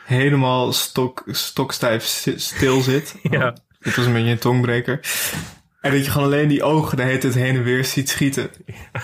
helemaal 0.06 0.74
stok, 0.74 1.24
stokstijf 1.28 2.04
sti- 2.04 2.40
stil 2.40 2.82
zit. 2.82 3.16
Ja. 3.30 3.56
Dit 3.80 3.96
was 3.96 4.06
een 4.06 4.14
beetje 4.14 4.30
een 4.32 4.38
tongbreker. 4.38 5.00
En 5.82 5.92
dat 5.92 6.06
je 6.06 6.12
gewoon 6.12 6.28
alleen 6.28 6.48
die 6.48 6.64
ogen 6.64 6.98
de 6.98 7.04
hele 7.04 7.18
tijd 7.18 7.34
heen 7.34 7.56
en 7.56 7.64
weer 7.64 7.86
ziet 7.86 8.10
schieten. 8.10 8.50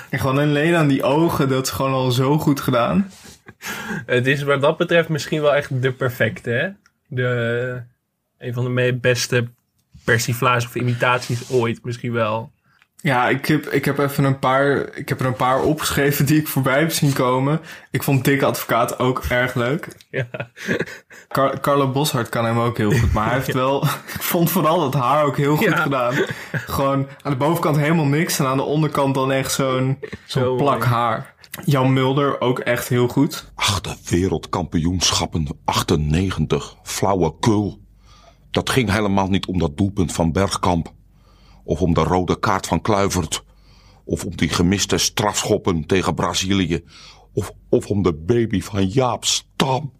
En 0.09 0.19
gewoon 0.19 0.37
alleen 0.37 0.75
aan 0.75 0.87
die 0.87 1.03
ogen, 1.03 1.49
dat 1.49 1.65
is 1.65 1.71
gewoon 1.71 1.93
al 1.93 2.11
zo 2.11 2.37
goed 2.37 2.59
gedaan. 2.59 3.11
Het 4.05 4.27
is 4.27 4.43
wat 4.43 4.61
dat 4.61 4.77
betreft 4.77 5.09
misschien 5.09 5.41
wel 5.41 5.55
echt 5.55 5.81
de 5.81 5.91
perfecte, 5.91 6.49
hè? 6.49 6.69
De, 7.07 7.81
een 8.37 8.53
van 8.53 8.75
de 8.75 8.97
beste 9.01 9.47
persiflages 10.11 10.65
of 10.65 10.75
imitaties 10.75 11.49
ooit 11.49 11.79
misschien 11.83 12.11
wel. 12.13 12.51
Ja, 13.01 13.29
ik 13.29 13.45
heb, 13.45 13.65
ik 13.65 13.85
heb 13.85 13.97
even 13.97 14.23
een 14.23 14.39
paar, 14.39 14.95
ik 14.95 15.09
heb 15.09 15.19
er 15.19 15.25
een 15.25 15.33
paar 15.35 15.61
opgeschreven 15.61 16.25
die 16.25 16.39
ik 16.39 16.47
voorbij 16.47 16.79
heb 16.79 16.91
zien 16.91 17.13
komen. 17.13 17.61
Ik 17.91 18.03
vond 18.03 18.23
Dick 18.25 18.41
Advocaat 18.41 18.99
ook 18.99 19.23
erg 19.29 19.53
leuk. 19.55 19.87
Ja. 20.09 20.27
Car 21.27 21.59
Carlo 21.59 21.91
Boshart 21.91 22.29
kan 22.29 22.45
hem 22.45 22.59
ook 22.59 22.77
heel 22.77 22.91
goed, 22.91 23.13
maar 23.13 23.25
hij 23.25 23.33
heeft 23.33 23.53
wel, 23.63 23.83
ik 24.15 24.21
vond 24.21 24.51
vooral 24.51 24.83
het 24.83 24.93
haar 24.93 25.23
ook 25.23 25.37
heel 25.37 25.55
goed 25.55 25.65
Ja. 25.65 25.75
gedaan. 25.81 26.13
Gewoon 26.51 27.07
aan 27.21 27.31
de 27.31 27.37
bovenkant 27.37 27.77
helemaal 27.77 28.05
niks 28.05 28.39
en 28.39 28.45
aan 28.45 28.57
de 28.57 28.63
onderkant 28.63 29.15
dan 29.15 29.31
echt 29.31 29.51
zo'n 29.51 29.97
zo'n 30.25 30.43
Zo 30.43 30.55
plak 30.55 30.77
mooi. 30.79 30.89
haar. 30.89 31.35
Jan 31.65 31.93
Mulder 31.93 32.41
ook 32.41 32.59
echt 32.59 32.87
heel 32.87 33.07
goed. 33.07 33.51
Achte 33.55 33.95
wereldkampioenschappen 34.09 35.47
98. 35.65 36.75
Flauwekul. 36.83 37.85
Dat 38.51 38.69
ging 38.69 38.91
helemaal 38.91 39.27
niet 39.27 39.45
om 39.45 39.59
dat 39.59 39.77
doelpunt 39.77 40.13
van 40.13 40.31
Bergkamp. 40.31 40.93
Of 41.63 41.81
om 41.81 41.93
de 41.93 42.03
rode 42.03 42.39
kaart 42.39 42.67
van 42.67 42.81
Kluivert. 42.81 43.43
Of 44.03 44.25
om 44.25 44.35
die 44.35 44.49
gemiste 44.49 44.97
strafschoppen 44.97 45.85
tegen 45.85 46.15
Brazilië. 46.15 46.83
Of, 47.33 47.51
of 47.69 47.87
om 47.87 48.01
de 48.01 48.13
baby 48.13 48.61
van 48.61 48.87
Jaap 48.87 49.25
Stam. 49.25 49.93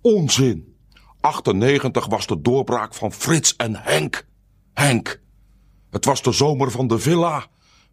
Onzin. 0.00 0.76
98 1.20 2.06
was 2.06 2.26
de 2.26 2.40
doorbraak 2.40 2.94
van 2.94 3.12
Frits 3.12 3.56
en 3.56 3.76
Henk. 3.76 4.26
Henk. 4.74 5.20
Het 5.90 6.04
was 6.04 6.22
de 6.22 6.32
zomer 6.32 6.70
van 6.70 6.86
de 6.86 6.98
villa. 6.98 7.46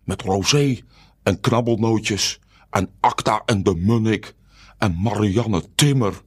Met 0.03 0.21
rosé 0.21 0.79
en 1.23 1.39
knabbelnootjes. 1.39 2.39
En 2.69 2.89
Acta 2.99 3.41
en 3.45 3.63
de 3.63 3.75
Munnik. 3.75 4.35
En 4.77 5.01
Marianne 5.01 5.63
Timmer. 5.75 6.21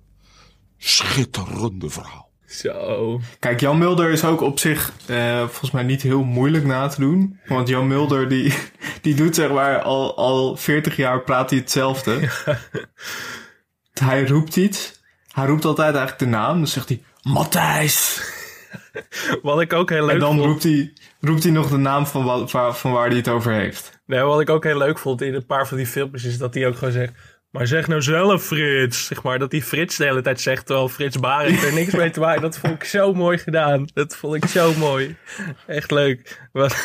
Schitterende 0.77 1.91
verhaal. 1.91 2.28
Zo. 2.49 3.21
Kijk, 3.39 3.61
Jan 3.61 3.79
Mulder 3.79 4.11
is 4.11 4.25
ook 4.25 4.41
op 4.41 4.59
zich 4.59 4.93
eh, 5.07 5.39
volgens 5.39 5.71
mij 5.71 5.83
niet 5.83 6.03
heel 6.03 6.25
moeilijk 6.25 6.65
na 6.65 6.89
te 6.89 7.01
doen. 7.01 7.41
Want 7.47 7.69
Jan 7.69 7.87
Mulder 7.87 8.29
die, 8.29 8.55
die 9.03 9.15
doet 9.15 9.35
zeg 9.35 9.51
maar 9.51 9.83
al, 9.83 10.17
al 10.17 10.57
40 10.57 10.97
jaar 10.97 11.23
praat 11.23 11.51
hij 11.51 11.59
hetzelfde. 11.59 12.29
Hij 13.93 14.27
roept 14.27 14.57
iets. 14.57 15.01
Hij 15.33 15.47
roept 15.47 15.65
altijd 15.65 15.95
eigenlijk 15.95 16.19
de 16.19 16.27
naam. 16.27 16.57
Dan 16.57 16.67
zegt 16.67 16.89
hij 16.89 17.03
Matthijs. 17.23 18.21
Wat 19.43 19.61
ik 19.61 19.73
ook 19.73 19.91
heel 19.91 20.05
leuk 20.05 20.15
En 20.15 20.21
dan 20.21 20.37
vond. 20.37 20.47
roept 20.47 20.63
hij, 20.63 20.93
roept 21.21 21.43
hij 21.43 21.53
nog 21.53 21.69
de 21.71 21.77
naam 21.77 22.07
van, 22.07 22.49
van 22.75 22.93
waar 22.93 23.09
hij 23.09 23.17
het 23.17 23.29
over 23.29 23.53
heeft. 23.53 24.01
Nee, 24.07 24.21
wat 24.21 24.41
ik 24.41 24.51
ook 24.51 24.65
heel 24.65 24.79
leuk 24.79 24.99
vond 24.99 25.23
in 25.23 25.35
een 25.35 25.47
paar 25.47 25.69
van 25.69 25.77
die 25.77 25.87
filmpjes 25.87 26.25
is 26.25 26.39
dat 26.39 26.55
hij 26.55 26.67
ook 26.67 26.77
gewoon 26.77 26.93
zegt. 26.93 27.13
Maar 27.51 27.67
zeg 27.67 27.87
nou 27.87 28.03
zelf 28.03 28.45
Frits. 28.45 29.07
Zeg 29.07 29.23
maar 29.23 29.39
dat 29.39 29.53
hij 29.53 29.63
Frits 29.63 29.97
de 29.97 30.05
hele 30.05 30.23
tijd 30.23 30.41
zegt 30.41 30.67
terwijl 30.67 30.89
Frits 30.89 31.19
Barend 31.19 31.63
er 31.63 31.73
niks 31.75 31.95
mee 31.95 32.11
te 32.11 32.21
maken. 32.21 32.43
Dat 32.43 32.59
vond 32.59 32.75
ik 32.75 32.85
zo 32.85 33.15
mooi 33.15 33.39
gedaan. 33.39 33.89
Dat 33.95 34.17
vond 34.17 34.35
ik 34.35 34.45
zo 34.45 34.75
mooi. 34.75 35.17
Echt 35.67 35.91
leuk. 35.91 36.49
Wat... 36.53 36.77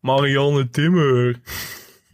Marianne 0.00 0.68
Timmer. 0.68 1.40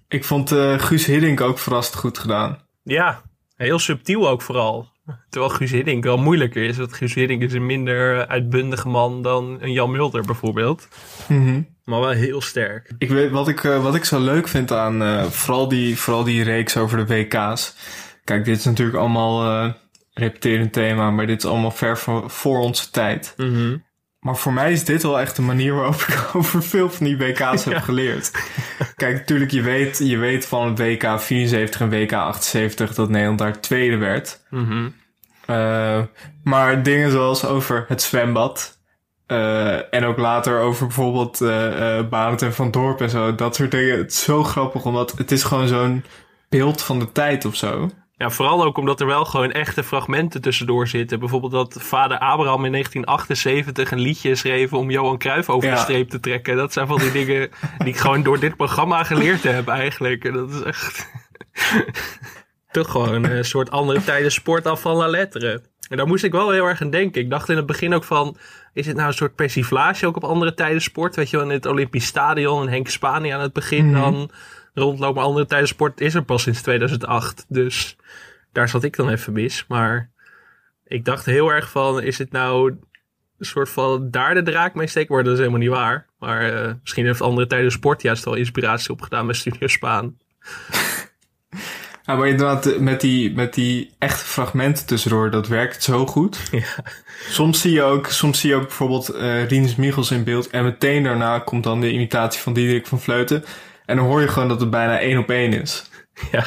Ik 0.09 0.25
vond 0.25 0.53
eh, 0.53 0.79
Guus 0.79 1.07
Hiddink 1.07 1.40
ook 1.40 1.59
verrast 1.59 1.94
goed 1.94 2.18
gedaan. 2.18 2.59
Ja, 2.83 3.22
heel 3.57 3.79
subtiel 3.79 4.29
ook 4.29 4.42
vooral. 4.42 4.90
Terwijl 5.29 5.53
Guus 5.53 5.70
Hiddink 5.70 6.05
wel 6.05 6.16
moeilijker 6.16 6.62
is. 6.62 6.77
Want 6.77 6.92
Guus 6.92 7.14
Hiddink 7.14 7.42
is 7.42 7.53
een 7.53 7.66
minder 7.66 8.27
uitbundige 8.27 8.88
man 8.88 9.22
dan 9.22 9.59
een 9.61 9.72
Jan 9.72 9.90
Mulder 9.90 10.22
bijvoorbeeld. 10.22 10.88
Mhm. 11.29 11.62
Maar 11.85 12.01
wel 12.01 12.11
heel 12.11 12.40
sterk. 12.40 12.92
Ik 12.99 13.09
weet 13.09 13.31
wat 13.31 13.49
ik, 13.49 13.64
eh, 13.64 13.83
wat 13.83 13.95
ik 13.95 14.05
zo 14.05 14.21
leuk 14.21 14.49
vind 14.49 14.73
aan 14.73 15.03
eh, 15.03 15.25
vooral, 15.25 15.68
die, 15.68 15.99
vooral 15.99 16.25
die 16.25 16.42
reeks 16.42 16.77
over 16.77 17.07
de 17.07 17.14
WK's. 17.14 17.75
Kijk, 18.25 18.45
dit 18.45 18.59
is 18.59 18.64
natuurlijk 18.64 18.99
allemaal 18.99 19.45
eh 19.45 19.73
repeterend 20.14 20.73
thema, 20.73 21.11
maar 21.11 21.27
dit 21.27 21.45
is 21.45 21.51
allemaal 21.51 21.71
ver 21.71 21.99
voor, 21.99 22.31
voor 22.31 22.59
onze 22.59 22.90
tijd. 22.90 23.35
Mhm. 23.37 23.77
Maar 24.18 24.37
voor 24.37 24.53
mij 24.53 24.73
is 24.73 24.85
dit 24.85 25.03
wel 25.03 25.21
echt 25.21 25.37
de 25.37 25.42
manier 25.42 25.75
waarop 25.75 25.95
ik 25.95 26.29
over 26.37 26.62
veel 26.62 26.90
van 26.90 27.07
die 27.07 27.16
WK's 27.16 27.64
heb 27.64 27.83
geleerd. 27.90 28.31
Kijk, 28.97 29.18
natuurlijk, 29.18 29.51
je 29.51 29.62
weet, 29.62 29.99
je 29.99 30.16
weet 30.16 30.47
van 30.47 30.68
het 30.68 30.79
WK 30.79 31.21
74 31.21 31.81
en 31.81 31.90
WK 31.90 32.12
78 32.12 32.95
dat 32.95 33.09
Nederland 33.09 33.38
daar 33.38 33.61
tweede 33.61 33.97
werd. 33.97 34.42
Mhm. 34.51 34.88
Maar 36.45 36.83
dingen 36.83 37.11
zoals 37.11 37.45
over 37.45 37.85
het 37.88 38.03
zwembad. 38.03 38.82
Eh, 39.33 39.95
en 39.95 40.05
ook 40.05 40.18
later 40.18 40.61
over 40.61 40.87
bijvoorbeeld 40.87 41.40
eh 41.40 42.09
Barend 42.09 42.42
en 42.42 42.55
Van 42.55 42.71
Dorp 42.71 43.01
en 43.01 43.11
zo. 43.11 43.35
Dat 43.35 43.57
soort 43.57 43.71
dingen. 43.71 43.99
Het 43.99 44.11
is 44.11 44.23
zo 44.23 44.45
grappig, 44.45 44.85
omdat 44.85 45.12
het 45.16 45.33
is 45.33 45.42
gewoon 45.42 45.68
zo'n 45.68 46.05
beeld 46.49 46.83
van 46.83 46.99
de 46.99 47.12
tijd 47.12 47.45
of 47.45 47.57
zo. 47.57 47.90
Ja, 48.16 48.31
vooral 48.31 48.64
ook 48.64 48.79
omdat 48.79 49.01
er 49.01 49.07
wel 49.07 49.25
gewoon 49.25 49.53
echte 49.53 49.83
fragmenten 49.83 50.40
tussendoor 50.40 50.88
zitten. 50.88 51.18
Bijvoorbeeld 51.18 51.53
dat 51.53 51.77
vader 51.79 52.18
Abraham 52.18 52.64
in 52.64 52.73
1978 52.73 53.90
een 53.90 54.01
liedje 54.01 54.35
schreef 54.35 54.73
om 54.73 54.90
Johan 54.90 55.18
Cruijff 55.18 55.51
over 55.51 55.71
de 55.71 55.77
streep 55.77 56.09
te 56.09 56.21
trekken. 56.21 56.57
Dat 56.57 56.73
zijn 56.73 56.87
van 56.87 56.99
die 56.99 57.12
dingen 57.12 57.51
die 57.79 57.88
ik 57.88 57.97
gewoon 57.97 58.23
door 58.23 58.40
dit 58.40 58.57
programma 58.57 59.05
geleerd 59.05 59.42
heb 59.42 59.68
eigenlijk. 59.68 60.25
En 60.25 60.33
dat 60.33 60.51
is 60.51 60.62
echt 60.62 61.11
toch 62.71 62.90
gewoon 62.90 63.25
een 63.25 63.45
soort 63.45 63.71
andere 63.71 64.05
tijden 64.05 64.33
sport 64.33 64.66
af 64.66 64.81
van 64.81 64.97
la 64.97 65.09
lettre. 65.09 65.62
En 65.92 65.98
daar 65.98 66.07
moest 66.07 66.24
ik 66.24 66.33
wel 66.33 66.50
heel 66.50 66.66
erg 66.66 66.81
aan 66.83 66.90
denken. 66.90 67.20
Ik 67.20 67.31
dacht 67.31 67.48
in 67.48 67.57
het 67.57 67.66
begin 67.66 67.94
ook 67.94 68.05
van, 68.05 68.37
is 68.72 68.87
het 68.87 68.96
nou 68.96 69.09
een 69.09 69.14
soort 69.14 69.35
persiflage 69.35 70.07
ook 70.07 70.16
op 70.16 70.24
andere 70.24 70.55
tijden 70.55 70.83
sport? 70.83 71.16
Weet 71.16 71.31
je 71.31 71.37
wel, 71.37 71.46
in 71.46 71.52
het 71.52 71.66
Olympisch 71.66 72.07
Stadion 72.07 72.62
en 72.62 72.68
Henk 72.72 72.88
Spani 72.88 73.28
aan 73.31 73.40
het 73.40 73.52
begin 73.52 73.90
Mhm. 73.90 74.00
dan 74.00 74.31
rondlopen. 74.74 75.14
Maar 75.14 75.24
andere 75.24 75.46
tijden 75.46 75.68
sport 75.68 76.00
is 76.00 76.14
er 76.14 76.24
pas 76.24 76.42
sinds 76.42 76.62
2008. 76.62 77.44
Dus 77.48 77.96
daar 78.52 78.68
zat 78.68 78.85
ik 78.85 78.96
dan 78.96 79.09
even 79.09 79.33
mis. 79.33 79.64
Maar 79.68 80.11
ik 80.85 81.05
dacht 81.05 81.24
heel 81.26 81.48
erg 81.52 81.70
van, 81.70 82.02
is 82.02 82.18
het 82.18 82.33
nou 82.33 82.70
een 83.38 83.46
soort 83.46 83.68
van 83.70 84.11
daar 84.11 84.35
de 84.35 84.42
draak 84.42 84.74
mee 84.74 84.87
steken? 84.87 85.14
Maar 85.14 85.24
dat 85.24 85.33
is 85.33 85.38
helemaal 85.38 85.61
niet 85.61 85.68
waar. 85.70 86.07
Maar 86.18 86.52
eh, 86.52 86.72
misschien 86.83 87.07
heeft 87.07 87.20
andere 87.20 87.46
tijden 87.46 87.72
sport 87.72 88.02
juist 88.02 88.24
wel 88.24 88.35
inspiratie 88.35 88.90
opgedaan 88.90 89.26
met 89.26 89.37
Studio 89.37 89.66
Spaan. 89.66 90.16
Ja, 92.04 92.16
maar 92.16 92.28
inderdaad, 92.28 92.66
eh, 92.66 92.78
met 92.78 93.00
die, 93.00 93.34
met 93.34 93.54
die 93.54 93.90
echte 93.98 94.24
fragmenten 94.24 94.86
tussendoor, 94.86 95.30
dat 95.30 95.48
werkt 95.48 95.82
zo 95.82 96.06
goed. 96.06 96.50
Soms 97.28 97.60
zie 97.60 97.72
je 97.72 97.82
ook, 97.82 98.06
soms 98.06 98.40
zie 98.40 98.50
je 98.50 98.56
ook 98.56 98.62
bijvoorbeeld 98.66 99.08
eh 99.08 99.48
Rinus 99.48 99.76
Michels 99.76 100.10
in 100.10 100.24
beeld. 100.24 100.50
En 100.50 100.64
meteen 100.64 101.02
daarna 101.02 101.38
komt 101.38 101.64
dan 101.64 101.80
de 101.80 101.92
imitatie 101.92 102.40
van 102.40 102.52
Diederik 102.52 102.86
van 102.86 103.00
Vleuten. 103.00 103.44
En 103.86 103.96
dan 103.96 104.06
hoor 104.06 104.20
je 104.20 104.28
gewoon 104.28 104.48
dat 104.48 104.60
het 104.60 104.70
bijna 104.70 104.98
één 104.98 105.18
op 105.18 105.30
één 105.30 105.52
is. 105.52 105.90
Ja, 106.30 106.44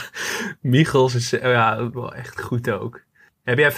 Michels 0.62 1.16
is 1.16 1.34
eh, 1.34 1.52
ja, 1.52 1.90
wel 1.92 2.14
echt 2.14 2.42
goed 2.42 2.70
ook. 2.70 3.02
Heb 3.44 3.58
jij, 3.58 3.72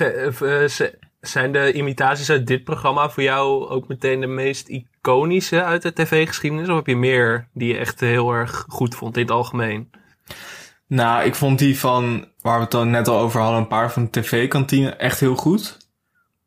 zijn 1.21 1.51
de 1.51 1.73
imitaties 1.73 2.29
uit 2.29 2.47
dit 2.47 2.63
programma 2.63 3.09
voor 3.09 3.23
jou 3.23 3.67
ook 3.67 3.87
meteen 3.87 4.19
de 4.19 4.27
meest 4.27 4.67
iconische 4.67 5.63
uit 5.63 5.81
de 5.81 5.93
tv-geschiedenis? 5.93 6.69
Of 6.69 6.75
heb 6.75 6.87
je 6.87 6.95
meer 6.95 7.47
die 7.53 7.67
je 7.73 7.77
echt 7.77 7.99
heel 7.99 8.31
erg 8.31 8.65
goed 8.67 8.95
vond 8.95 9.15
in 9.15 9.21
het 9.21 9.31
algemeen? 9.31 9.89
Nou, 10.87 11.23
ik 11.25 11.35
vond 11.35 11.59
die 11.59 11.79
van, 11.79 12.27
waar 12.41 12.55
we 12.55 12.61
het 12.61 12.71
dan 12.71 12.89
net 12.89 13.07
al 13.07 13.19
over 13.19 13.41
hadden, 13.41 13.59
een 13.59 13.67
paar 13.67 13.91
van 13.91 14.07
de 14.11 14.21
tv-kantine 14.21 14.89
echt 14.89 15.19
heel 15.19 15.35
goed. 15.35 15.77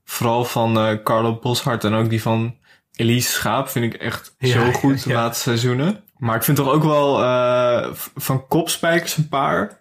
Vooral 0.05 0.45
van 0.45 0.79
eh 0.79 1.03
Carlo 1.05 1.39
Boshart 1.43 1.85
en 1.85 1.95
ook 1.95 2.11
die 2.11 2.23
van 2.23 2.57
Elise 2.95 3.31
Schaap 3.31 3.69
vind 3.69 3.95
ik 3.95 4.01
echt 4.01 4.35
Ja, 4.39 4.49
zo 4.53 4.73
goed 4.73 5.05
de 5.05 5.11
ja. 5.11 5.15
laatste 5.17 5.43
seizoenen. 5.43 6.01
Maar 6.17 6.37
ik 6.37 6.43
vind 6.43 6.57
toch 6.57 6.69
ook 6.69 6.83
wel 6.85 7.15
v- 7.95 8.07
van 8.15 8.47
Kopspijkers 8.47 9.17
een 9.17 9.29
paar. 9.29 9.79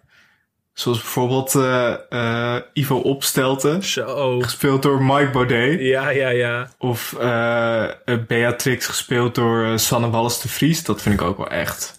Zoals 0.72 0.98
bijvoorbeeld 0.98 1.54
eh, 1.54 2.56
Ivo 2.72 2.96
Opstelten. 2.96 3.82
Zo. 3.84 4.40
Gespeeld 4.40 4.82
door 4.82 5.02
Mike 5.04 5.30
Baudet. 5.30 5.80
Ja, 5.80 6.08
ja, 6.10 6.28
ja. 6.28 6.68
Of 6.78 7.12
eh, 7.12 7.84
Beatrix 8.26 8.86
gespeeld 8.86 9.34
door 9.34 9.78
Sanne 9.78 10.10
Wallis 10.10 10.40
de 10.40 10.48
Vries. 10.48 10.84
Dat 10.84 11.02
vind 11.02 11.14
ik 11.20 11.26
ook 11.26 11.36
wel 11.36 11.48
echt, 11.50 11.98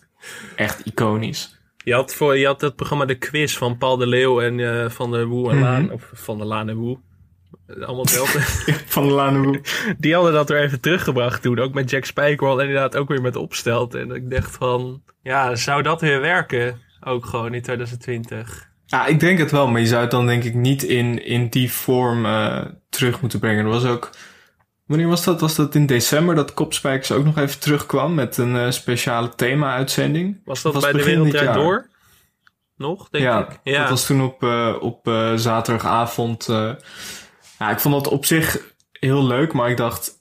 echt 0.55 0.79
iconisch. 0.85 1.59
Je 1.83 1.93
had, 1.93 2.15
voor, 2.15 2.37
je 2.37 2.45
had 2.45 2.61
het 2.61 2.75
programma 2.75 3.05
De 3.05 3.15
Quiz 3.17 3.57
van 3.57 3.77
Paul 3.77 3.97
de 3.97 4.07
Leeuw 4.07 4.41
en 4.41 4.59
eh, 4.59 4.89
Van 4.89 5.11
der 5.11 5.25
Woe 5.25 5.49
en 5.49 5.55
Mhm. 5.55 5.65
Laan. 5.65 5.91
Of 5.91 6.09
Van 6.13 6.37
der 6.37 6.47
Laan 6.47 6.69
en 6.69 6.75
Woe. 6.75 6.97
Allemaal 7.67 8.01
hetzelfde. 8.01 8.39
Van 8.95 9.07
de 9.07 9.13
Laan 9.13 9.61
Die 9.97 10.13
hadden 10.13 10.33
dat 10.33 10.49
er 10.49 10.61
even 10.61 10.79
teruggebracht 10.79 11.41
toen. 11.41 11.59
Ook 11.59 11.73
met 11.73 11.89
Jack 11.89 12.05
Spijkerwal 12.05 12.61
en 12.61 12.67
inderdaad 12.67 12.97
ook 12.97 13.07
weer 13.07 13.21
met 13.21 13.35
Opstelt. 13.35 13.93
En 13.95 14.11
ik 14.11 14.29
dacht 14.29 14.55
van, 14.55 15.01
ja, 15.21 15.55
zou 15.55 15.81
dat 15.81 16.01
weer 16.01 16.21
werken? 16.21 16.79
Ook 17.03 17.25
gewoon 17.25 17.53
in 17.53 17.61
2020. 17.61 18.69
Ja, 18.85 19.05
ik 19.05 19.19
denk 19.19 19.39
het 19.39 19.51
wel, 19.51 19.67
maar 19.67 19.81
je 19.81 19.87
zou 19.87 20.01
het 20.01 20.11
dan 20.11 20.25
denk 20.25 20.43
ik 20.43 20.53
niet 20.53 20.83
in, 20.83 21.25
in 21.25 21.47
die 21.49 21.71
vorm 21.71 22.25
eh, 22.25 22.65
terug 22.89 23.21
moeten 23.21 23.39
brengen. 23.39 23.65
Er 23.65 23.71
was 23.71 23.85
ook... 23.85 24.09
Wanneer 24.91 25.09
was 25.09 25.23
dat? 25.23 25.41
Was 25.41 25.55
dat 25.55 25.75
in 25.75 25.85
december 25.85 26.35
dat 26.35 26.53
Kopspijkers 26.53 27.11
ook 27.11 27.25
nog 27.25 27.37
even 27.37 27.59
terugkwam 27.59 28.13
met 28.13 28.37
een 28.37 28.55
eh, 28.55 28.71
speciale 28.71 29.35
thema-uitzending? 29.35 30.41
Was 30.45 30.61
dat 30.61 30.81
bij 30.81 30.91
De 30.91 31.03
Wereld 31.03 31.31
jaar? 31.31 31.53
Door? 31.53 31.89
Nog, 32.75 33.09
denk 33.09 33.23
ja, 33.23 33.47
ik. 33.49 33.59
Ja, 33.63 33.79
dat 33.79 33.89
was 33.89 34.05
toen 34.05 34.21
op, 34.21 34.43
eh, 34.43 34.75
op 34.79 35.07
eh, 35.07 35.33
zaterdagavond. 35.35 36.45
ja, 37.59 37.71
ik 37.71 37.79
vond 37.79 37.93
dat 37.93 38.07
op 38.07 38.25
zich 38.25 38.59
heel 38.91 39.27
leuk, 39.27 39.53
maar 39.53 39.69
ik 39.69 39.77
dacht... 39.77 40.11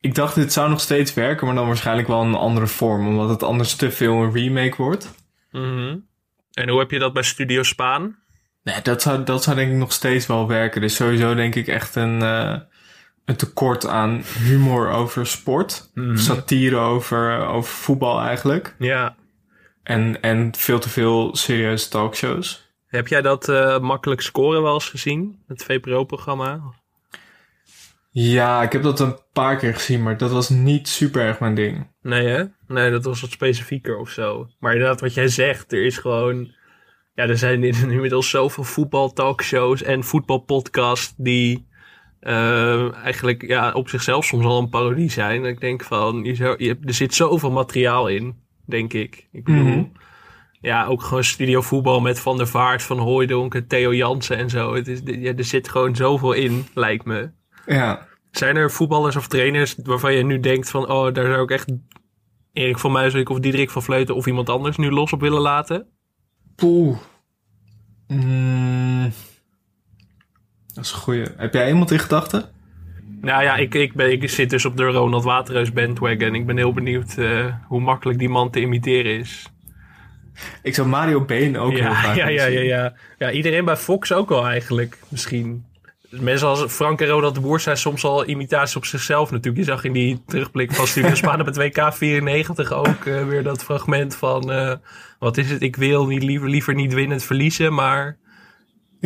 ik 0.00 0.14
dacht 0.14 0.34
dit 0.34 0.52
zou 0.52 0.70
nog 0.70 0.80
steeds 0.80 1.14
werken, 1.14 1.46
maar 1.46 1.54
dan 1.54 1.66
waarschijnlijk 1.66 2.08
wel 2.08 2.22
in 2.22 2.28
een 2.28 2.34
andere 2.34 2.66
vorm. 2.66 3.06
Omdat 3.06 3.28
het 3.28 3.42
anders 3.42 3.76
te 3.76 3.90
veel 3.90 4.22
een 4.22 4.32
remake 4.32 4.76
wordt. 4.76 5.14
Mhm. 5.50 5.96
En 6.52 6.68
hoe 6.68 6.78
heb 6.78 6.90
je 6.90 6.98
dat 6.98 7.12
bij 7.12 7.22
Studio 7.22 7.62
Spaan? 7.62 8.18
Nee, 8.62 8.82
dat 8.82 9.02
zou, 9.02 9.24
dat 9.24 9.42
zou 9.42 9.56
denk 9.56 9.70
ik 9.70 9.78
nog 9.78 9.92
steeds 9.92 10.26
wel 10.26 10.48
werken. 10.48 10.80
Dus 10.80 10.94
sowieso 10.94 11.34
denk 11.34 11.54
ik 11.54 11.66
echt 11.66 11.94
een, 11.94 12.22
een 13.26 13.36
tekort 13.36 13.86
aan 13.86 14.22
humor 14.38 14.90
over 14.90 15.26
sport. 15.26 15.90
Mhm. 15.94 16.16
Satire 16.16 16.76
over, 16.76 17.46
over 17.46 17.70
voetbal 17.70 18.20
eigenlijk. 18.20 18.74
Ja. 18.78 19.16
En, 19.82 20.22
en 20.22 20.54
veel 20.56 20.78
te 20.78 20.88
veel 20.88 21.36
serieuze 21.36 21.88
talkshows. 21.88 22.64
Heb 22.86 23.08
jij 23.08 23.22
dat 23.22 23.48
eh, 23.48 23.78
makkelijk 23.78 24.20
scoren 24.20 24.62
wel 24.62 24.74
eens 24.74 24.88
gezien? 24.88 25.42
Het 25.46 25.64
VPRO-programma? 25.64 26.60
Ja, 28.10 28.62
ik 28.62 28.72
heb 28.72 28.82
dat 28.82 29.00
een 29.00 29.18
paar 29.32 29.56
keer 29.56 29.74
gezien, 29.74 30.02
maar 30.02 30.16
dat 30.16 30.30
was 30.30 30.48
niet 30.48 30.88
super 30.88 31.22
erg 31.22 31.40
mijn 31.40 31.54
ding. 31.54 31.90
Nee, 32.02 32.26
hè? 32.26 32.44
Nee, 32.66 32.90
dat 32.90 33.04
was 33.04 33.20
wat 33.20 33.30
specifieker 33.30 33.98
of 33.98 34.10
zo. 34.10 34.48
Maar 34.58 34.72
inderdaad, 34.72 35.00
wat 35.00 35.14
jij 35.14 35.28
zegt, 35.28 35.72
er 35.72 35.84
is 35.84 35.98
gewoon. 35.98 36.54
Ja, 37.14 37.24
er 37.28 37.38
zijn 37.38 37.64
inmiddels 37.90 38.30
zoveel 38.30 38.64
voetbaltalkshows 38.64 39.82
en 39.82 40.04
voetbalpodcasts 40.04 41.14
die 41.16 41.68
eh, 42.20 42.94
eigenlijk 42.94 43.46
ja, 43.46 43.72
op 43.72 43.88
zichzelf 43.88 44.24
soms 44.24 44.44
al 44.44 44.58
een 44.58 44.68
parodie 44.68 45.10
zijn. 45.10 45.44
Ik 45.44 45.60
denk 45.60 45.84
van, 45.84 46.24
je 46.24 46.34
zou, 46.34 46.64
je, 46.64 46.78
er 46.84 46.94
zit 46.94 47.14
zoveel 47.14 47.50
materiaal 47.50 48.08
in, 48.08 48.34
denk 48.64 48.92
ik. 48.92 49.28
Ik 49.32 49.44
bedoel, 49.44 49.64
Mhm. 49.64 49.84
ja, 50.60 50.86
ook 50.86 51.02
gewoon 51.02 51.24
studio 51.24 51.60
voetbal 51.60 52.00
met 52.00 52.20
Van 52.20 52.36
der 52.36 52.48
Vaart, 52.48 52.82
Van 52.82 52.98
Hooijdonk 52.98 53.60
Theo 53.68 53.94
Jansen 53.94 54.36
en 54.36 54.50
zo. 54.50 54.74
Het 54.74 54.88
is, 54.88 55.00
ja, 55.04 55.32
er 55.34 55.44
zit 55.44 55.68
gewoon 55.68 55.96
zoveel 55.96 56.32
in, 56.32 56.66
lijkt 56.74 57.04
me. 57.04 57.30
Ja. 57.66 58.06
Zijn 58.30 58.56
er 58.56 58.70
voetballers 58.70 59.16
of 59.16 59.26
trainers 59.28 59.76
waarvan 59.82 60.14
je 60.14 60.24
nu 60.24 60.40
denkt 60.40 60.70
van... 60.70 60.90
oh, 60.90 61.12
daar 61.12 61.26
zou 61.26 61.42
ik 61.42 61.50
echt 61.50 61.72
Erik 62.52 62.78
van 62.78 62.92
Muiswijk 62.92 63.28
of 63.28 63.38
Diederik 63.40 63.70
van 63.70 63.82
Vleuten... 63.82 64.14
of 64.14 64.26
iemand 64.26 64.48
anders 64.48 64.76
nu 64.76 64.90
los 64.90 65.12
op 65.12 65.20
willen 65.20 65.40
laten? 65.40 65.86
Poeh. 66.56 66.96
Mm, 68.08 69.12
dat 70.76 70.84
is 70.84 70.92
een 70.92 70.98
goeie. 70.98 71.24
Heb 71.36 71.54
jij 71.54 71.68
iemand 71.68 71.90
in 71.90 71.98
gedachten? 71.98 72.44
Nou 73.20 73.42
ja, 73.42 73.56
ik, 73.56 73.74
ik, 73.74 73.94
ben, 73.94 74.12
ik 74.12 74.30
zit 74.30 74.50
dus 74.50 74.64
op 74.64 74.76
de 74.76 74.84
Ronald 74.84 75.24
Waterreus 75.24 75.72
bandwagon. 75.72 76.34
Ik 76.34 76.46
ben 76.46 76.56
heel 76.56 76.72
benieuwd 76.72 77.16
eh, 77.18 77.54
hoe 77.66 77.80
makkelijk 77.80 78.18
die 78.18 78.28
man 78.28 78.50
te 78.50 78.60
imiteren 78.60 79.18
is. 79.18 79.50
Ik 80.62 80.74
zou 80.74 80.88
Mario 80.88 81.20
Been 81.20 81.58
ook 81.58 81.72
heel 81.72 81.94
graag 81.94 82.16
ja, 82.16 82.28
ja, 82.28 82.44
ja, 82.44 82.60
ja. 82.60 82.94
ja, 83.18 83.30
iedereen 83.30 83.64
bij 83.64 83.76
Fox 83.76 84.12
ook 84.12 84.28
wel 84.28 84.46
eigenlijk, 84.46 84.98
misschien. 85.08 85.64
Mensen 86.10 86.48
als 86.48 86.64
Frank 86.72 87.00
en 87.00 87.06
Ronald 87.06 87.34
de 87.34 87.40
Boer 87.40 87.60
zijn 87.60 87.76
soms 87.76 88.04
al 88.04 88.28
imitaties 88.28 88.76
op 88.76 88.84
zichzelf 88.84 89.30
natuurlijk. 89.30 89.64
Je 89.64 89.70
zag 89.72 89.84
in 89.84 89.92
die 89.92 90.22
terugblik 90.26 90.72
van 90.72 90.86
Studio 90.86 91.14
Spaan 91.24 91.40
op 91.40 91.46
het 91.46 91.56
WK 91.56 91.94
94 91.94 92.72
ook 92.72 93.04
eh, 93.04 93.26
weer 93.26 93.42
dat 93.42 93.64
fragment 93.64 94.16
van... 94.16 94.52
eh, 94.52 94.72
wat 95.18 95.36
is 95.36 95.50
het, 95.50 95.62
ik 95.62 95.76
wil 95.76 96.06
niet, 96.06 96.22
liever, 96.22 96.48
liever 96.48 96.74
niet 96.74 96.94
winnend 96.94 97.22
verliezen, 97.22 97.74
maar... 97.74 98.16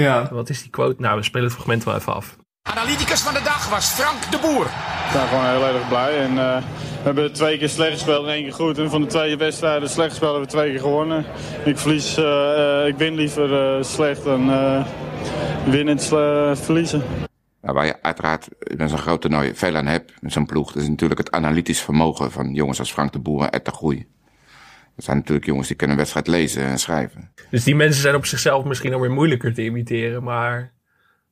Ja. 0.00 0.28
Wat 0.30 0.48
is 0.48 0.62
die 0.62 0.70
quote? 0.70 1.00
Nou, 1.02 1.16
we 1.16 1.22
spelen 1.24 1.44
het 1.46 1.54
fragment 1.54 1.84
wel 1.84 1.94
even 1.94 2.14
af. 2.14 2.36
Analyticus 2.62 3.20
van 3.20 3.34
de 3.34 3.42
dag 3.44 3.68
was 3.68 3.86
Frank 3.88 4.30
de 4.30 4.38
Boer. 4.38 4.64
Ik 4.66 5.12
ben 5.12 5.28
gewoon 5.28 5.44
heel 5.46 5.64
erg 5.66 5.88
blij. 5.88 6.18
En, 6.20 6.30
eh, 6.38 6.56
we 6.56 7.02
hebben 7.02 7.32
twee 7.32 7.58
keer 7.58 7.68
slecht 7.68 7.92
gespeeld 7.92 8.26
en 8.26 8.32
één 8.32 8.42
keer 8.42 8.52
goed. 8.52 8.78
En 8.78 8.90
van 8.90 9.00
de 9.00 9.06
twee 9.06 9.36
wedstrijden 9.36 9.88
slecht 9.90 10.10
gespeeld 10.10 10.30
hebben 10.32 10.50
we 10.50 10.56
twee 10.56 10.70
keer 10.70 10.80
gewonnen. 10.80 11.24
Ik, 11.64 11.78
verlies, 11.78 12.16
eh, 12.16 12.80
eh, 12.82 12.86
ik 12.86 12.96
win 12.96 13.14
liever 13.14 13.76
eh, 13.76 13.82
slecht 13.84 14.24
dan 14.24 14.50
eh 14.50 14.86
winnen 15.64 15.94
en 15.98 16.02
sle- 16.02 16.56
verliezen. 16.56 17.02
Ja, 17.62 17.72
waar 17.72 17.86
je 17.86 18.02
uiteraard 18.02 18.48
met 18.76 18.90
zo'n 18.90 18.98
groot 18.98 19.20
toernooi 19.20 19.54
veel 19.54 19.76
aan 19.76 19.86
hebt, 19.86 20.12
met 20.20 20.32
zo'n 20.32 20.46
ploeg, 20.46 20.72
dat 20.72 20.82
is 20.82 20.88
natuurlijk 20.88 21.20
het 21.20 21.30
analytisch 21.30 21.80
vermogen 21.80 22.30
van 22.32 22.52
jongens 22.54 22.78
als 22.78 22.92
Frank 22.92 23.12
de 23.12 23.18
Boer 23.18 23.42
en 23.42 23.50
Ed 23.50 23.64
de 23.64 23.70
Groei. 23.70 24.06
Dat 25.00 25.08
zijn 25.08 25.18
natuurlijk 25.18 25.46
jongens 25.46 25.68
die 25.68 25.76
kunnen 25.76 25.96
wedstrijd 25.96 26.26
lezen 26.26 26.64
en 26.64 26.78
schrijven. 26.78 27.32
Dus 27.50 27.64
die 27.64 27.74
mensen 27.74 28.02
zijn 28.02 28.14
op 28.14 28.26
zichzelf 28.26 28.64
misschien 28.64 28.94
alweer 28.94 29.10
moeilijker 29.10 29.54
te 29.54 29.64
imiteren, 29.64 30.22
maar... 30.22 30.72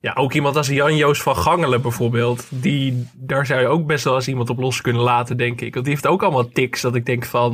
Ja, 0.01 0.13
ook 0.13 0.33
iemand 0.33 0.55
als 0.55 0.67
Jan-Joos 0.67 1.21
van 1.21 1.35
Gangelen 1.35 1.81
bijvoorbeeld. 1.81 2.47
Die, 2.49 3.07
daar 3.13 3.45
zou 3.45 3.61
je 3.61 3.67
ook 3.67 3.87
best 3.87 4.03
wel 4.03 4.15
eens 4.15 4.27
iemand 4.27 4.49
op 4.49 4.57
los 4.57 4.81
kunnen 4.81 5.01
laten, 5.01 5.37
denk 5.37 5.61
ik. 5.61 5.73
Want 5.73 5.85
die 5.85 5.93
heeft 5.93 6.07
ook 6.07 6.23
allemaal 6.23 6.49
tics 6.49 6.81
dat 6.81 6.95
ik 6.95 7.05
denk 7.05 7.25
van... 7.25 7.53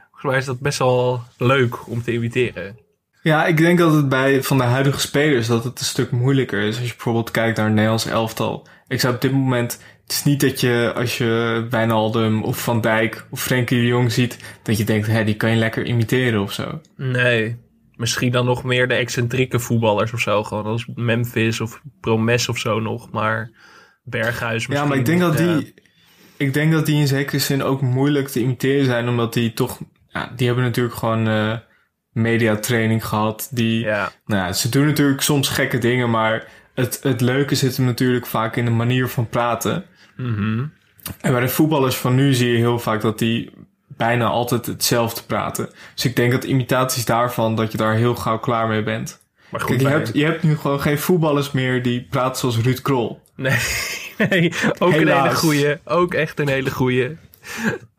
Volgens 0.00 0.22
mij 0.22 0.36
is 0.36 0.44
dat 0.44 0.60
best 0.60 0.78
wel 0.78 1.22
leuk 1.38 1.88
om 1.88 2.02
te 2.02 2.12
imiteren. 2.12 2.78
Ja, 3.22 3.46
ik 3.46 3.56
denk 3.56 3.78
dat 3.78 3.92
het 3.92 4.08
bij 4.08 4.42
van 4.42 4.58
de 4.58 4.62
huidige 4.62 5.00
spelers 5.00 5.46
dat 5.46 5.64
het 5.64 5.78
een 5.78 5.84
stuk 5.84 6.10
moeilijker 6.10 6.60
is. 6.60 6.76
Als 6.76 6.86
je 6.86 6.92
bijvoorbeeld 6.92 7.30
kijkt 7.30 7.56
naar 7.56 7.70
Nederlands 7.70 8.06
elftal. 8.06 8.66
Ik 8.88 9.00
zou 9.00 9.14
op 9.14 9.20
dit 9.20 9.32
moment. 9.32 9.80
Het 10.04 10.12
is 10.12 10.24
niet 10.24 10.40
dat 10.40 10.60
je 10.60 10.92
als 10.94 11.18
je 11.18 11.66
Wijnaldum 11.70 12.42
of 12.42 12.62
Van 12.62 12.80
Dijk 12.80 13.26
of 13.30 13.42
Frenkie 13.42 13.80
de 13.80 13.86
Jong 13.86 14.12
ziet. 14.12 14.38
dat 14.62 14.78
je 14.78 14.84
denkt, 14.84 15.06
hé, 15.06 15.24
die 15.24 15.34
kan 15.34 15.50
je 15.50 15.56
lekker 15.56 15.84
imiteren 15.84 16.42
of 16.42 16.52
zo. 16.52 16.80
Nee, 16.96 17.56
misschien 17.96 18.32
dan 18.32 18.44
nog 18.44 18.64
meer 18.64 18.88
de 18.88 18.94
excentrieke 18.94 19.58
voetballers 19.58 20.12
of 20.12 20.20
zo. 20.20 20.44
Gewoon 20.44 20.66
als 20.66 20.86
Memphis 20.94 21.60
of 21.60 21.82
Promes 22.00 22.48
of 22.48 22.58
zo 22.58 22.80
nog. 22.80 23.10
Maar 23.10 23.50
Berghuis 24.02 24.66
misschien. 24.66 24.76
Ja, 24.76 24.84
maar 24.84 24.98
ik 24.98 25.06
denk 25.06 25.20
dat 25.20 25.38
ja. 25.38 25.56
die. 25.56 25.74
Ik 26.36 26.54
denk 26.54 26.72
dat 26.72 26.86
die 26.86 26.96
in 26.96 27.06
zekere 27.06 27.38
zin 27.38 27.62
ook 27.62 27.80
moeilijk 27.80 28.28
te 28.28 28.40
imiteren 28.40 28.84
zijn, 28.84 29.08
omdat 29.08 29.32
die 29.32 29.52
toch. 29.52 29.80
Ja, 30.08 30.32
die 30.36 30.46
hebben 30.46 30.64
natuurlijk 30.64 30.94
gewoon 30.96 31.28
eh 31.28 31.56
mediatraining 32.14 33.06
gehad. 33.06 33.48
Die, 33.50 33.80
Ja. 33.80 34.12
Nou 34.26 34.46
ja, 34.46 34.52
ze 34.52 34.68
doen 34.68 34.86
natuurlijk 34.86 35.20
soms 35.20 35.48
gekke 35.48 35.78
dingen, 35.78 36.10
maar 36.10 36.48
het, 36.74 36.98
het 37.02 37.20
leuke 37.20 37.54
zit 37.54 37.76
hem 37.76 37.86
natuurlijk 37.86 38.26
vaak 38.26 38.56
in 38.56 38.64
de 38.64 38.70
manier 38.70 39.08
van 39.08 39.28
praten. 39.28 39.84
Mhm. 40.16 40.64
En 41.20 41.32
bij 41.32 41.40
de 41.40 41.48
voetballers 41.48 41.96
van 41.96 42.14
nu 42.14 42.34
zie 42.34 42.50
je 42.50 42.56
heel 42.56 42.78
vaak 42.78 43.00
dat 43.00 43.18
die 43.18 43.50
bijna 43.86 44.26
altijd 44.26 44.66
hetzelfde 44.66 45.22
praten. 45.22 45.70
Dus 45.94 46.04
ik 46.04 46.16
denk 46.16 46.32
dat 46.32 46.44
imitaties 46.44 47.04
daarvan, 47.04 47.56
dat 47.56 47.72
je 47.72 47.78
daar 47.78 47.94
heel 47.94 48.14
gauw 48.14 48.38
klaar 48.38 48.68
mee 48.68 48.82
bent. 48.82 49.22
Maar 49.48 49.60
goed, 49.60 49.76
Kijk, 49.76 49.80
je, 49.80 49.88
hebt, 49.88 50.10
je 50.12 50.24
hebt 50.24 50.42
nu 50.42 50.56
gewoon 50.56 50.80
geen 50.80 50.98
voetballers 50.98 51.50
meer 51.50 51.82
die 51.82 52.06
praten 52.10 52.38
zoals 52.38 52.58
Ruud 52.58 52.80
Krol. 52.80 53.20
Nee, 53.36 53.58
nee 54.28 54.52
ook 54.78 54.92
een 54.92 55.08
hele 55.08 55.34
goeie. 55.34 55.76
Ook 55.84 56.14
echt 56.14 56.40
een 56.40 56.48
hele 56.48 56.70
goeie. 56.70 57.16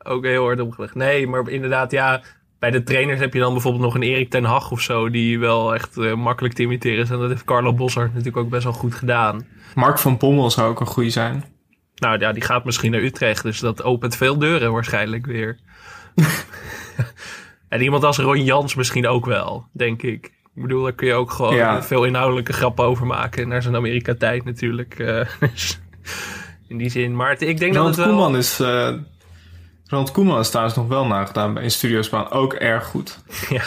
ook 0.03 0.23
heel 0.23 0.43
hard 0.43 0.59
omgelegd. 0.59 0.95
Nee, 0.95 1.27
maar 1.27 1.49
inderdaad, 1.49 1.91
ja. 1.91 2.21
Bij 2.59 2.71
de 2.71 2.83
trainers 2.83 3.19
heb 3.19 3.33
je 3.33 3.39
dan 3.39 3.51
bijvoorbeeld 3.53 3.83
nog 3.83 3.95
een 3.95 4.03
Erik 4.03 4.29
ten 4.29 4.43
Hag 4.43 4.71
of 4.71 4.81
zo. 4.81 5.09
Die 5.09 5.39
wel 5.39 5.73
echt 5.73 5.97
eh, 5.97 6.13
makkelijk 6.13 6.53
te 6.53 6.61
imiteren 6.61 7.03
is. 7.03 7.09
En 7.09 7.19
dat 7.19 7.29
heeft 7.29 7.43
Carlo 7.43 7.73
Bossart 7.73 8.09
natuurlijk 8.09 8.37
ook 8.37 8.49
best 8.49 8.63
wel 8.63 8.73
goed 8.73 8.95
gedaan. 8.95 9.47
Mark 9.75 9.99
van 9.99 10.17
Pommel 10.17 10.51
zou 10.51 10.69
ook 10.69 10.79
een 10.79 10.85
goeie 10.85 11.09
zijn. 11.09 11.43
Nou 11.95 12.19
ja, 12.19 12.31
die 12.31 12.43
gaat 12.43 12.65
misschien 12.65 12.91
naar 12.91 13.01
Utrecht. 13.01 13.43
Dus 13.43 13.59
dat 13.59 13.83
opent 13.83 14.15
veel 14.15 14.37
deuren 14.39 14.71
waarschijnlijk 14.71 15.25
weer. 15.25 15.57
en 17.69 17.81
iemand 17.81 18.03
als 18.03 18.17
Ron 18.17 18.43
Jans 18.43 18.75
misschien 18.75 19.07
ook 19.07 19.25
wel, 19.25 19.65
denk 19.71 20.01
ik. 20.01 20.25
Ik 20.55 20.61
bedoel, 20.61 20.83
daar 20.83 20.93
kun 20.93 21.07
je 21.07 21.13
ook 21.13 21.31
gewoon 21.31 21.55
Ja. 21.55 21.83
veel 21.83 22.03
inhoudelijke 22.03 22.53
grappen 22.53 22.85
over 22.85 23.05
maken. 23.05 23.47
Naar 23.47 23.61
zijn 23.61 23.75
Amerika-tijd 23.75 24.43
natuurlijk. 24.45 24.99
eh, 24.99 25.27
in 26.67 26.77
die 26.77 26.89
zin. 26.89 27.15
Maar 27.15 27.41
ik 27.41 27.57
denk 27.59 27.73
dat 27.73 27.85
het 27.85 27.95
wel... 27.95 28.05
Koeman 28.07 28.37
is... 28.37 28.59
eh 28.59 28.93
Ronald 29.87 30.11
Koeman 30.11 30.39
is 30.39 30.49
trouwens 30.49 30.75
nog 30.75 30.87
wel 30.87 31.05
nagedaan 31.05 31.59
in 31.59 31.71
Studio's 31.71 32.09
Baan. 32.09 32.29
Ook 32.29 32.53
erg 32.53 32.85
goed. 32.85 33.17
Ja, 33.49 33.63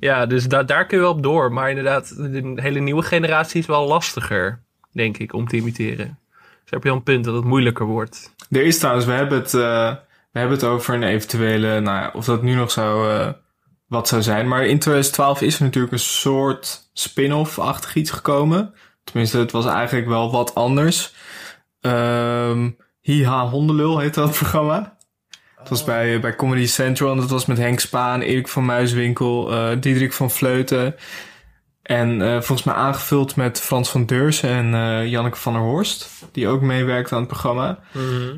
ja 0.00 0.26
dus 0.26 0.48
da 0.48 0.62
daar 0.62 0.86
kun 0.86 0.96
je 0.96 1.02
wel 1.02 1.12
op 1.12 1.22
door. 1.22 1.52
Maar 1.52 1.68
inderdaad, 1.68 2.16
de 2.16 2.52
hele 2.56 2.80
nieuwe 2.80 3.02
generatie 3.02 3.60
is 3.60 3.66
wel 3.66 3.86
lastiger, 3.86 4.62
denk 4.92 5.18
ik, 5.18 5.32
om 5.32 5.48
te 5.48 5.56
imiteren. 5.56 6.18
Dus 6.62 6.70
heb 6.70 6.82
je 6.82 6.90
al 6.90 6.96
een 6.96 7.02
punt 7.02 7.24
dat 7.24 7.34
het 7.34 7.44
moeilijker 7.44 7.86
wordt. 7.86 8.34
Er 8.50 8.62
is 8.62 8.78
trouwens, 8.78 9.06
we 9.06 9.12
hebben 9.12 9.38
het, 9.38 9.54
eh, 9.54 9.94
we 10.32 10.38
hebben 10.38 10.56
het 10.56 10.66
over 10.66 10.94
een 10.94 11.02
eventuele, 11.02 11.80
nou 11.80 11.98
ja, 11.98 12.10
of 12.14 12.24
dat 12.24 12.42
nu 12.42 12.54
nog 12.54 12.70
zou, 12.70 13.10
eh, 13.10 13.28
wat 13.86 14.08
zou 14.08 14.22
zijn. 14.22 14.48
Maar 14.48 14.66
in 14.66 14.78
2012 14.78 15.40
is 15.40 15.56
er 15.56 15.64
natuurlijk 15.64 15.92
een 15.92 15.98
soort 15.98 16.90
spin-off-achtig 16.92 17.94
iets 17.94 18.10
gekomen. 18.10 18.74
Tenminste, 19.04 19.38
het 19.38 19.52
was 19.52 19.66
eigenlijk 19.66 20.06
wel 20.06 20.30
wat 20.30 20.54
anders. 20.54 21.14
Ehm 21.80 22.68
Hiha 23.04 23.48
Hondenlul 23.48 23.98
heette 23.98 24.20
dat 24.20 24.30
programma. 24.30 24.93
Het 25.64 25.72
was 25.72 25.84
bij, 25.84 26.20
bij 26.20 26.36
Comedy 26.36 26.66
Central 26.66 27.10
en 27.10 27.16
dat 27.16 27.30
was 27.30 27.46
met 27.46 27.58
Henk 27.58 27.80
Spaan, 27.80 28.20
Erik 28.20 28.48
van 28.48 28.64
Muiswinkel, 28.64 29.52
eh 29.52 29.76
Diederik 29.80 30.12
van 30.12 30.30
Vleuten. 30.30 30.94
En 31.82 32.22
eh, 32.22 32.32
volgens 32.32 32.62
mij 32.62 32.74
aangevuld 32.74 33.36
met 33.36 33.60
Frans 33.60 33.90
van 33.90 34.06
Deursen 34.06 34.50
en 34.50 34.74
eh, 34.74 35.06
Janneke 35.06 35.36
van 35.36 35.52
der 35.52 35.62
Horst, 35.62 36.08
die 36.32 36.48
ook 36.48 36.60
meewerkt 36.60 37.12
aan 37.12 37.18
het 37.18 37.28
programma. 37.28 37.78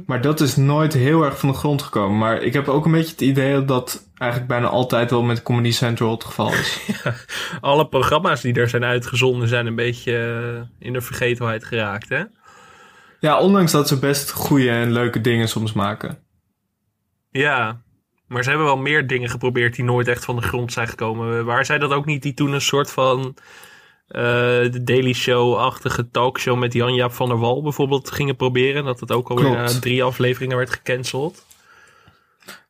Maar 0.06 0.20
dat 0.20 0.40
is 0.40 0.56
nooit 0.56 0.92
heel 0.92 1.24
erg 1.24 1.38
van 1.38 1.48
de 1.48 1.54
grond 1.54 1.82
gekomen. 1.82 2.18
Maar 2.18 2.42
ik 2.42 2.52
heb 2.52 2.68
ook 2.68 2.84
een 2.84 2.92
beetje 2.92 3.10
het 3.10 3.20
idee 3.20 3.52
dat 3.52 3.68
dat 3.68 4.08
eigenlijk 4.14 4.50
bijna 4.50 4.66
altijd 4.66 5.10
wel 5.10 5.22
met 5.22 5.42
Comedy 5.42 5.70
Central 5.70 6.10
het 6.10 6.24
geval 6.24 6.52
is. 6.52 6.80
Alle 7.60 7.88
programma's 7.88 8.40
die 8.40 8.54
er 8.54 8.68
zijn 8.68 8.84
uitgezonden 8.84 9.48
zijn 9.48 9.66
een 9.66 9.74
beetje 9.74 10.66
in 10.78 10.92
de 10.92 11.00
vergetelheid 11.00 11.64
geraakt, 11.64 12.08
hè? 12.08 12.22
ja, 13.20 13.38
ondanks 13.38 13.72
dat 13.72 13.88
ze 13.88 13.98
best 13.98 14.30
goede 14.30 14.70
en 14.70 14.92
leuke 14.92 15.20
dingen 15.20 15.48
soms 15.48 15.72
maken. 15.72 16.18
Ja, 17.36 17.80
maar 18.26 18.42
ze 18.42 18.48
hebben 18.48 18.66
wel 18.66 18.76
meer 18.76 19.06
dingen 19.06 19.30
geprobeerd 19.30 19.74
die 19.74 19.84
nooit 19.84 20.08
echt 20.08 20.24
van 20.24 20.36
de 20.36 20.42
grond 20.42 20.72
zijn 20.72 20.88
gekomen. 20.88 21.44
Waar 21.44 21.64
zij 21.64 21.78
dat 21.78 21.92
ook 21.92 22.04
niet, 22.04 22.22
die 22.22 22.34
toen 22.34 22.52
een 22.52 22.60
soort 22.60 22.90
van 22.90 23.36
eh, 24.08 24.22
de 24.70 24.80
Daily 24.84 25.12
Show-achtige 25.12 26.10
talkshow 26.10 26.58
met 26.58 26.72
Jan-Jaap 26.72 27.12
van 27.12 27.28
der 27.28 27.38
Wal 27.38 27.62
bijvoorbeeld 27.62 28.10
gingen 28.10 28.36
proberen. 28.36 28.84
Dat 28.84 29.00
het 29.00 29.12
ook 29.12 29.28
alweer 29.28 29.50
na 29.50 29.80
drie 29.80 30.04
afleveringen 30.04 30.56
werd 30.56 30.70
gecanceld. 30.70 31.44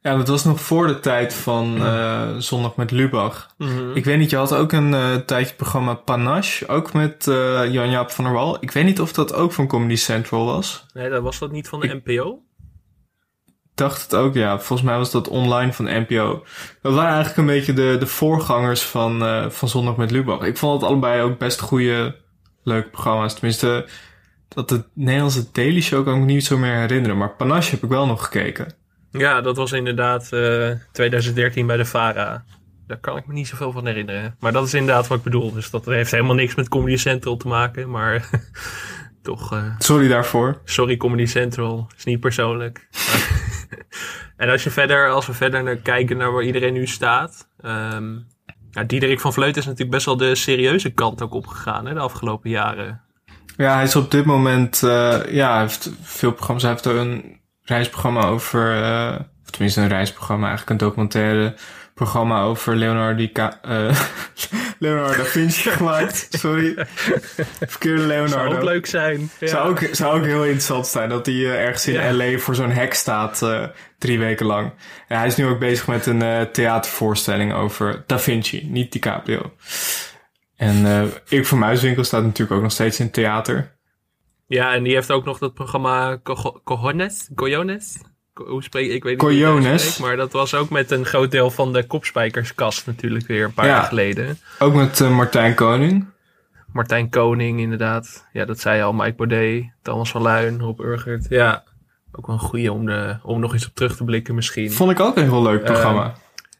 Ja, 0.01 0.17
dat 0.17 0.29
was 0.29 0.45
nog 0.45 0.61
voor 0.61 0.87
de 0.87 1.01
tijd 1.01 1.35
van 1.35 1.77
eh, 1.77 2.37
Zondag 2.39 2.77
met 2.77 2.91
Lubach. 2.91 3.55
Mhm. 3.59 3.91
Ik 3.95 4.05
weet 4.05 4.19
niet, 4.19 4.31
je 4.31 4.37
had 4.37 4.55
ook 4.55 4.73
een 4.73 4.95
eh, 4.95 5.15
tijdje 5.15 5.55
programma 5.55 5.95
Panache, 5.95 6.69
ook 6.69 6.93
met 6.93 7.27
eh, 7.27 7.73
Jan-Jaap 7.73 8.11
van 8.11 8.25
der 8.25 8.33
Wal. 8.33 8.57
Ik 8.61 8.71
weet 8.71 8.85
niet 8.85 9.01
of 9.01 9.13
dat 9.13 9.35
ook 9.35 9.53
van 9.53 9.67
Comedy 9.67 9.97
Central 9.97 10.45
was. 10.45 10.87
Nee, 10.95 11.11
dat 11.11 11.23
was 11.23 11.39
dat 11.39 11.51
niet 11.51 11.69
van 11.69 11.81
de 11.81 12.01
NPO? 12.05 12.43
Dacht 13.77 14.03
het 14.03 14.15
ook, 14.15 14.35
ja. 14.35 14.59
Volgens 14.59 14.89
mij 14.89 14.97
was 14.97 15.11
dat 15.11 15.29
online 15.29 15.73
van 15.73 15.85
NPO. 15.85 16.45
Dat 16.83 16.95
waren 16.95 17.15
eigenlijk 17.15 17.37
een 17.37 17.47
beetje 17.55 17.73
de, 17.73 17.97
de 17.99 18.07
voorgangers 18.07 18.83
van, 18.83 19.23
eh, 19.25 19.51
van 19.51 19.69
Zondag 19.69 19.97
met 19.97 20.11
Lubach. 20.11 20.41
Ik 20.41 20.57
vond 20.57 20.81
het 20.81 20.91
allebei 20.91 21.23
ook 21.23 21.39
best 21.39 21.61
goede, 21.61 22.17
leuke 22.63 22.89
programma's. 22.89 23.35
Tenminste, 23.35 23.89
dat 24.49 24.69
de 24.69 24.85
Nederlandse 24.95 25.47
Daily 25.53 25.81
Show 25.81 26.05
kan 26.05 26.15
ik 26.15 26.21
me 26.21 26.27
niet 26.27 26.45
zo 26.45 26.59
meer 26.59 26.75
herinneren. 26.75 27.17
Maar 27.19 27.31
Panache 27.37 27.71
heb 27.71 27.83
ik 27.83 27.89
wel 27.89 28.07
nog 28.07 28.25
gekeken. 28.25 28.73
Ja, 29.11 29.41
dat 29.41 29.57
was 29.57 29.73
inderdaad 29.73 30.33
eh 30.33 30.71
2013 30.93 31.67
bij 31.67 31.77
de 31.77 31.85
VARA. 31.85 32.45
Daar 32.87 32.99
kan 33.01 33.17
ik 33.17 33.27
me 33.27 33.33
niet 33.33 33.49
zoveel 33.49 33.73
van 33.73 33.87
herinneren. 33.87 34.37
Maar 34.41 34.53
dat 34.53 34.67
is 34.67 34.75
inderdaad 34.75 35.07
wat 35.07 35.19
ik 35.19 35.25
bedoel. 35.25 35.53
Dus 35.53 35.71
dat 35.71 35.85
heeft 35.85 36.11
helemaal 36.11 36.35
niks 36.35 36.55
met 36.55 36.69
Comedy 36.69 36.97
Central 36.97 37.37
te 37.37 37.49
maken. 37.49 37.91
Maar 37.91 38.29
toch... 39.23 39.53
eh, 39.53 39.65
Sorry 39.79 40.09
daarvoor. 40.09 40.61
Sorry 40.65 40.97
Comedy 40.97 41.27
Central. 41.27 41.91
Is 41.97 42.05
niet 42.05 42.21
persoonlijk. 42.21 42.87
en 44.37 44.51
als, 44.51 44.65
je 44.65 44.71
verder, 44.71 45.11
als 45.11 45.27
we 45.27 45.33
verder 45.33 45.63
naar 45.63 45.77
kijken 45.77 46.17
naar 46.17 46.33
waar 46.33 46.43
iedereen 46.43 46.73
nu 46.73 46.87
staat. 46.87 47.49
ehm 47.61 48.15
ja, 48.77 48.83
Diederik 48.83 49.21
van 49.21 49.33
Vleuten 49.33 49.61
is 49.61 49.65
natuurlijk 49.65 49.91
best 49.91 50.07
wel 50.07 50.17
de 50.17 50.35
serieuze 50.35 50.91
kant 50.91 51.23
ook 51.23 51.35
opgegaan 51.35 51.87
hè, 51.87 51.95
de 51.95 52.01
afgelopen 52.01 52.51
jaren. 52.51 53.01
Ja, 53.57 53.75
hij 53.75 53.85
is 53.85 53.97
op 53.97 54.11
dit 54.11 54.25
moment, 54.25 54.83
eh, 54.83 55.21
ja, 55.29 55.53
hij 55.53 55.61
heeft 55.61 55.91
veel 56.03 56.33
programma's. 56.33 56.63
Hij 56.63 56.73
heeft 56.73 56.87
ook 56.87 56.97
een 56.97 57.41
reisprogramma 57.63 58.25
over, 58.25 58.83
eh, 58.83 59.21
of 59.45 59.51
tenminste 59.51 59.81
een 59.81 59.89
reisprogramma, 59.89 60.47
eigenlijk 60.47 60.81
een 60.81 60.87
documentaire 60.87 61.55
programma 61.97 62.43
over 62.43 62.77
Leonardo, 62.77 63.17
Dica, 63.17 63.59
eh, 63.63 64.01
Leonardo 64.79 65.17
da 65.17 65.25
Vinci 65.25 65.71
gemaakt. 65.71 66.27
Sorry. 66.31 66.87
Verkeerde 67.67 68.03
Leonardo. 68.03 68.33
Zou 68.51 68.55
ook 68.57 68.63
leuk 68.63 68.87
zijn. 68.87 69.31
Ja. 69.41 69.47
Zou, 69.47 69.71
ook, 69.71 69.79
zou 69.93 70.19
ook 70.19 70.25
heel 70.25 70.43
interessant 70.45 70.87
zijn 70.87 71.09
dat 71.09 71.27
hij 71.27 71.35
eh, 71.35 71.65
ergens 71.65 71.87
in 71.87 71.93
Ja. 71.95 72.13
LA 72.13 72.39
voor 72.39 72.55
zo'n 72.55 72.71
hek 72.71 72.95
staat 72.95 73.43
eh, 73.43 73.65
drie 73.99 74.19
weken 74.19 74.47
lang. 74.47 74.73
En 75.09 75.19
hij 75.19 75.27
is 75.27 75.37
nu 75.37 75.47
ook 75.47 75.59
bezig 75.59 75.87
met 75.87 76.07
een 76.07 76.23
eh, 76.23 76.41
theatervoorstelling 76.43 77.53
over 77.53 78.05
Da 78.07 78.19
Vinci, 78.19 78.67
niet 78.71 78.93
DiCaprio. 78.93 79.53
En 80.57 80.87
eh 80.87 81.03
ik 81.29 81.47
van 81.47 81.59
Muiswinkel 81.59 82.05
staat 82.05 82.23
natuurlijk 82.23 82.57
ook 82.57 82.63
nog 82.63 82.73
steeds 82.73 83.01
in 83.01 83.11
theater. 83.11 83.75
Ja, 84.47 84.75
en 84.75 84.83
die 84.83 84.95
heeft 84.95 85.11
ook 85.11 85.25
nog 85.25 85.39
dat 85.39 85.55
programma 85.55 86.19
Co- 86.23 86.61
Cojones. 86.65 87.31
Cojones? 87.35 87.99
Hoe 88.45 88.63
spreek 88.63 88.91
ik? 88.91 89.03
weet 89.05 89.23
niet 89.59 89.99
Maar 90.01 90.17
dat 90.17 90.33
was 90.33 90.55
ook 90.55 90.71
met 90.71 90.91
een 90.91 91.05
groot 91.05 91.31
deel 91.31 91.51
van 91.51 91.73
de 91.73 91.87
kopspijkerskast 91.87 92.87
natuurlijk 92.87 93.27
weer 93.27 93.45
een 93.45 93.53
paar 93.55 93.67
Ja. 93.67 93.73
jaar 93.73 93.83
geleden. 93.83 94.39
Ook 94.59 94.75
met 94.75 95.01
eh, 95.01 95.17
Martijn 95.17 95.55
Koning. 95.55 96.07
Martijn 96.73 97.11
Koning 97.11 97.61
inderdaad. 97.61 98.27
Ja, 98.33 98.45
dat 98.45 98.61
zei 98.61 98.83
al. 98.83 98.93
Mike 98.93 99.15
Baudet, 99.17 99.65
Thomas 99.83 100.11
van 100.11 100.23
Luijn, 100.23 100.61
Rob 100.61 100.81
Urgert. 100.81 101.27
Ja, 101.29 101.65
ook 102.13 102.27
wel 102.27 102.35
een 102.37 102.41
goeie 102.43 102.73
om, 102.73 102.87
de, 102.87 103.17
om 103.23 103.41
nog 103.41 103.53
eens 103.53 103.67
op 103.67 103.75
terug 103.75 103.97
te 103.97 104.05
blikken 104.05 104.35
misschien. 104.35 104.73
Vond 104.73 104.91
ik 104.91 105.01
ook 105.01 105.17
een 105.17 105.23
heel 105.31 105.43
leuk 105.43 105.65
programma. 105.65 106.05
Eh, 106.05 106.13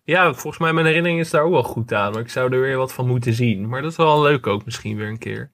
ja, 0.05 0.33
volgens 0.33 0.59
mij 0.59 0.73
mijn 0.73 0.87
herinnering 0.87 1.21
is 1.21 1.31
daar 1.31 1.43
ook 1.43 1.53
wel 1.53 1.63
goed 1.63 1.93
aan. 1.93 2.13
Maar 2.13 2.21
ik 2.21 2.31
zou 2.31 2.53
er 2.53 2.61
weer 2.61 2.77
wat 2.77 2.93
van 2.93 3.07
moeten 3.07 3.33
zien. 3.33 3.69
Maar 3.69 3.83
dat 3.83 3.91
is 3.91 3.97
wel 3.97 4.23
leuk 4.23 4.47
ook 4.47 4.65
misschien 4.65 4.97
weer 4.97 5.09
een 5.09 5.19
keer. 5.19 5.51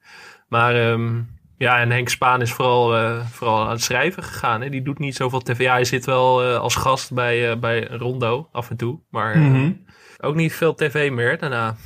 Maar 0.48 0.74
ehm, 0.74 1.20
ja, 1.56 1.78
en 1.78 1.90
Henk 1.90 2.08
Spaan 2.08 2.40
is 2.40 2.52
vooral, 2.52 2.96
eh, 2.96 3.26
vooral 3.30 3.64
aan 3.64 3.70
het 3.70 3.82
schrijven 3.82 4.22
gegaan. 4.22 4.60
Hè? 4.60 4.68
Die 4.68 4.82
doet 4.82 4.98
niet 4.98 5.16
zoveel 5.16 5.40
tv. 5.40 5.58
Ja, 5.58 5.72
hij 5.72 5.84
zit 5.84 6.04
wel 6.04 6.42
eh, 6.42 6.56
als 6.58 6.74
gast 6.74 7.12
bij, 7.12 7.50
eh, 7.50 7.56
bij 7.56 7.86
Rondo 7.90 8.48
af 8.52 8.70
en 8.70 8.76
toe. 8.76 8.98
Maar 9.10 9.38
Mhm. 9.38 9.72
ook 10.20 10.34
niet 10.34 10.52
veel 10.54 10.74
tv 10.74 11.10
meer 11.10 11.38
daarna. 11.38 11.76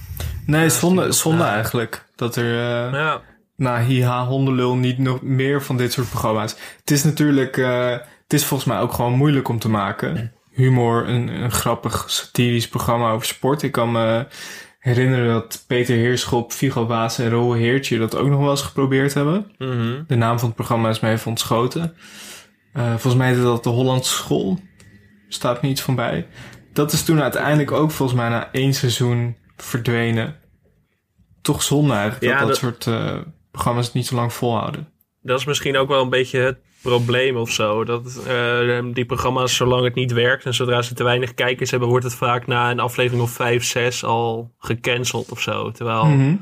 Nee, 0.47 0.69
zonde, 0.69 1.13
zonde 1.13 1.45
eigenlijk. 1.45 2.05
Dat 2.17 2.37
er 2.37 2.45
Ja. 2.95 3.21
na 3.57 3.83
Hiha 3.85 4.25
Hondenlul 4.25 4.77
niet 4.77 4.99
nog 4.99 5.23
meer 5.23 5.63
van 5.63 5.77
dit 5.77 5.93
soort 5.93 6.09
programma's. 6.09 6.57
Het 6.81 6.91
is 6.91 7.05
natuurlijk, 7.05 7.57
het 7.57 8.33
is 8.33 8.45
volgens 8.45 8.69
mij 8.69 8.81
ook 8.81 8.93
gewoon 8.93 9.13
moeilijk 9.13 9.49
om 9.49 9.59
te 9.59 9.69
maken. 9.69 10.33
Humor, 10.51 11.09
een, 11.09 11.29
een 11.29 11.51
grappig 11.53 12.05
satirisch 12.11 12.69
programma 12.69 13.11
over 13.11 13.27
sport. 13.27 13.63
Ik 13.63 13.73
kan 13.73 13.93
me 13.93 14.27
herinneren 14.95 15.29
dat 15.29 15.65
Peter 15.67 15.97
Heerschop, 15.97 16.53
Vigo 16.53 16.87
Waas 16.87 17.19
en 17.19 17.31
Roel 17.31 17.53
Heertje 17.53 17.99
dat 17.99 18.17
ook 18.17 18.29
nog 18.29 18.41
wel 18.41 18.51
eens 18.51 18.63
geprobeerd 18.63 19.15
hebben. 19.15 19.53
Mhm. 19.59 20.03
De 20.07 20.15
naam 20.17 20.39
van 20.39 20.47
het 20.49 20.57
programma 20.57 20.89
is 20.89 21.01
me 21.01 21.11
even 21.11 21.27
ontschoten. 21.31 21.95
Eh, 22.73 22.89
volgens 22.91 23.15
mij 23.15 23.27
heette 23.29 23.43
dat 23.43 23.65
de 23.65 23.69
Hollandse 23.71 24.13
School. 24.13 24.59
Staat 25.29 25.63
me 25.63 25.69
iets 25.69 25.81
van 25.83 25.95
bij. 25.95 26.27
Dat 26.73 26.93
is 26.93 27.03
toen 27.05 27.21
uiteindelijk 27.23 27.71
ook 27.73 27.91
volgens 27.91 28.19
mij 28.19 28.29
na 28.29 28.53
één 28.53 28.75
seizoen 28.75 29.37
verdwenen. 29.57 30.37
Toch 31.43 31.63
zonde 31.63 31.93
eigenlijk 31.95 32.25
Ja, 32.25 32.31
dat 32.39 32.39
dat, 32.39 32.49
dat- 32.49 32.59
soort 32.59 32.87
eh, 32.87 33.17
programma's 33.51 33.85
het 33.85 33.95
niet 33.95 34.07
zo 34.07 34.15
lang 34.15 34.33
volhouden. 34.33 34.89
Dat 35.23 35.39
is 35.39 35.45
misschien 35.45 35.77
ook 35.77 35.89
wel 35.89 36.03
een 36.03 36.11
beetje 36.11 36.39
het 36.39 36.59
probleem 36.91 37.37
of 37.37 37.51
zo. 37.51 37.85
Dat 37.85 38.23
eh, 38.27 38.85
die 38.93 39.05
programma's, 39.07 39.57
zolang 39.57 39.85
het 39.85 39.95
niet 39.95 40.13
werkt 40.13 40.45
en 40.45 40.55
zodra 40.55 40.83
ze 40.83 40.95
te 40.95 41.05
weinig 41.05 41.35
kijkers 41.35 41.71
hebben, 41.71 41.89
wordt 41.89 42.05
het 42.05 42.15
vaak 42.15 42.47
na 42.47 42.71
een 42.71 42.81
aflevering 42.81 43.23
of 43.23 43.31
vijf, 43.31 43.65
zes 43.65 44.05
al 44.05 44.53
gecanceld 44.59 45.31
of 45.31 45.41
zo. 45.41 45.71
Terwijl, 45.71 46.05
Mhm. 46.05 46.37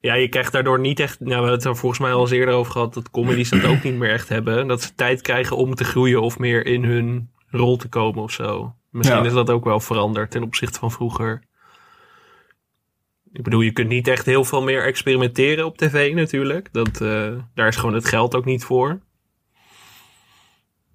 ja, 0.00 0.14
je 0.14 0.28
krijgt 0.28 0.52
daardoor 0.52 0.80
niet 0.80 1.00
echt. 1.00 1.18
Nou, 1.20 1.28
we 1.28 1.34
hebben 1.34 1.52
het 1.52 1.64
er 1.64 1.76
volgens 1.76 2.00
mij 2.00 2.12
al 2.12 2.20
eens 2.20 2.30
eerder 2.30 2.54
over 2.54 2.72
gehad 2.72 2.94
dat 2.94 3.10
comedies 3.10 3.50
dat 3.50 3.64
ook 3.64 3.82
niet 3.82 3.94
meer 3.94 4.10
echt 4.10 4.28
hebben. 4.28 4.66
Dat 4.66 4.82
ze 4.82 4.94
tijd 4.94 5.20
krijgen 5.22 5.56
om 5.56 5.74
te 5.74 5.84
groeien 5.84 6.22
of 6.22 6.38
meer 6.38 6.66
in 6.66 6.84
hun 6.84 7.30
rol 7.50 7.76
te 7.76 7.88
komen 7.88 8.22
of 8.22 8.30
zo. 8.32 8.74
Misschien 8.90 9.18
Ja. 9.18 9.24
is 9.24 9.32
dat 9.32 9.50
ook 9.50 9.64
wel 9.64 9.80
veranderd 9.80 10.30
ten 10.30 10.42
opzichte 10.42 10.78
van 10.78 10.90
vroeger. 10.90 11.42
Ik 13.32 13.42
bedoel, 13.42 13.60
je 13.60 13.72
kunt 13.72 13.88
niet 13.88 14.08
echt 14.08 14.26
heel 14.26 14.44
veel 14.44 14.62
meer 14.62 14.84
experimenteren 14.84 15.64
op 15.66 15.76
tv 15.78 16.14
natuurlijk. 16.14 16.68
Dat, 16.72 17.00
eh, 17.00 17.28
daar 17.54 17.68
is 17.68 17.76
gewoon 17.76 17.94
het 17.94 18.08
geld 18.08 18.34
ook 18.34 18.44
niet 18.44 18.64
voor. 18.64 19.00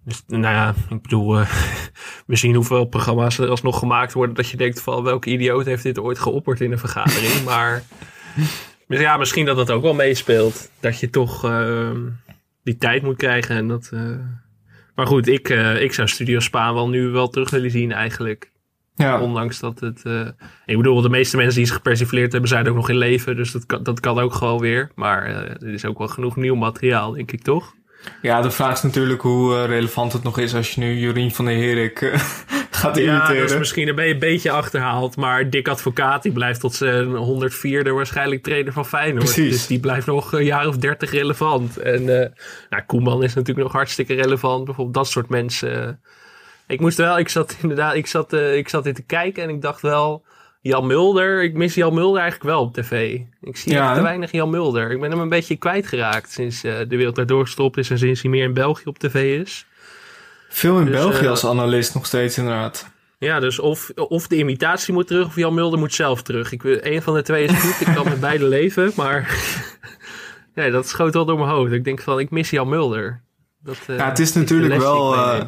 Dus, 0.06 0.24
nou 0.28 0.56
ja, 0.56 0.74
ik 0.90 1.02
bedoel, 1.02 1.40
eh, 1.40 1.52
we 2.28 2.36
zien 2.36 2.56
hoeveel 2.56 2.86
programma's 2.86 3.38
er 3.38 3.50
alsnog 3.50 3.80
gemaakt 3.80 4.14
worden... 4.14 4.36
dat 4.36 4.50
je 4.50 4.58
denkt 4.58 4.82
van, 4.82 5.04
welke 5.04 5.30
idioot 5.30 5.66
heeft 5.66 5.84
dit 5.84 6.00
ooit 6.00 6.20
geopperd 6.20 6.62
in 6.62 6.72
een 6.72 6.80
vergadering? 6.80 7.44
maar 7.46 7.84
dus 8.92 9.00
ja, 9.00 9.18
misschien 9.18 9.46
dat 9.46 9.56
dat 9.56 9.72
ook 9.72 9.82
wel 9.82 9.94
meespeelt. 9.94 10.72
Dat 10.80 11.00
je 11.00 11.10
toch 11.10 11.46
eh, 11.46 11.92
die 12.64 12.78
tijd 12.78 13.04
moet 13.04 13.18
krijgen. 13.18 13.56
En 13.56 13.68
dat, 13.68 13.90
eh, 13.94 14.16
Maar 14.96 15.08
goed, 15.08 15.28
ik, 15.28 15.50
eh, 15.50 15.82
ik 15.82 15.94
zou 15.94 16.08
Studio 16.08 16.40
Spa 16.40 16.74
wel 16.74 16.90
nu 16.90 17.08
wel 17.08 17.30
terug 17.30 17.50
willen 17.50 17.72
zien 17.72 17.92
eigenlijk. 17.92 18.52
Ja. 18.96 19.22
Ondanks 19.22 19.60
dat 19.60 19.80
het... 19.80 20.04
ik 20.66 20.78
bedoel, 20.78 21.02
de 21.02 21.10
meeste 21.10 21.38
mensen 21.38 21.56
die 21.56 21.66
ze 21.66 21.74
gepersifleerd 21.74 22.32
hebben 22.32 22.50
zijn 22.50 22.68
ook 22.68 22.76
nog 22.76 22.90
in 22.90 22.98
leven. 22.98 23.36
Dus 23.36 23.52
dat 23.52 23.66
kan, 23.66 23.84
dat 23.84 24.00
kan 24.00 24.20
ook 24.20 24.34
gewoon 24.34 24.60
weer. 24.60 24.92
Maar 24.96 25.26
er 25.26 25.74
is 25.74 25.86
ook 25.86 25.98
wel 25.98 26.08
genoeg 26.08 26.36
nieuw 26.36 26.56
materiaal, 26.56 27.12
denk 27.12 27.32
ik 27.32 27.42
toch? 27.42 27.76
Ja, 28.22 28.42
de 28.42 28.52
vraag 28.52 28.74
is 28.74 28.82
natuurlijk 28.82 29.22
hoe 29.22 29.56
eh, 29.56 29.66
relevant 29.66 30.14
het 30.14 30.24
nog 30.24 30.38
is 30.38 30.54
als 30.56 30.72
je 30.72 30.82
nu 30.82 30.94
Jorien 31.00 31.32
van 31.32 31.46
der 31.46 31.56
Herik 31.56 32.02
eh, 32.02 32.20
gaat 32.72 32.96
Ja, 32.98 33.02
imiteren. 33.16 33.48
dus 33.48 33.58
misschien 33.58 33.88
een, 33.88 33.96
be- 33.96 34.08
een 34.10 34.20
beetje 34.20 34.52
achterhaald. 34.52 35.16
Maar 35.16 35.50
Dick 35.50 35.68
Advocaat, 35.68 36.24
die 36.24 36.32
blijft 36.32 36.60
tot 36.60 36.76
zijn 36.76 37.08
104e 37.08 37.90
waarschijnlijk 37.94 38.44
trainer 38.44 38.74
van 38.74 38.86
Feyenoord. 38.86 39.24
Precies. 39.24 39.52
Dus 39.52 39.68
die 39.68 39.80
blijft 39.80 40.06
nog 40.08 40.34
een 40.34 40.44
jaar 40.46 40.68
of 40.68 40.78
30 40.78 41.12
relevant. 41.12 41.78
En 41.78 42.22
eh 42.22 42.30
nou, 42.70 42.84
Koeman 42.86 43.24
is 43.24 43.34
natuurlijk 43.34 43.66
nog 43.68 43.76
hartstikke 43.76 44.14
relevant. 44.14 44.66
Bijvoorbeeld 44.66 44.96
dat 44.96 45.08
soort 45.08 45.30
mensen. 45.30 46.02
Ik 46.68 46.80
moest 46.80 46.98
wel, 46.98 47.20
ik 47.20 47.30
zat 47.30 47.58
inderdaad, 47.62 47.96
ik 47.96 48.08
zat, 48.08 48.34
eh, 48.34 48.56
ik 48.58 48.70
zat 48.70 48.86
in 48.86 48.94
te 48.94 49.04
kijken 49.04 49.44
en 49.44 49.50
ik 49.50 49.62
dacht 49.62 49.82
wel... 49.82 50.26
Jan 50.62 50.88
Mulder, 50.88 51.44
ik 51.44 51.54
mis 51.54 51.74
Jan 51.76 51.94
Mulder 51.94 52.22
eigenlijk 52.22 52.52
wel 52.52 52.62
op 52.62 52.74
tv. 52.74 53.20
Ik 53.42 53.58
zie 53.58 53.72
Ja, 53.72 53.86
echt 53.86 53.96
te 53.96 54.02
weinig 54.02 54.32
Jan 54.32 54.50
Mulder. 54.50 54.92
Ik 54.92 55.00
ben 55.00 55.12
hem 55.12 55.20
een 55.20 55.30
beetje 55.30 55.56
kwijtgeraakt 55.56 56.32
sinds 56.32 56.64
eh, 56.64 56.74
de 56.88 56.96
wereld 56.98 57.16
daardoor 57.16 57.44
gestopt 57.46 57.78
is... 57.78 57.90
en 57.90 57.98
sinds 57.98 58.22
hij 58.22 58.32
meer 58.32 58.44
in 58.44 58.54
België 58.54 58.84
op 58.86 59.00
tv 59.00 59.40
is. 59.42 59.66
Veel 60.50 60.80
in 60.80 60.86
Dus, 60.86 60.96
België 60.96 61.24
eh, 61.24 61.30
als 61.30 61.46
analist 61.46 61.94
nog 61.94 62.06
steeds 62.06 62.38
inderdaad. 62.38 62.90
Ja, 63.18 63.40
dus 63.40 63.60
of, 63.60 63.90
of 63.96 64.28
de 64.28 64.36
imitatie 64.38 64.94
moet 64.94 65.08
terug 65.08 65.26
of 65.28 65.36
Jan 65.36 65.54
Mulder 65.54 65.80
moet 65.80 65.94
zelf 65.94 66.22
terug. 66.22 66.52
Ik, 66.52 66.62
wil- 66.62 66.80
een 66.82 67.02
van 67.02 67.14
de 67.14 67.22
twee 67.22 67.44
is 67.46 67.60
goed. 67.60 67.88
Ik 67.88 67.94
kan 67.96 68.04
met 68.06 68.20
beide 68.20 68.46
leven, 68.58 68.92
maar 68.96 69.36
ja, 70.56 70.70
dat 70.70 70.88
schoot 70.88 71.14
wel 71.14 71.26
door 71.26 71.38
mijn 71.38 71.50
hoofd. 71.50 71.72
Ik 71.72 71.84
denk 71.84 72.02
van, 72.02 72.20
ik 72.20 72.30
mis 72.30 72.50
Jan 72.50 72.70
Mulder. 72.70 73.22
Dat, 73.64 73.78
eh, 73.88 73.98
ja, 73.98 74.10
het 74.10 74.20
is 74.20 74.34
natuurlijk 74.34 74.76
wel... 74.82 75.14
eh, 75.16 75.42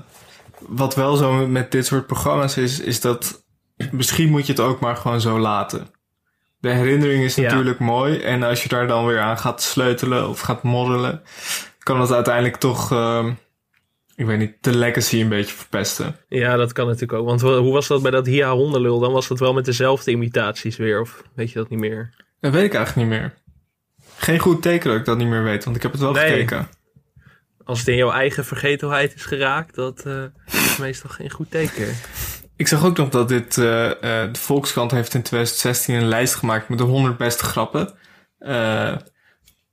wat 0.59 0.95
wel 0.95 1.15
zo 1.15 1.47
met 1.47 1.71
dit 1.71 1.85
soort 1.85 2.07
programma's 2.07 2.57
is, 2.57 2.79
is 2.79 3.01
dat... 3.01 3.42
Misschien 3.91 4.29
moet 4.29 4.45
je 4.45 4.51
het 4.51 4.61
ook 4.61 4.79
maar 4.79 4.95
gewoon 4.95 5.21
zo 5.21 5.39
laten. 5.39 5.87
De 6.59 6.69
herinnering 6.69 7.23
is 7.23 7.35
Ja. 7.35 7.41
natuurlijk 7.43 7.79
mooi. 7.79 8.19
En 8.19 8.43
als 8.43 8.63
je 8.63 8.69
daar 8.69 8.87
dan 8.87 9.05
weer 9.05 9.19
aan 9.19 9.37
gaat 9.37 9.61
sleutelen 9.61 10.29
of 10.29 10.39
gaat 10.39 10.63
moddelen... 10.63 11.21
kan 11.79 12.01
het 12.01 12.11
uiteindelijk 12.11 12.55
toch... 12.55 12.91
ehm, 12.91 13.31
ik 14.15 14.25
weet 14.25 14.37
niet, 14.39 14.53
de 14.61 14.75
legacy 14.77 15.21
een 15.21 15.29
beetje 15.29 15.55
verpesten. 15.55 16.15
Ja, 16.27 16.55
dat 16.55 16.73
kan 16.73 16.85
natuurlijk 16.85 17.13
ook. 17.13 17.25
Want 17.25 17.41
hoe 17.41 17.73
was 17.73 17.87
dat 17.87 18.01
bij 18.01 18.11
dat 18.11 18.25
Hia 18.25 18.51
hondenlul? 18.51 18.99
Dan 18.99 19.11
was 19.11 19.27
dat 19.27 19.39
wel 19.39 19.53
met 19.53 19.65
dezelfde 19.65 20.11
imitaties 20.11 20.77
weer, 20.77 21.01
of 21.01 21.23
weet 21.35 21.51
je 21.51 21.59
dat 21.59 21.69
niet 21.69 21.79
meer? 21.79 22.13
Dat 22.39 22.51
weet 22.53 22.63
ik 22.63 22.73
eigenlijk 22.73 23.09
niet 23.09 23.19
meer. 23.19 23.33
Geen 24.17 24.39
goed 24.39 24.61
teken 24.61 24.89
dat 24.89 24.99
ik 24.99 25.05
dat 25.05 25.17
niet 25.17 25.27
meer 25.27 25.43
weet, 25.43 25.63
want 25.63 25.75
ik 25.75 25.81
heb 25.81 25.91
het 25.91 26.01
wel 26.01 26.11
Nee. 26.11 26.29
gekeken. 26.29 26.67
Als 27.63 27.79
het 27.79 27.87
in 27.87 27.95
jouw 27.95 28.11
eigen 28.11 28.45
vergetelheid 28.45 29.15
is 29.15 29.25
geraakt, 29.25 29.75
dat 29.75 30.05
eh, 30.05 30.23
is 30.45 30.77
meestal 30.77 31.09
geen 31.09 31.29
goed 31.31 31.51
teken. 31.51 31.87
Ik 32.63 32.69
zag 32.69 32.85
ook 32.85 32.97
nog 32.97 33.09
dat 33.09 33.27
dit, 33.27 33.57
eh, 33.57 33.91
eh, 33.91 34.33
de 34.33 34.39
Volkskrant 34.39 34.91
heeft 34.91 35.13
in 35.13 35.21
2016 35.21 35.95
een 35.95 36.07
lijst 36.07 36.35
gemaakt 36.35 36.69
met 36.69 36.77
de 36.77 36.83
100 36.83 37.17
beste 37.17 37.43
grappen. 37.43 37.93
Eh, 38.39 38.95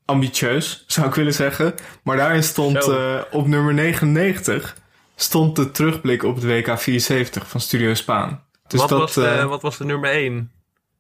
ambitieus, 0.05 0.85
zou 0.87 1.07
ik 1.07 1.15
willen 1.15 1.33
zeggen. 1.33 1.75
Maar 2.03 2.17
daarin 2.17 2.43
stond 2.43 2.89
op 3.31 3.47
nummer 3.47 3.75
99 3.75 4.77
stond 5.17 5.57
de 5.57 5.71
terugblik 5.71 6.23
op 6.23 6.35
het 6.35 6.45
WK 6.45 6.79
74 6.79 7.49
van 7.49 7.61
Studio 7.61 7.95
Spaan. 7.95 8.45
Dus 8.67 8.81
wat, 8.81 8.89
dat, 8.89 8.99
was 8.99 9.15
de, 9.15 9.45
wat 9.45 9.63
was 9.63 9.77
de 9.77 9.85
nummer 9.85 10.11
1? 10.11 10.53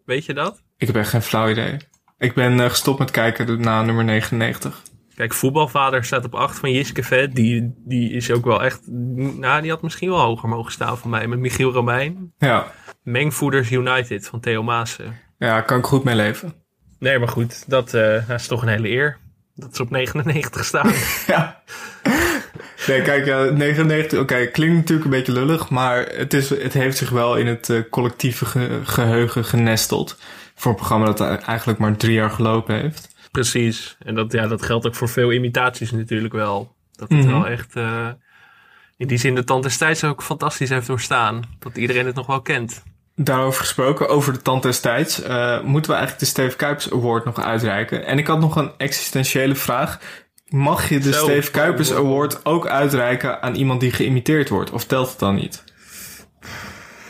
Weet 0.05 0.25
je 0.25 0.35
dat? 0.35 0.63
ik 0.77 0.87
heb 0.87 0.97
echt 0.97 1.11
geen 1.11 1.23
flauw 1.23 1.49
idee. 1.49 1.77
Ik 2.19 2.35
ben 2.35 2.71
gestopt 2.71 2.99
met 2.99 3.11
kijken 3.11 3.61
na 3.61 3.83
nummer 3.83 4.05
99. 4.05 4.83
Kijk, 5.21 5.35
voetbalvader 5.35 6.05
staat 6.05 6.25
op 6.25 6.35
8 6.35 6.59
van 6.59 6.73
Jiske 6.73 7.03
Vet. 7.03 7.35
Die, 7.35 7.75
die 7.77 8.13
is 8.13 8.31
ook 8.31 8.45
wel 8.45 8.63
echt... 8.63 8.81
Nou, 8.87 9.63
die 9.63 9.71
had 9.71 9.83
misschien 9.83 10.09
wel 10.09 10.21
hoger 10.21 10.49
mogen 10.49 10.73
staan 10.73 10.99
van 10.99 11.11
mij. 11.11 11.27
Met 11.27 11.39
Michiel 11.39 11.73
Romein. 11.73 12.33
Ja, 12.39 12.67
Mengvoeders 13.03 13.71
United 13.71 14.27
van 14.27 14.41
Theo 14.41 14.63
Maassen. 14.63 15.17
ja 15.39 15.61
kan 15.61 15.79
ik 15.79 15.85
goed 15.85 16.05
mee 16.05 16.15
leven. 16.15 16.53
Nee, 16.99 17.19
maar 17.19 17.29
goed. 17.29 17.65
Dat, 17.67 17.95
eh, 17.95 18.29
dat 18.29 18.41
is 18.41 18.47
toch 18.47 18.63
een 18.63 18.69
hele 18.69 18.89
eer. 18.89 19.19
Dat 19.55 19.73
is 19.73 19.81
op 19.81 19.91
99 19.91 20.65
staan. 20.65 20.93
Ja. 21.27 21.63
Nee, 22.87 23.03
kijk, 23.03 23.27
eh, 23.27 23.51
99, 23.51 24.19
oké, 24.21 24.47
klinkt 24.47 24.77
natuurlijk 24.77 25.05
een 25.05 25.11
beetje 25.17 25.33
lullig, 25.33 25.69
maar 25.71 26.07
het, 26.07 26.35
is, 26.35 26.51
het 26.51 26.73
heeft 26.73 26.97
zich 26.97 27.11
wel 27.11 27.37
in 27.37 27.47
het 27.47 27.71
eh, 27.71 27.81
collectieve 27.91 28.45
ge- 28.47 28.81
geheugen 28.85 29.45
genesteld. 29.45 30.19
Voor 30.55 30.71
een 30.71 30.77
programma 30.77 31.07
dat 31.07 31.21
eigenlijk 31.43 31.79
maar 31.79 31.97
drie 31.97 32.13
jaar 32.13 32.31
gelopen 32.31 32.75
heeft. 32.81 33.10
Precies. 33.31 33.97
En 33.99 34.15
dat, 34.15 34.33
ja, 34.33 34.47
dat 34.47 34.63
geldt 34.63 34.87
ook 34.87 34.95
voor 34.95 35.09
veel 35.09 35.33
imitaties 35.33 35.91
natuurlijk 35.91 36.33
wel. 36.33 36.75
Dat 36.93 37.09
het 37.11 37.19
Mhm. 37.19 37.31
wel 37.31 37.47
echt... 37.47 37.77
eh, 37.77 38.09
in 38.97 39.07
die 39.07 39.19
zin 39.19 39.35
de 39.35 39.45
tand 39.45 39.63
des 39.63 39.77
tijds 39.77 40.05
ook 40.05 40.23
fantastisch 40.23 40.69
heeft 40.69 40.87
doorstaan. 40.87 41.43
Dat 41.59 41.77
iedereen 41.77 42.07
het 42.07 42.15
nog 42.15 42.27
wel 42.27 42.41
kent. 42.43 42.83
Daarover 43.17 43.61
gesproken, 43.61 44.09
over 44.09 44.33
de 44.33 44.43
tand 44.43 44.63
des 44.63 44.81
tijds, 44.81 45.23
eh, 45.23 45.61
moeten 45.63 45.91
we 45.91 45.97
eigenlijk 45.97 46.19
de 46.19 46.25
Steve 46.27 46.57
Kuipers 46.57 46.93
Award 46.93 47.25
nog 47.25 47.41
uitreiken. 47.41 48.07
En 48.07 48.19
ik 48.19 48.27
had 48.27 48.41
nog 48.41 48.57
een 48.57 48.73
existentiële 48.77 49.55
vraag. 49.55 49.99
Mag 50.49 50.89
je 50.89 50.99
de 50.99 51.13
Zo. 51.13 51.25
Steve 51.25 51.51
Kuipers 51.51 51.93
Award 51.93 52.45
ook 52.45 52.67
uitreiken 52.67 53.43
aan 53.43 53.55
iemand 53.55 53.81
die 53.81 53.93
geïmiteerd 53.93 54.49
wordt? 54.49 54.71
Of 54.71 54.85
telt 54.85 55.11
het 55.11 55.19
dan 55.19 55.35
niet? 55.35 55.65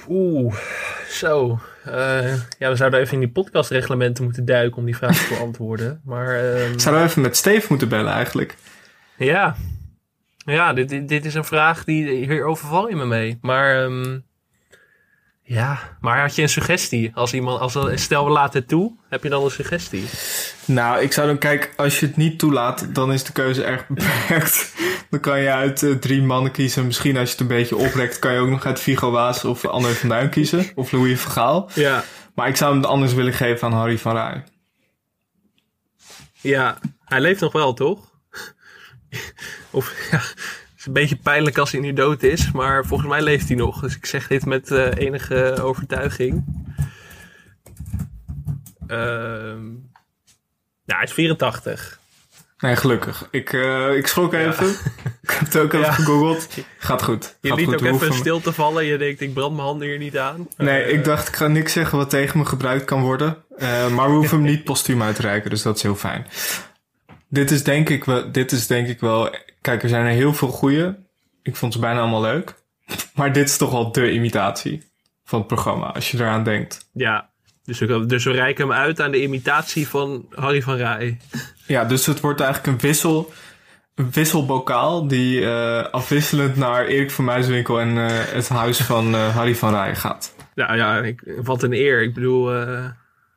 Oeh, 0.09 0.55
zo. 1.11 1.59
Eh, 1.85 2.35
ja, 2.59 2.68
we 2.68 2.76
zouden 2.76 3.01
even 3.01 3.14
in 3.14 3.20
die 3.20 3.31
podcastreglementen 3.31 4.24
moeten 4.24 4.45
duiken 4.45 4.78
om 4.78 4.85
die 4.85 4.97
vraag 4.97 5.16
te 5.16 5.35
beantwoorden. 5.35 6.01
Maar 6.05 6.35
ehm, 6.35 6.78
Zouden 6.78 7.03
we 7.03 7.09
even 7.09 7.22
met 7.22 7.37
Steve 7.37 7.66
moeten 7.68 7.89
bellen 7.89 8.12
eigenlijk? 8.12 8.57
ja, 9.16 9.57
ja 10.37 10.72
dit, 10.72 10.89
dit, 10.89 11.09
dit 11.09 11.24
is 11.24 11.35
een 11.35 11.45
vraag 11.45 11.85
die 11.85 12.11
hier 12.11 12.45
overval 12.45 12.89
je 12.89 12.97
me 12.97 13.07
mee. 13.07 13.39
Maar 13.41 13.85
ehm, 13.85 14.18
ja, 15.51 15.97
maar 16.01 16.21
had 16.21 16.35
je 16.35 16.43
een 16.43 16.49
suggestie? 16.49 17.11
Als 17.15 17.35
iemand, 17.35 17.61
als, 17.61 17.79
stel 17.95 18.25
we 18.25 18.31
laten 18.31 18.61
het 18.61 18.69
toe, 18.69 18.97
heb 19.09 19.23
je 19.23 19.29
dan 19.29 19.45
een 19.45 19.51
suggestie? 19.51 20.05
Nou, 20.65 21.01
ik 21.01 21.13
zou 21.13 21.27
dan 21.27 21.39
kijken, 21.39 21.71
als 21.77 22.01
je 22.01 22.07
het 22.07 22.17
niet 22.17 22.39
toelaat, 22.39 22.95
dan 22.95 23.13
is 23.13 23.25
de 23.25 23.33
keuze 23.33 23.65
erg 23.65 23.89
beperkt. 23.89 24.75
Dan 25.11 25.21
kan 25.21 25.41
je 25.41 25.51
uit 25.51 25.83
eh, 25.83 25.93
drie 25.93 26.23
mannen 26.23 26.53
kiezen. 26.53 26.87
Misschien 26.87 27.17
als 27.17 27.27
je 27.27 27.33
het 27.33 27.41
een 27.41 27.57
beetje 27.57 27.77
oprekt, 27.77 28.19
kan 28.19 28.33
je 28.33 28.39
ook 28.39 28.49
nog 28.49 28.67
uit 28.67 28.81
Vigo 28.81 29.11
Waas 29.11 29.45
of 29.45 29.65
André 29.65 29.93
van 29.93 30.09
Duin 30.09 30.31
kiezen. 30.31 30.67
Of 30.75 30.93
Louis 30.93 31.21
van 31.21 31.33
Gaal. 31.33 31.71
Ja. 31.75 32.05
Maar 32.35 32.49
ik 32.49 32.57
zou 32.57 32.75
hem 32.75 32.85
anders 32.85 33.15
willen 33.15 33.33
geven 33.33 33.69
aan 33.69 33.75
Harry 33.75 33.99
van 33.99 34.13
Rij. 34.13 34.45
Ja, 36.41 36.79
hij 37.05 37.21
leeft 37.21 37.41
nog 37.41 37.53
wel, 37.53 37.73
toch? 37.73 38.11
of 39.71 40.11
ja, 40.11 40.23
is 40.81 40.87
een 40.87 40.93
beetje 40.93 41.16
pijnlijk 41.16 41.59
als 41.59 41.72
hij 41.72 41.81
nu 41.81 41.93
dood 41.93 42.22
is, 42.22 42.53
maar 42.53 42.87
volgens 42.87 43.09
mij 43.11 43.22
leeft 43.22 43.49
hij 43.49 43.57
nog. 43.57 43.81
Dus 43.81 43.97
ik 43.97 44.07
zeg 44.07 44.26
dit 44.26 44.45
met 44.47 44.70
eh, 44.70 44.95
enige 44.97 45.62
overtuiging. 45.62 46.45
Ehm 48.87 49.62
nou, 50.85 51.03
hij 51.03 51.09
is 51.09 51.12
84. 51.12 51.99
Nee, 52.59 52.76
gelukkig. 52.76 53.28
Ik, 53.31 53.53
eh, 53.53 53.95
ik 53.97 54.07
schrok 54.07 54.33
even. 54.35 54.66
ik 55.22 55.31
heb 55.31 55.41
het 55.41 55.57
ook 55.57 55.72
even 55.72 55.87
Ja. 55.87 55.93
gegoogeld. 55.93 56.49
Gaat 56.78 57.03
goed. 57.03 57.37
Je 57.41 57.49
Gaat 57.49 57.59
liet 57.59 57.66
goed. 57.68 57.74
ook 57.89 58.03
even 58.03 58.14
stil 58.14 58.41
te 58.41 58.53
vallen. 58.53 58.85
Je 58.85 58.99
denkt, 58.99 59.20
ik 59.20 59.35
brand 59.35 59.53
mijn 59.55 59.66
handen 59.66 59.89
hier 59.89 59.99
niet 59.99 60.18
aan. 60.18 60.49
Nee, 60.57 60.83
Eh, 60.83 60.93
ik 60.93 61.05
dacht, 61.05 61.28
ik 61.28 61.37
ga 61.37 61.47
niks 61.47 61.72
zeggen 61.72 61.99
wat 61.99 62.11
tegen 62.11 62.39
me 62.39 62.45
gebruikt 62.45 62.85
kan 62.85 63.01
worden. 63.03 63.37
Eh, 63.59 63.89
maar 63.89 64.09
we 64.09 64.14
hoeven 64.14 64.37
hem 64.39 64.47
niet 64.53 64.64
postuum 64.64 65.03
uit 65.03 65.16
te 65.16 65.22
reiken, 65.22 65.51
dus 65.51 65.62
dat 65.62 65.76
is 65.76 65.83
heel 65.83 65.97
fijn. 65.97 66.26
Dit 67.28 67.51
is 67.51 67.62
denk 67.64 67.89
ik 67.89 68.05
wel, 68.05 68.33
dit 68.33 68.53
is 68.53 68.66
denk 68.66 68.89
ik 68.89 69.01
wel, 69.01 69.35
kijk, 69.61 69.83
er 69.83 69.89
zijn 69.89 70.07
er 70.07 70.13
heel 70.13 70.35
veel 70.35 70.49
goeie. 70.49 70.95
Ik 71.43 71.57
vond 71.57 71.73
ze 71.73 71.79
bijna 71.79 72.01
allemaal 72.01 72.23
leuk. 72.23 72.55
Maar 73.15 73.33
dit 73.33 73.49
is 73.49 73.57
toch 73.57 73.71
wel 73.71 73.93
de 73.93 74.13
imitatie 74.13 74.91
van 75.25 75.39
het 75.39 75.49
programma, 75.49 75.87
als 75.87 76.11
je 76.11 76.19
eraan 76.19 76.45
denkt. 76.45 76.89
Ja, 76.93 77.31
dus 77.65 77.79
we, 77.79 78.07
dus 78.07 78.25
we 78.25 78.33
reiken 78.33 78.69
hem 78.69 78.77
uit 78.77 79.01
aan 79.01 79.11
de 79.11 79.23
imitatie 79.23 79.89
van 79.89 80.27
Harry 80.35 80.63
van 80.63 80.77
Rij. 80.77 81.19
Ja, 81.67 81.85
dus 81.85 82.07
het 82.07 82.21
wordt 82.21 82.41
eigenlijk 82.41 82.73
een 82.73 82.89
wissel, 82.89 83.33
een 83.95 84.11
wisselbokaal 84.11 85.09
die 85.09 85.45
eh, 85.45 85.85
afwisselend 85.85 86.57
naar 86.57 86.87
Erik 86.87 87.11
van 87.11 87.25
Muiswinkel 87.25 87.81
en 87.81 87.99
eh, 87.99 88.07
het 88.09 88.49
huis 88.49 88.81
van 88.81 89.15
eh, 89.15 89.37
Harry 89.37 89.55
van 89.55 89.75
Rij 89.75 89.97
gaat. 89.97 90.35
Nou 90.55 90.77
ja, 90.77 90.99
ik, 90.99 91.23
wat 91.43 91.63
een 91.63 91.73
eer. 91.73 92.03
Ik 92.03 92.15
bedoel, 92.15 92.45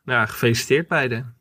nou, 0.04 0.28
gefeliciteerd 0.28 0.88
beiden. 0.88 1.36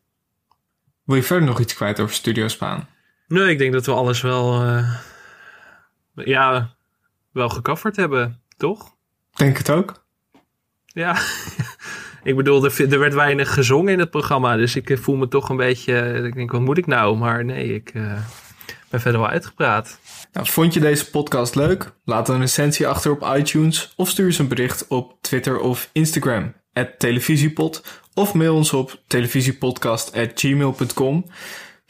Wil 1.04 1.16
je 1.16 1.22
verder 1.22 1.48
nog 1.48 1.60
iets 1.60 1.74
kwijt 1.74 2.00
over 2.00 2.14
Studio 2.14 2.48
Spaan? 2.48 2.88
Nee, 3.32 3.50
ik 3.50 3.58
denk 3.58 3.72
dat 3.72 3.86
we 3.86 3.92
alles 3.92 4.20
wel, 4.20 4.62
eh, 4.62 4.94
ja, 6.14 6.74
wel 7.30 7.48
gecoverd 7.48 7.96
hebben, 7.96 8.40
toch? 8.56 8.94
Denk 9.34 9.58
het 9.58 9.70
ook. 9.70 10.04
Ja, 10.86 11.16
ik 12.30 12.36
bedoel, 12.36 12.64
er, 12.64 12.92
er 12.92 12.98
werd 12.98 13.14
weinig 13.14 13.54
gezongen 13.54 13.92
in 13.92 13.98
het 13.98 14.10
programma, 14.10 14.56
dus 14.56 14.76
ik 14.76 14.90
eh, 14.90 14.98
voel 14.98 15.16
me 15.16 15.28
toch 15.28 15.48
een 15.48 15.56
beetje, 15.56 16.00
eh, 16.00 16.24
ik 16.24 16.34
denk, 16.34 16.52
wat 16.52 16.60
moet 16.60 16.78
ik 16.78 16.86
nou? 16.86 17.16
Maar 17.16 17.44
nee, 17.44 17.74
ik 17.74 17.92
ben 18.88 19.00
verder 19.00 19.20
wel 19.20 19.30
uitgepraat. 19.30 19.98
Nou, 20.32 20.46
vond 20.46 20.74
je 20.74 20.80
deze 20.80 21.10
podcast 21.10 21.54
leuk? 21.54 21.92
Laat 22.04 22.28
een 22.28 22.40
recensie 22.40 22.88
achter 22.88 23.10
op 23.10 23.34
iTunes 23.36 23.92
of 23.96 24.08
stuur 24.08 24.26
eens 24.26 24.38
een 24.38 24.48
bericht 24.48 24.86
op 24.88 25.16
Twitter 25.20 25.58
of 25.58 25.88
Instagram. 25.92 26.54
televisiepod 26.98 28.02
of 28.14 28.34
mail 28.34 28.54
ons 28.54 28.72
op 28.72 29.00
televisiepodcast.gmail.com. 29.06 31.24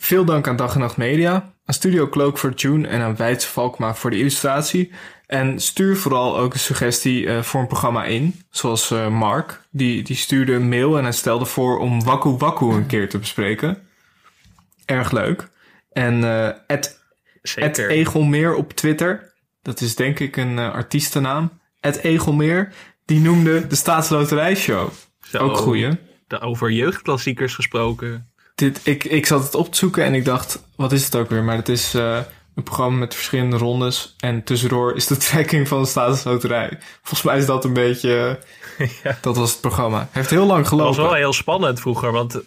Veel 0.02 0.24
dank 0.24 0.48
aan 0.48 0.56
Dag 0.56 0.74
en 0.74 0.80
Nacht 0.80 0.96
Media, 0.96 1.32
aan 1.64 1.74
Studio 1.74 2.08
Cloak 2.08 2.38
voor 2.38 2.52
June 2.52 2.88
en 2.88 3.00
aan 3.00 3.16
Weidse 3.16 3.48
Valkma 3.48 3.94
voor 3.94 4.10
de 4.10 4.18
illustratie. 4.18 4.92
En 5.26 5.60
stuur 5.60 5.96
vooral 5.96 6.38
ook 6.38 6.52
een 6.52 6.58
suggestie 6.58 7.26
eh, 7.28 7.42
voor 7.42 7.60
een 7.60 7.66
programma 7.66 8.04
in, 8.04 8.42
zoals 8.50 8.90
eh, 8.90 9.08
Mark. 9.08 9.60
Die, 9.70 10.02
die 10.02 10.16
stuurde 10.16 10.52
een 10.52 10.68
mail 10.68 10.96
en 10.96 11.02
hij 11.02 11.12
stelde 11.12 11.44
voor 11.44 11.78
om 11.78 12.04
Waku 12.04 12.28
Waku 12.28 12.64
een 12.64 12.86
keer 12.86 13.08
te 13.08 13.18
bespreken. 13.18 13.82
Erg 14.84 15.10
leuk. 15.10 15.48
En 15.92 16.24
eh 16.24 16.48
Ed 16.66 17.00
Zeker. 17.42 17.90
Egelmeer 17.90 18.54
op 18.54 18.72
Twitter, 18.72 19.32
dat 19.62 19.80
is 19.80 19.96
denk 19.96 20.18
ik 20.18 20.36
een 20.36 20.58
eh, 20.58 20.72
artiestennaam. 20.72 21.60
Ed 21.80 21.96
Egelmeer, 21.96 22.72
die 23.04 23.20
noemde 23.20 23.66
de 23.66 23.76
Staatsloterijshow. 23.76 24.90
Zo, 25.20 25.38
Ook 25.38 25.56
goeie. 25.56 25.98
Over 26.40 26.70
jeugdklassiekers 26.70 27.54
gesproken. 27.54 28.31
Dit, 28.62 28.80
ik, 28.82 29.04
ik 29.04 29.26
zat 29.26 29.42
het 29.42 29.54
op 29.54 29.72
te 29.72 29.78
zoeken 29.78 30.04
en 30.04 30.14
ik 30.14 30.24
dacht, 30.24 30.62
wat 30.76 30.92
is 30.92 31.04
het 31.04 31.16
ook 31.16 31.30
weer? 31.30 31.42
Maar 31.42 31.56
het 31.56 31.68
is 31.68 31.94
eh, 31.94 32.18
een 32.54 32.62
programma 32.62 32.98
met 32.98 33.14
verschillende 33.14 33.56
rondes. 33.56 34.14
En 34.18 34.44
tussendoor 34.44 34.96
is 34.96 35.06
de 35.06 35.16
trekking 35.26 35.68
van 35.68 35.82
de 35.82 35.88
Staatsloterij. 35.88 36.78
Volgens 37.02 37.22
mij 37.22 37.38
is 37.38 37.46
dat 37.46 37.64
een 37.64 37.72
beetje... 37.72 38.38
Dat 39.20 39.36
was 39.36 39.50
het 39.50 39.60
programma. 39.60 40.08
Heeft 40.10 40.30
heel 40.30 40.46
lang 40.46 40.68
gelopen. 40.68 40.96
was 40.96 41.06
wel 41.06 41.14
heel 41.14 41.32
spannend 41.32 41.80
vroeger, 41.80 42.12
want 42.12 42.40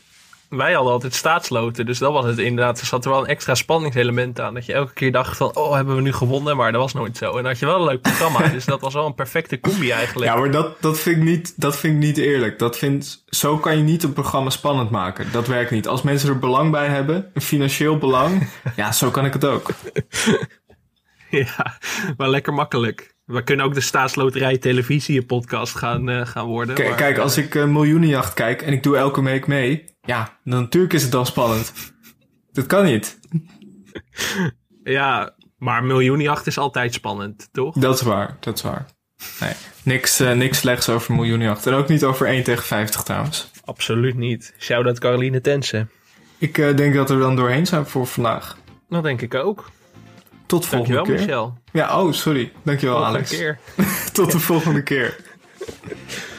wij 0.58 0.74
hadden 0.74 0.94
altijd 0.94 1.14
staatsloten. 1.14 1.86
Dus 1.86 1.98
dat 1.98 2.12
was 2.12 2.26
het 2.26 2.38
inderdaad. 2.38 2.80
Er 2.80 2.86
zat 2.86 3.06
er 3.06 3.12
wel 3.12 3.20
een 3.20 3.28
extra 3.28 3.56
spanningselement 3.56 4.40
aan. 4.40 4.54
Dat 4.54 4.66
je 4.66 4.74
elke 4.74 4.94
keer 4.94 5.12
dacht 5.12 5.38
van, 5.38 5.56
oh, 5.56 5.74
hebben 5.74 5.96
we 5.96 6.02
nu 6.02 6.14
gewonnen? 6.14 6.58
Maar 6.58 6.72
dat 6.72 6.82
was 6.82 6.94
nooit 6.94 7.18
zo. 7.18 7.26
En 7.26 7.36
dan 7.36 7.46
had 7.46 7.60
je 7.60 7.66
wel 7.66 7.76
een 7.76 7.86
leuk 7.86 8.02
programma. 8.02 8.48
dus 8.58 8.66
dat 8.66 8.82
was 8.82 8.94
wel 8.94 9.06
een 9.06 9.16
perfecte 9.16 9.60
combi 9.60 9.92
eigenlijk. 9.92 10.32
Ja, 10.32 10.38
maar 10.38 10.52
dat, 10.52 10.82
dat, 10.82 11.00
vind 11.00 11.18
ik 11.18 11.24
niet, 11.24 11.54
dat 11.56 11.78
vind 11.78 11.94
ik 11.94 12.00
niet 12.00 12.18
eerlijk. 12.18 12.60
Dat 12.60 12.78
vind, 12.78 13.24
zo 13.26 13.58
kan 13.58 13.78
je 13.78 13.84
niet 13.84 14.04
een 14.04 14.14
programma 14.14 14.50
spannend 14.50 14.90
maken. 14.90 15.32
Dat 15.32 15.48
werkt 15.48 15.72
niet. 15.72 15.88
Als 15.88 16.02
mensen 16.02 16.30
er 16.30 16.40
belang 16.40 16.72
bij 16.72 16.88
hebben, 16.88 17.32
een 17.34 17.42
financieel 17.42 17.98
belang, 17.98 18.50
ja, 18.76 18.92
zo 18.92 19.10
kan 19.10 19.26
ik 19.26 19.34
het 19.34 19.46
ook. 19.46 19.70
Ja, 21.30 21.78
maar 22.18 22.30
lekker 22.30 22.54
makkelijk. 22.54 23.15
We 23.26 23.44
kunnen 23.44 23.66
ook 23.66 23.74
de 23.74 23.82
staatsloterij 23.82 24.58
televisie 24.58 25.26
podcast 25.26 25.76
gaan, 25.76 26.10
eh, 26.10 26.26
gaan 26.26 26.46
worden. 26.46 26.76
Kijk, 26.76 26.88
maar, 26.88 26.98
kijk, 26.98 27.16
eh, 27.16 27.24
als 27.24 27.38
ik 27.38 27.56
uh, 27.56 27.66
Miljoenenjacht 27.66 28.34
kijk 28.34 28.62
en 28.62 28.74
ik 28.74 28.84
doe 28.84 28.98
elke 28.98 29.24
week 29.24 29.48
mee, 29.48 29.86
ja, 30.02 30.40
dan 30.44 30.60
natuurlijk 30.60 30.94
is 30.94 31.02
het 31.02 31.12
dan 31.12 31.26
spannend. 31.26 31.74
Dat 32.52 32.66
kan 32.66 32.86
niet. 32.86 33.20
Ja, 34.84 35.36
maar 35.58 35.84
miljoenenjacht 35.84 36.48
is 36.48 36.58
altijd 36.58 36.94
spannend, 36.94 37.50
toch? 37.52 37.76
Dat 37.76 37.96
is 37.96 38.02
waar, 38.02 38.38
dat 38.40 38.56
is 38.56 38.62
waar. 38.62 38.86
Nee, 39.40 39.54
niks, 39.84 40.22
uh, 40.22 40.32
niks 40.32 40.58
slechts 40.58 40.90
over 40.90 41.14
Miljoenenjacht. 41.14 41.68
En 41.68 41.74
ook 41.74 41.88
niet 41.88 42.04
over 42.04 42.28
1 42.28 42.44
tegen 42.44 42.64
50 42.64 43.04
trouwens. 43.04 43.52
Absoluut 43.64 44.16
niet. 44.16 44.54
Shout-out 44.60 45.00
Caroline 45.00 45.42
Tensen. 45.42 45.90
Ik 46.38 46.58
eh, 46.58 46.76
denk 46.76 46.94
dat 46.94 47.10
we 47.10 47.14
er 47.14 47.20
dan 47.20 47.36
doorheen 47.36 47.66
zijn 47.66 47.86
voor 47.86 48.08
vandaag. 48.08 48.58
Dat 48.90 49.04
denk 49.04 49.22
ik 49.22 49.34
ook. 49.34 49.72
Tot 50.46 50.66
volgende 50.66 50.96
Dankjewel. 50.96 51.22
Michel. 51.26 51.54
Ja, 51.72 52.02
oh, 52.02 52.12
sorry. 52.12 52.52
Dankjewel, 52.64 53.06
Alex. 53.06 53.42
Tot 54.14 54.32
de 54.32 54.40
volgende 54.40 54.84
keer. 54.84 55.16